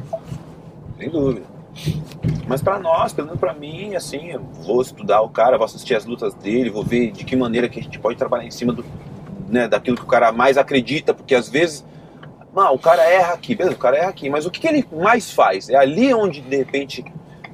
[0.99, 1.47] Sem dúvida.
[2.49, 5.95] Mas pra nós, pelo menos pra mim, assim, eu vou estudar o cara, vou assistir
[5.95, 8.73] as lutas dele, vou ver de que maneira que a gente pode trabalhar em cima
[8.73, 8.85] do,
[9.49, 11.85] né, daquilo que o cara mais acredita, porque às vezes,
[12.55, 14.87] não, o cara erra aqui, beleza, o cara erra aqui, mas o que, que ele
[14.91, 15.69] mais faz?
[15.69, 17.05] É ali onde, de repente,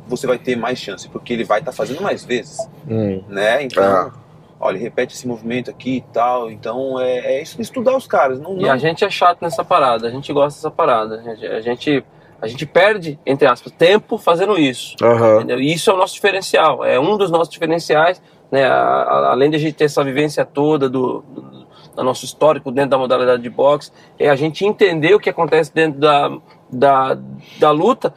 [0.06, 3.24] você vai ter mais chance, porque ele vai estar fazendo mais vezes, Hum.
[3.28, 3.60] né?
[3.64, 4.12] Então, Ah.
[4.60, 8.56] olha, repete esse movimento aqui e tal, então é, é isso, estudar os caras, não,
[8.56, 11.16] E não a gente é chato nessa parada, a gente gosta dessa parada.
[11.56, 12.04] A gente,
[12.42, 14.96] a gente, perde, entre aspas, tempo fazendo isso.
[15.36, 15.60] Entendeu?
[15.60, 18.20] E isso é o nosso diferencial, é um dos nossos diferenciais,
[18.50, 18.64] né?
[18.66, 21.42] A- a- além de a gente ter essa vivência toda do, do,
[21.94, 25.72] do nosso histórico dentro da modalidade de boxe, é a gente entender o que acontece
[25.72, 26.36] dentro da,
[26.70, 27.18] da,
[27.58, 28.12] da luta?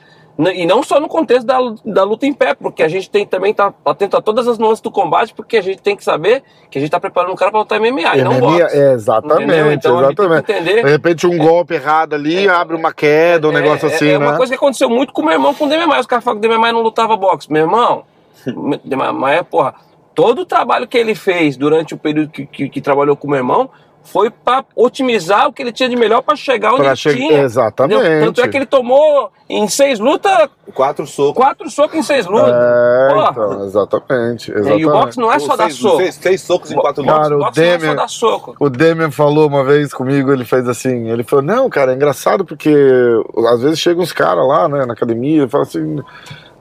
[0.54, 3.54] E não só no contexto da, da luta em pé, porque a gente tem também
[3.54, 6.78] tá atento a todas as nuances do combate, porque a gente tem que saber que
[6.78, 8.78] a gente está preparando o cara para lutar MMA, e não MMA, boxe.
[8.78, 9.72] é, exatamente, Entendeu?
[9.72, 10.52] Então exatamente.
[10.52, 14.10] entender De repente um golpe errado ali, abre uma queda, um é, negócio é- assim,
[14.10, 14.38] é uma né?
[14.38, 16.02] coisa que aconteceu muito com o meu irmão com o Dememai.
[16.02, 17.50] Os caras falam que o Dememai não lutava boxe.
[17.50, 18.04] Meu irmão,
[18.84, 19.76] Dememai, porra,
[20.14, 23.30] todo o trabalho que ele fez durante o período que, que, que trabalhou com o
[23.30, 23.70] meu irmão
[24.06, 27.14] foi pra otimizar o que ele tinha de melhor pra chegar onde Pra ele che-
[27.14, 27.42] tinha.
[27.42, 28.00] Exatamente.
[28.02, 28.26] entendeu?
[28.28, 31.36] Tanto é que ele tomou em seis lutas, Quatro socos.
[31.36, 32.54] quatro socos em seis lutas.
[32.54, 34.52] É, então, exatamente.
[34.52, 34.86] E o exatamente.
[34.86, 35.98] boxe não é só dar Seis- soco.
[35.98, 37.32] Seis, seis socos em quatro lutas.
[37.32, 38.56] o O boxe não é só Demian- dar soco.
[38.60, 42.46] O Demian falou uma vez comigo, ele fez assim, ele falou, não, cara, é engraçado
[42.46, 42.74] porque
[43.52, 46.00] às vezes chegam uns caras lá, né, na academia, e fala assim,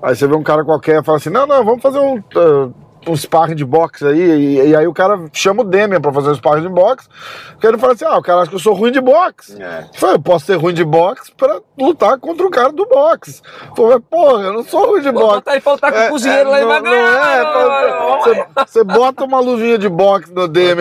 [0.03, 2.75] aí você vê um cara qualquer e fala assim, não, não, vamos fazer um, uh,
[3.07, 6.31] um sparring de boxe aí, e, e aí o cara chama o Demian pra fazer
[6.31, 7.09] um sparring de boxe,
[7.53, 9.61] porque ele fala assim, ah, o cara acha que eu sou ruim de boxe.
[9.63, 9.87] É.
[9.93, 13.43] Eu falei, eu posso ser ruim de boxe pra lutar contra o cara do boxe.
[13.71, 15.35] Eu falei, porra, eu não sou ruim de Vou boxe.
[15.37, 17.37] botar pra lutar com o cozinheiro lá e não- vai não ganhar.
[17.37, 20.75] é, você- Você bota uma luvinha de boxe no Bota- ali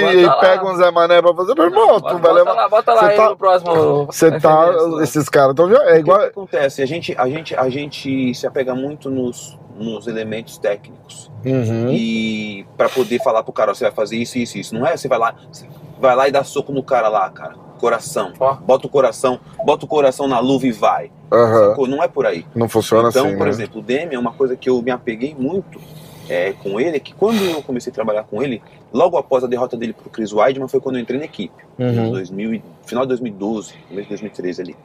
[0.00, 0.32] bota e lá.
[0.36, 2.52] pega um Zé Mané pra fazer, meu irmão, tu Bota, vai bota levar.
[2.54, 4.06] lá, bota lá Você aí tá- no próximo.
[4.06, 4.64] Você tá.
[4.66, 5.02] Lá.
[5.02, 5.70] Esses caras estão.
[5.70, 6.18] É O que, igual.
[6.20, 6.82] que acontece?
[6.82, 11.30] A gente, a, gente, a gente se apega muito nos, nos elementos técnicos.
[11.44, 11.90] Uhum.
[11.90, 14.74] E pra poder falar pro cara, ó, você vai fazer isso, isso, isso.
[14.74, 15.66] Não é você vai lá, você
[15.98, 17.54] vai lá e dá soco no cara lá, cara.
[17.78, 18.32] Coração.
[18.38, 18.54] Ó.
[18.54, 21.10] Bota o coração, bota o coração na luva e vai.
[21.30, 21.86] Sacou?
[21.86, 22.44] Não é por aí.
[22.54, 23.36] Não funciona então, assim.
[23.36, 23.50] por né?
[23.50, 25.80] exemplo, o Demi é uma coisa que eu me apeguei muito
[26.28, 28.62] é, com ele, é que quando eu comecei a trabalhar com ele,
[28.92, 31.54] logo após a derrota dele pro Chris Weidman, foi quando eu entrei na equipe.
[31.78, 32.12] Uhum.
[32.12, 34.76] 2000, e- final de 2012, começo de 2013 ali.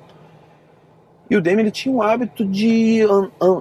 [1.30, 3.00] E o Demi ele tinha o hábito de,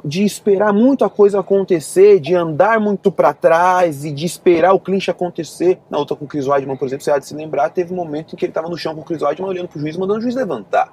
[0.05, 4.81] de esperar muito a coisa acontecer, de andar muito pra trás e de esperar o
[4.81, 5.79] clinch acontecer.
[5.89, 7.97] Na outra com o Chris Weidman, por exemplo, você há de se lembrar, teve um
[7.97, 10.19] momento em que ele tava no chão com o Chris Weidman olhando pro juiz, mandando
[10.19, 10.93] o juiz levantar.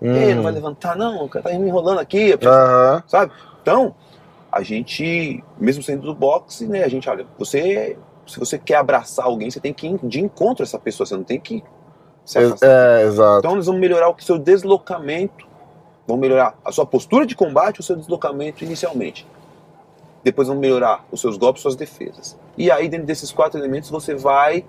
[0.00, 3.02] E aí, não vai levantar não, o cara tá me enrolando aqui, Hum.
[3.06, 3.32] Sabe?
[3.62, 3.94] Então,
[4.50, 7.96] a gente, mesmo sendo do boxe, né, a gente, olha, você,
[8.26, 11.16] se você quer abraçar alguém, você tem que ir de encontro a essa pessoa, você
[11.16, 11.64] não tem que
[12.24, 12.68] se afastar.
[12.68, 13.38] É, exato.
[13.38, 15.47] Então, nós vamos melhorar o seu deslocamento,
[16.08, 19.24] vamos melhorar a sua postura de combate, o seu deslocamento inicialmente.
[20.24, 22.36] Depois vamos melhorar os seus golpes, suas defesas.
[22.56, 24.64] E aí, dentro desses quatro elementos, você vai.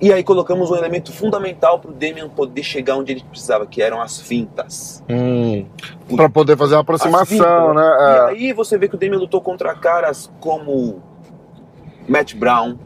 [0.00, 3.80] E aí colocamos um elemento fundamental para o Demian poder chegar onde ele precisava, que
[3.80, 5.02] eram as fintas.
[5.08, 5.66] Hum.
[6.14, 7.82] Pra poder fazer a aproximação, né?
[7.82, 8.20] E É.
[8.30, 11.02] aí você vê que o Demian lutou contra caras como
[12.08, 12.76] Matt Brown,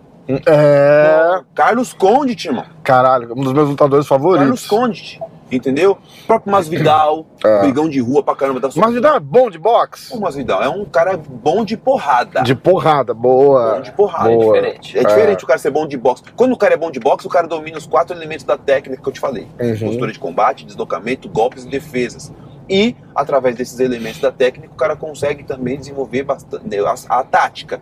[0.46, 1.40] É.
[1.54, 2.64] Carlos Condit, irmão.
[2.84, 4.66] Caralho, um dos meus lutadores Carlos favoritos.
[4.66, 5.20] Condit,
[5.50, 5.98] entendeu?
[6.22, 7.60] O próprio Masvidal, É.
[7.60, 8.60] brigão de rua pra caramba.
[8.60, 10.14] Da Mas Vidal é bom de boxe?
[10.14, 12.42] O Masvidal é um cara bom de porrada.
[12.42, 13.80] De porrada, Bom boa.
[13.80, 14.28] de porrada.
[14.30, 14.56] Boa.
[14.56, 14.98] É diferente.
[14.98, 16.22] É diferente o cara ser bom de boxe.
[16.36, 19.02] Quando o cara é bom de boxe, o cara domina os quatro elementos da técnica
[19.02, 19.46] que eu te falei.
[19.60, 19.78] Uhum.
[19.88, 22.32] Postura de combate, deslocamento, golpes e defesas.
[22.68, 27.24] E, através desses elementos da técnica, o cara consegue também desenvolver bastante né, a, a
[27.24, 27.80] tática.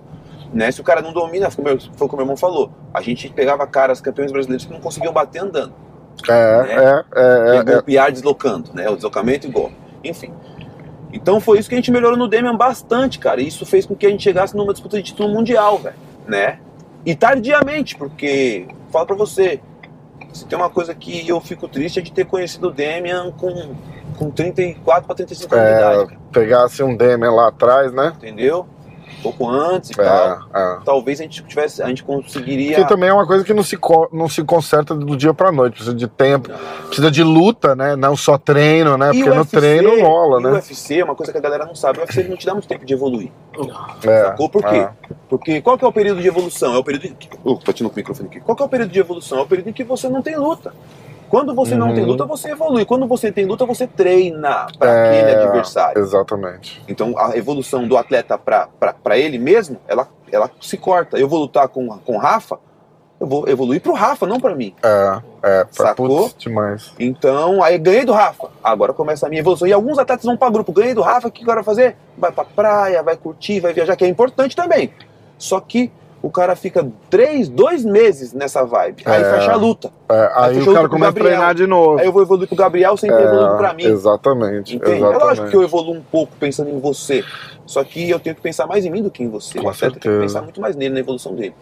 [0.52, 0.70] Né?
[0.70, 2.70] Se o cara não domina, foi o que foi o que o meu irmão falou.
[2.94, 5.72] A gente pegava caras, campeões brasileiros, que não conseguiam bater andando.
[6.28, 8.88] É, é, é, É, é, golpear deslocando, né?
[8.88, 9.74] O deslocamento e golpe.
[10.04, 10.32] Enfim.
[11.12, 13.40] Então foi isso que a gente melhorou no Demian bastante, cara.
[13.40, 15.96] E isso fez com que a gente chegasse numa disputa de título mundial, velho.
[16.26, 16.58] Né?
[17.04, 19.60] E tardiamente, porque, falo pra você,
[20.32, 23.74] se tem uma coisa que eu fico triste é de ter conhecido o Demian com,
[24.18, 25.76] com 34 para 35 anos de É.
[25.78, 26.20] idade, cara.
[26.32, 28.12] pegasse um Demian lá atrás, né?
[28.16, 28.66] Entendeu?
[29.18, 30.40] Um pouco antes e tal.
[30.54, 30.78] É, é.
[30.84, 32.76] Talvez a gente tivesse, a gente conseguiria.
[32.76, 33.78] Que também é uma coisa que não se,
[34.12, 35.74] não se conserta do dia pra noite.
[35.74, 36.50] Precisa de tempo,
[36.86, 37.96] precisa de luta, né?
[37.96, 39.10] Não só treino, né?
[39.10, 40.52] E Porque o no UFC, treino rola, e O né?
[40.52, 41.98] UFC é uma coisa que a galera não sabe.
[41.98, 43.30] O UFC não te dá muito tempo de evoluir.
[44.04, 44.48] É, Sacou?
[44.48, 44.76] Por quê?
[44.76, 44.90] é.
[45.28, 46.74] Porque qual que é o período de evolução?
[46.74, 47.08] É o período.
[47.08, 47.28] De...
[47.44, 48.40] Uh, bati no microfone aqui.
[48.40, 49.38] Qual que é o período de evolução?
[49.38, 50.72] É o período em que você não tem luta.
[51.28, 51.94] Quando você não Uhum.
[51.94, 52.84] tem luta, você evolui.
[52.84, 56.00] Quando você tem luta, você treina para É, aquele adversário.
[56.00, 56.82] Exatamente.
[56.88, 61.18] Então a evolução do atleta para ele mesmo, ela, ela se corta.
[61.18, 62.58] Eu vou lutar com, com o Rafa,
[63.18, 64.74] eu vou evoluir pro Rafa, não para mim.
[64.82, 65.66] É, é.
[65.70, 66.28] Sacou?
[66.28, 66.92] Putz, demais.
[66.98, 68.48] Então, aí ganhei do Rafa.
[68.62, 69.66] Agora começa a minha evolução.
[69.66, 70.70] E alguns atletas vão para grupo.
[70.72, 71.96] Ganhei do Rafa, o que vai fazer?
[72.16, 74.92] Vai pra praia, vai curtir, vai viajar, que é importante também.
[75.38, 75.90] Só que
[76.22, 79.02] o cara fica três, dois meses nessa vibe.
[79.06, 79.30] Aí É.
[79.32, 79.90] fecha a luta.
[80.08, 81.98] É, aí fechou o cara começa a treinar de novo.
[82.00, 83.84] Aí eu vou evoluir pro Gabriel sem ter evoluído pra mim.
[83.84, 84.76] É, exatamente.
[84.76, 84.92] Entende?
[84.92, 85.24] É exatamente.
[85.24, 87.22] lógico que eu evoluo um pouco pensando em você.
[87.64, 89.58] Só que eu tenho que pensar mais em mim do que em você.
[89.58, 91.54] Com o atleta tem que pensar muito mais nele, na evolução dele.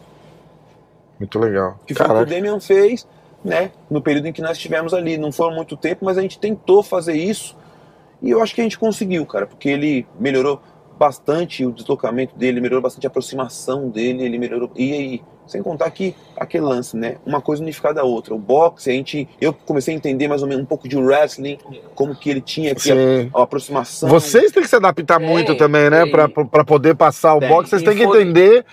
[1.18, 1.78] Muito legal.
[1.86, 2.26] Que foi o que o.
[2.26, 3.06] Damian fez,
[3.44, 3.70] né?
[3.90, 5.16] No período em que nós estivemos ali.
[5.16, 7.56] Não foi muito tempo, mas a gente tentou fazer isso.
[8.22, 10.60] E eu acho que a gente conseguiu, cara, porque ele melhorou
[10.99, 14.71] bastante o deslocamento dele, melhorou bastante a aproximação dele, ele melhorou.
[14.77, 17.16] E aí, sem contar que aquele lance, né?
[17.27, 18.35] Uma coisa unificada a outra.
[18.35, 19.29] O boxe, a gente.
[19.41, 21.59] Eu comecei a entender mais ou menos um pouco de wrestling,
[21.95, 22.95] como que ele tinha aqui a,
[23.39, 24.09] a aproximação.
[24.09, 26.05] Vocês têm que se adaptar Tem, muito também, né?
[26.07, 27.49] pra poder passar o Tem.
[27.49, 28.65] boxe, vocês têm que foi- entender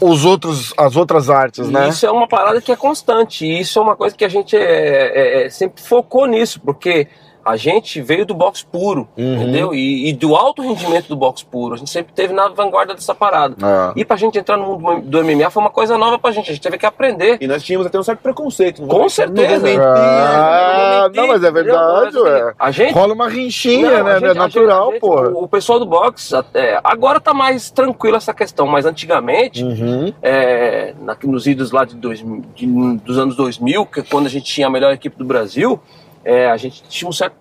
[0.00, 1.88] os outros, as outras artes, né?
[1.88, 3.44] Isso é uma parada que é constante.
[3.46, 7.06] e Isso é uma coisa que a gente é- é- é- sempre focou nisso, porque
[7.48, 9.34] A gente veio do boxe puro, Uhum.
[9.34, 9.74] entendeu?
[9.74, 11.74] E, e do alto rendimento do boxe puro.
[11.74, 13.56] A gente sempre teve na vanguarda dessa parada.
[13.62, 13.92] Ah.
[13.96, 16.50] E pra gente entrar no mundo do MMA foi uma coisa nova pra gente.
[16.50, 17.38] A gente teve que aprender.
[17.40, 18.82] E nós tínhamos até um certo preconceito.
[18.82, 19.52] não Com certeza.
[19.52, 19.80] Não vou mentir.
[19.82, 22.54] Ah, Não, não, mas é verdade, Mas, assim.
[22.58, 24.14] A gente Rola uma rinchinha, Não, né?
[24.20, 25.04] gente- é natural, gente-.
[25.04, 30.12] O, o pessoal do boxe, até, agora tá mais tranquilo essa questão, mas antigamente, Uhum.
[30.22, 32.66] é, na- nos idos lá de, dois, de-
[32.98, 35.80] dos anos 2000, que é quando a gente tinha a melhor equipe do Brasil,
[36.24, 37.36] é, a gente tinha um certo.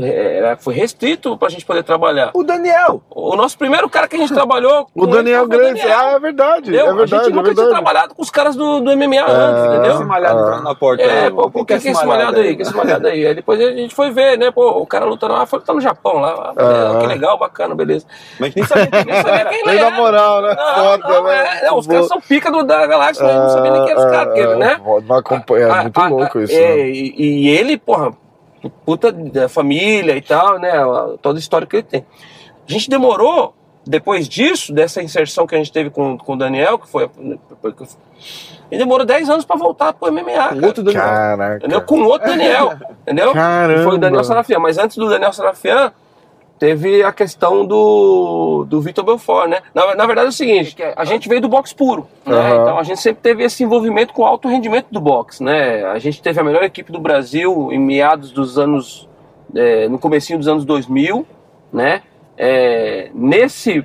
[0.00, 2.30] É, foi restrito pra gente poder trabalhar.
[2.34, 3.02] O Daniel!
[3.10, 4.86] O nosso primeiro cara que a gente trabalhou.
[4.94, 5.80] O Daniel Grande.
[5.82, 6.70] Ah, é verdade.
[6.70, 6.86] entendeu?
[6.86, 7.70] É a verdade, gente é nunca tinha verdade.
[7.70, 9.94] trabalhado com os caras do, do MMA antes, entendeu?
[9.94, 10.60] Esse malhado Ah.
[10.62, 11.02] na porta.
[11.02, 12.56] É, aí, pô, o que, que é esse malhado aí?
[12.56, 13.26] Que esse malhado aí?
[13.26, 14.50] Aí depois a gente foi ver, né?
[14.50, 16.52] Pô, o cara lutando lá, foi lutar no Japão lá.
[16.56, 16.98] Ah.
[17.00, 18.06] Que legal, bacana, beleza.
[18.40, 19.96] Mas nem sabia Nem sabia quem ele Nem na era.
[19.96, 20.54] moral, né?
[20.56, 21.58] Não, Foda, não, né?
[21.62, 23.34] é, não, os caras são pica do, da galáxia, né?
[23.34, 24.80] Não sabia nem quem era esse cara, porque, né?
[25.06, 26.54] Não acompanha, é Ah, muito ah, louco ah, isso.
[26.54, 26.88] é, né?
[26.88, 28.12] e, e ele, porra,
[28.70, 30.72] puta da família e tal, né?
[31.20, 32.06] Toda a história que ele tem.
[32.68, 33.54] A gente demorou,
[33.86, 37.10] depois disso, dessa inserção que a gente teve com, com o Daniel, que foi.
[38.70, 40.32] Ele demorou 10 anos pra voltar pro MMA.
[40.32, 40.66] cara.
[40.66, 41.02] Outro Daniel.
[41.02, 41.56] Caraca.
[41.56, 41.82] Entendeu?
[41.82, 42.72] Com outro Daniel.
[43.02, 43.32] entendeu?
[43.32, 43.84] Caramba.
[43.84, 44.58] Foi o Daniel Sarafian.
[44.60, 45.92] Mas antes do Daniel Sarafian,
[46.62, 49.58] teve a questão do, do Vitor Belfort, né?
[49.74, 52.36] Na, na verdade é o seguinte, que a gente veio do boxe puro, né?
[52.38, 52.62] Aham.
[52.62, 55.84] Então a gente sempre teve esse envolvimento com o alto rendimento do boxe, né?
[55.86, 59.08] A gente teve a melhor equipe do Brasil em meados dos anos...
[59.56, 61.26] é, no comecinho dos anos 2000,
[61.72, 62.02] né?
[62.38, 63.84] É, nesse...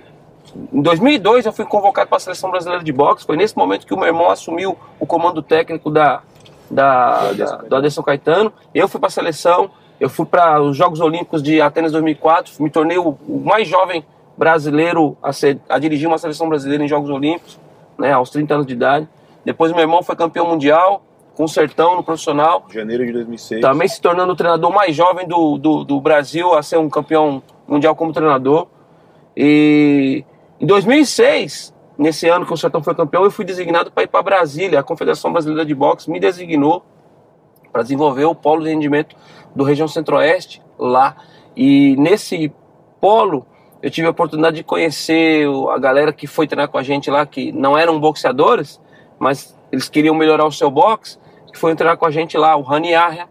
[0.71, 3.25] Em 2002 eu fui convocado para a seleção brasileira de boxe.
[3.25, 6.21] Foi nesse momento que o meu irmão assumiu o comando técnico da,
[6.69, 8.53] da, da- do Aderson Caetano.
[8.71, 12.69] Eu fui para a seleção, eu fui para os Jogos Olímpicos de Atenas 2004, me
[12.69, 14.05] tornei o, mais jovem
[14.37, 17.59] brasileiro a, ser, a dirigir uma seleção brasileira em Jogos Olímpicos,
[17.97, 19.07] né, aos 30 anos de idade.
[19.43, 21.01] Depois meu irmão foi campeão mundial
[21.35, 23.61] com o Sertão no profissional, Janeiro de 2006.
[23.61, 27.41] também se tornando o treinador mais jovem do, do, do Brasil a ser um campeão
[27.67, 28.67] mundial como treinador.
[29.35, 30.23] E
[30.59, 34.21] em 2006, nesse ano que o Sertão foi campeão, eu fui designado para ir para
[34.23, 34.79] Brasília.
[34.79, 36.83] A Confederação Brasileira de Boxe me designou
[37.71, 39.15] para desenvolver o polo de rendimento
[39.57, 41.15] do região Centro-Oeste lá.
[41.55, 42.53] E nesse
[43.01, 43.45] polo
[43.81, 47.25] eu tive a oportunidade de conhecer a galera que foi treinar com a gente lá,
[47.25, 48.79] que não eram boxeadores,
[49.19, 51.17] mas eles queriam melhorar o seu boxe,
[51.51, 53.25] que foi treinar com a gente lá, o Rani Arria,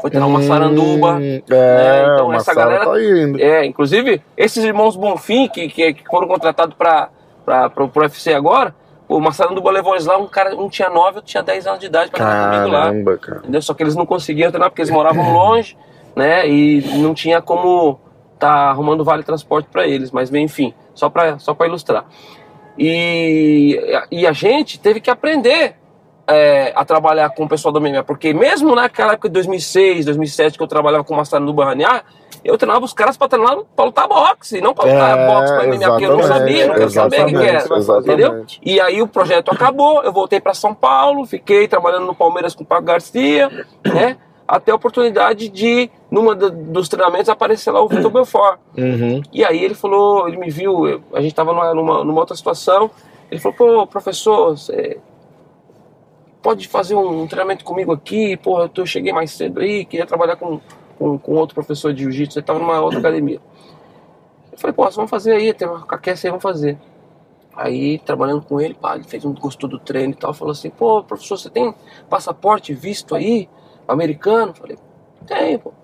[0.00, 1.14] foi treinar uma saranduba.
[1.14, 2.92] Hum, É, então uma essa galera- tá.
[3.40, 7.08] É, inclusive, esses irmãos Bonfim, que, que, que foram contratados para
[7.76, 8.74] o UFC agora,
[9.08, 11.80] o Marcelo Duba levou eles lá, um cara, um tinha 9, outro tinha 10 anos
[11.80, 12.82] de idade para treinar comigo lá.
[12.82, 13.38] Caramba, cara.
[13.38, 13.62] Entendeu?
[13.62, 15.76] Só que eles não conseguiam treinar porque eles moravam longe,
[16.14, 16.46] né?
[16.48, 17.98] E não tinha como
[18.38, 22.04] tá arrumando vale transporte para eles, mas bem, enfim, só para só para ilustrar.
[22.78, 23.80] E,
[24.10, 25.74] e a gente teve que aprender
[26.28, 30.58] é, a trabalhar com o pessoal do MMA, porque mesmo naquela época de 2006, 2007,
[30.58, 32.04] que eu trabalhava com o Marcelo no Barranear,
[32.44, 35.64] eu treinava os caras para treinar para lutar boxe, não para lutar É, boxe para
[35.66, 37.58] MMA, porque eu não sabia, não queria saber o que era.
[38.12, 38.28] Entendeu?
[38.62, 42.62] E aí o projeto acabou, eu voltei para São Paulo, fiquei trabalhando no Palmeiras com
[42.62, 43.50] o Paco Garcia,
[43.84, 44.16] né?
[44.46, 48.58] Até a oportunidade de, numa dos treinamentos, aparecer lá o Vitor Belfort.
[48.78, 49.20] Uhum.
[49.32, 52.90] E aí ele falou, ele me viu, eu- a gente estava numa, numa outra situação,
[53.30, 54.98] ele falou, pô, professor, você
[56.48, 58.34] pode fazer um treinamento comigo aqui?
[58.38, 60.58] Pô, eu, tô, eu cheguei mais cedo aí, queria trabalhar com,
[60.98, 63.38] com, com outro professor de jiu-jitsu, você estava numa outra academia.
[64.50, 66.78] Eu falei, pô, vamos fazer aí, tem uma aquece aí, vamos fazer.
[67.54, 70.70] Aí, trabalhando com ele, pá, ele fez um gostou do treino e tal, falou assim,
[70.70, 71.74] pô, professor, você tem
[72.08, 73.46] passaporte, visto aí,
[73.86, 74.52] americano?
[74.52, 74.78] Eu falei,
[75.26, 75.74] tem, pô.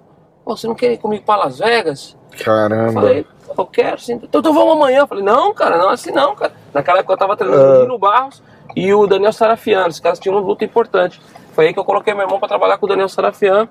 [0.47, 2.17] Pô, você não quer ir comigo para Las Vegas?
[2.33, 2.93] Eu Caramba.
[2.93, 3.27] falei,
[3.59, 4.15] eu quero sim.
[4.15, 5.01] Então, então vamos amanhã.
[5.01, 6.55] Eu falei, não, cara, não é assim não, cara.
[6.73, 7.79] Naquela época eu tava treinando Ah.
[7.79, 8.43] o Dino Barros
[8.77, 9.87] e o Daniel Sarafian.
[9.87, 11.21] Os caras tinham uma luta importante.
[11.53, 13.69] Foi aí que eu coloquei meu irmão pra trabalhar com o Daniel Sarafian.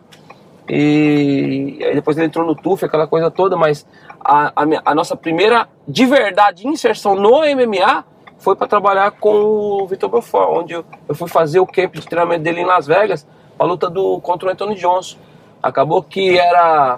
[0.70, 3.86] E aí depois ele entrou no TUF, aquela coisa toda, mas
[4.20, 8.06] a, a, minha- a nossa primeira de verdade inserção no MMA
[8.38, 12.02] foi para trabalhar com o Vitor Belfort, onde eu, eu fui fazer o camp de
[12.08, 13.28] treinamento dele em Las Vegas,
[13.60, 15.18] a luta do, contra o Anthony Johnson.
[15.62, 16.98] Acabou que era.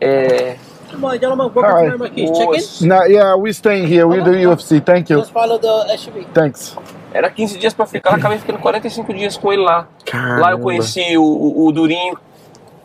[0.00, 0.56] É,
[0.90, 2.26] Come on, gentlemen, welcome Hi.
[2.26, 2.34] to.
[2.34, 2.88] Check in.
[2.88, 4.80] No, yeah, we staying here with the UFC.
[4.84, 5.18] Thank you.
[5.20, 6.26] Just follow the SUV.
[6.34, 6.76] Thanks.
[7.12, 9.86] Era 15 dias pra ficar, acabei ficando 45 dias com ele lá.
[10.06, 10.40] Caramba.
[10.40, 12.16] Lá eu conheci o, o, o Durinho,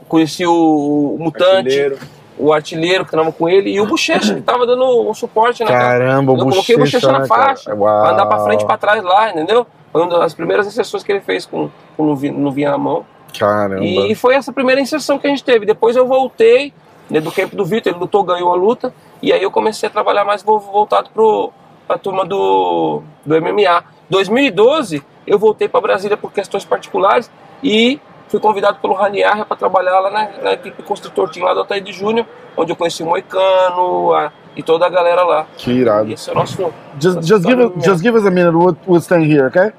[0.07, 1.99] conheci o, o Mutante, Artilheiro.
[2.37, 5.69] o artilheiro que tava com ele e o Bochecha que tava dando um suporte na
[5.71, 7.41] Caramba, o Eu coloquei o Bochecha na né, cara?
[7.47, 8.05] faixa, Uau.
[8.07, 9.65] andar pra frente e pra trás lá, entendeu?
[9.91, 13.05] Foi uma das primeiras inserções que ele fez com, com o Luvinha Luvinha na mão.
[13.37, 13.83] Caramba.
[13.83, 15.65] E foi essa primeira inserção que a gente teve.
[15.65, 16.73] Depois eu voltei
[17.09, 18.93] né, do campo do Vitor, ele lutou, ganhou a luta.
[19.21, 21.51] E aí eu comecei a trabalhar mais vo- voltado pro,
[21.87, 23.83] pra turma do, do MMA.
[24.09, 27.31] 2012 eu voltei para Brasília por questões particulares
[27.63, 31.61] e fui convidado pelo Ranier para trabalhar lá na, na equipe construtor team lá do
[31.61, 32.25] Ataíde Júnior,
[32.55, 35.47] onde eu conheci o Moicano a, e toda a galera lá.
[35.57, 36.09] Que irado.
[36.09, 36.73] E esse é o nosso.
[36.99, 38.55] Just, just, give, us, just give us a minute.
[38.55, 39.71] We'll, we'll stay here, okay?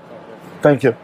[0.63, 0.95] Thank you.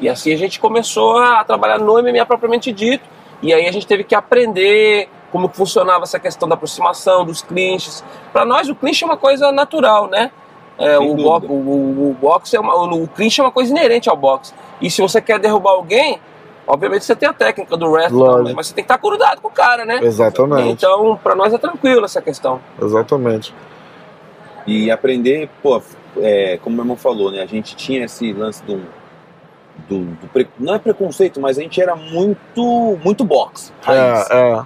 [0.00, 3.04] E assim a gente começou a trabalhar no MMA propriamente dito.
[3.42, 8.04] E aí a gente teve que aprender como funcionava essa questão da aproximação, dos clinches.
[8.32, 10.30] Para nós, o clinch é uma coisa natural, né?
[10.78, 11.40] É, o, dúvida.
[11.46, 14.52] bo o, o, o boxe é uma, o clinch é uma coisa inerente ao boxe.
[14.80, 16.18] E se você quer derrubar alguém,
[16.66, 19.48] obviamente você tem a técnica do wrestling, também, mas você tem que estar grudado com
[19.48, 20.00] o cara, né?
[20.02, 20.68] Exatamente.
[20.70, 22.60] Então, para nós é tranquilo essa questão.
[22.82, 23.54] Exatamente.
[24.66, 25.80] E aprender, pô,
[26.16, 27.42] é, como meu irmão falou, né?
[27.42, 28.80] A gente tinha esse lance do.
[29.88, 33.72] do, do pre- não é preconceito, mas a gente era muito muito boxe.
[33.82, 34.28] raiz.
[34.30, 34.62] É, é.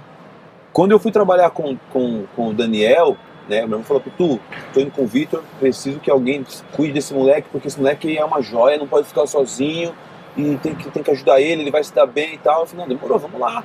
[0.71, 3.17] Quando eu fui trabalhar com, com, com o Daniel,
[3.49, 3.57] né?
[3.61, 4.39] Meu irmão falou: Tu,
[4.73, 8.23] tô indo com o Vitor, preciso que alguém cuide desse moleque, porque esse moleque é
[8.23, 9.93] uma joia, não pode ficar sozinho
[10.37, 12.61] e tem que, tem que ajudar ele, ele vai se dar bem e tal.
[12.61, 13.63] Eu falei: Não, demorou, vamos lá.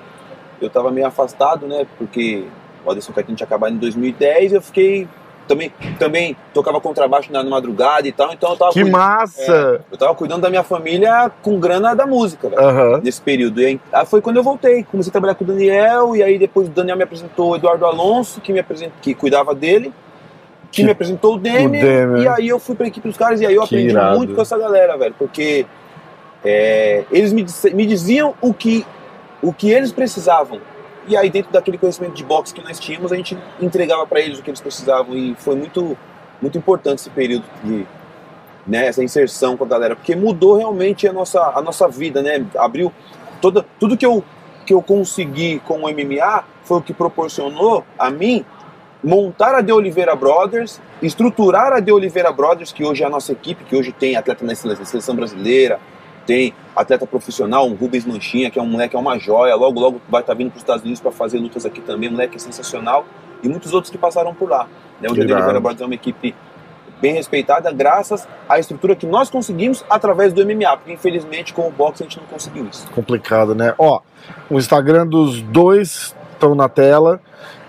[0.61, 1.87] Eu tava meio afastado, né?
[1.99, 2.45] Porque
[2.85, 5.09] o Aderson Caetano tinha acabado em 2010 e eu fiquei.
[5.47, 9.85] Também, também tocava contrabaixo na madrugada e tal, então eu tava, Que cuidando, massa!
[9.93, 13.01] eu tava cuidando da minha família com grana da música, velho Aham.
[13.05, 13.61] nesse período.
[13.61, 14.83] E aí, aí foi quando eu voltei.
[14.85, 17.85] Comecei a trabalhar com o Daniel, e aí depois o Daniel me apresentou o Eduardo
[17.85, 19.93] Alonso, que me apresentou, que cuidava dele,
[20.73, 21.79] que, Que- me apresentou o Demi,
[22.23, 24.17] e aí eu fui pra equipe dos caras, e aí eu Que aprendi irado.
[24.17, 25.67] muito com essa galera, velho, porque
[26.43, 27.45] é, eles me,
[27.75, 28.87] me diziam o que,
[29.43, 30.59] o que eles precisavam.
[31.07, 34.39] E aí, dentro daquele conhecimento de boxe que nós tínhamos, a gente entregava pra eles
[34.39, 35.97] o que eles precisavam, e foi muito,
[36.41, 37.87] muito importante esse período de,
[38.67, 42.47] né, essa inserção com a galera, porque mudou realmente a nossa, a nossa vida, né?
[42.57, 42.93] Abriu
[43.41, 44.25] toda, tudo que eu,
[44.65, 48.45] que eu consegui com o MMA foi o que proporcionou a mim
[49.03, 53.33] montar a De Oliveira Brothers, estruturar a De Oliveira Brothers, que hoje é a nossa
[53.33, 55.79] equipe, que hoje tem atleta na seleção brasileira,
[56.27, 60.01] tem atleta profissional, um Rubens Manchinha, que é um moleque, é uma joia, logo, logo
[60.09, 63.05] vai estar vindo para os Estados Unidos para fazer lutas aqui também, moleque é sensacional,
[63.43, 64.67] e muitos outros que passaram por lá.
[65.01, 65.09] Né?
[65.11, 65.35] Hoje a De Irado.
[65.35, 66.35] Oliveira Brothers é uma equipe
[67.01, 71.71] bem respeitada, graças à estrutura que nós conseguimos através do MMA, porque infelizmente com o
[71.71, 72.91] boxe a gente não conseguiu isso.
[72.93, 73.75] Complicado, né?
[73.77, 74.01] Ó,
[74.49, 77.21] o Instagram dos dois estão na tela.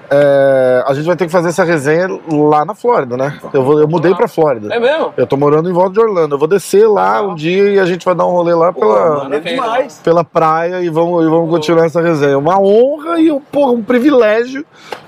[0.09, 3.39] É, a gente vai ter que fazer essa resenha lá na Flórida, né?
[3.53, 4.73] Eu, vou, eu mudei pra Flórida.
[4.73, 5.13] É mesmo?
[5.17, 6.35] Eu tô morando em volta de Orlando.
[6.35, 9.23] Eu vou descer lá um dia e a gente vai dar um rolê lá pela,
[9.23, 9.99] maneiro demais.
[10.03, 12.37] pela praia e vamos, e vamos continuar essa resenha.
[12.37, 14.65] Uma honra e porra, um privilégio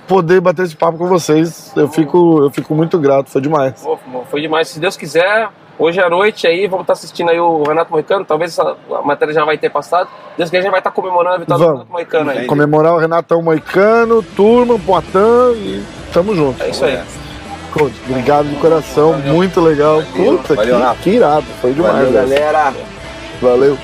[0.07, 1.71] poder bater esse papo com vocês.
[1.75, 3.81] Eu fico, eu fico muito grato, foi demais.
[3.83, 4.69] Pô, foi demais.
[4.69, 8.25] Se Deus quiser, hoje à noite aí, vamos estar assistindo aí o Renato Moicano.
[8.25, 10.09] Talvez essa a matéria já vai ter passado.
[10.37, 11.73] Deus quiser, a gente vai estar comemorando a vitória Vamos.
[11.73, 12.45] do Renato Moicano aí.
[12.45, 16.61] Comemorar o Renatão Moicano, turma, Poitin e tamo junto.
[16.63, 16.99] É isso aí.
[17.71, 20.01] Coach, obrigado de coração, muito legal.
[20.01, 20.37] Valeu.
[20.37, 21.95] Puta, Valeu, que, que irado, foi demais.
[21.95, 22.73] Valeu, galera.
[23.41, 23.77] Valeu.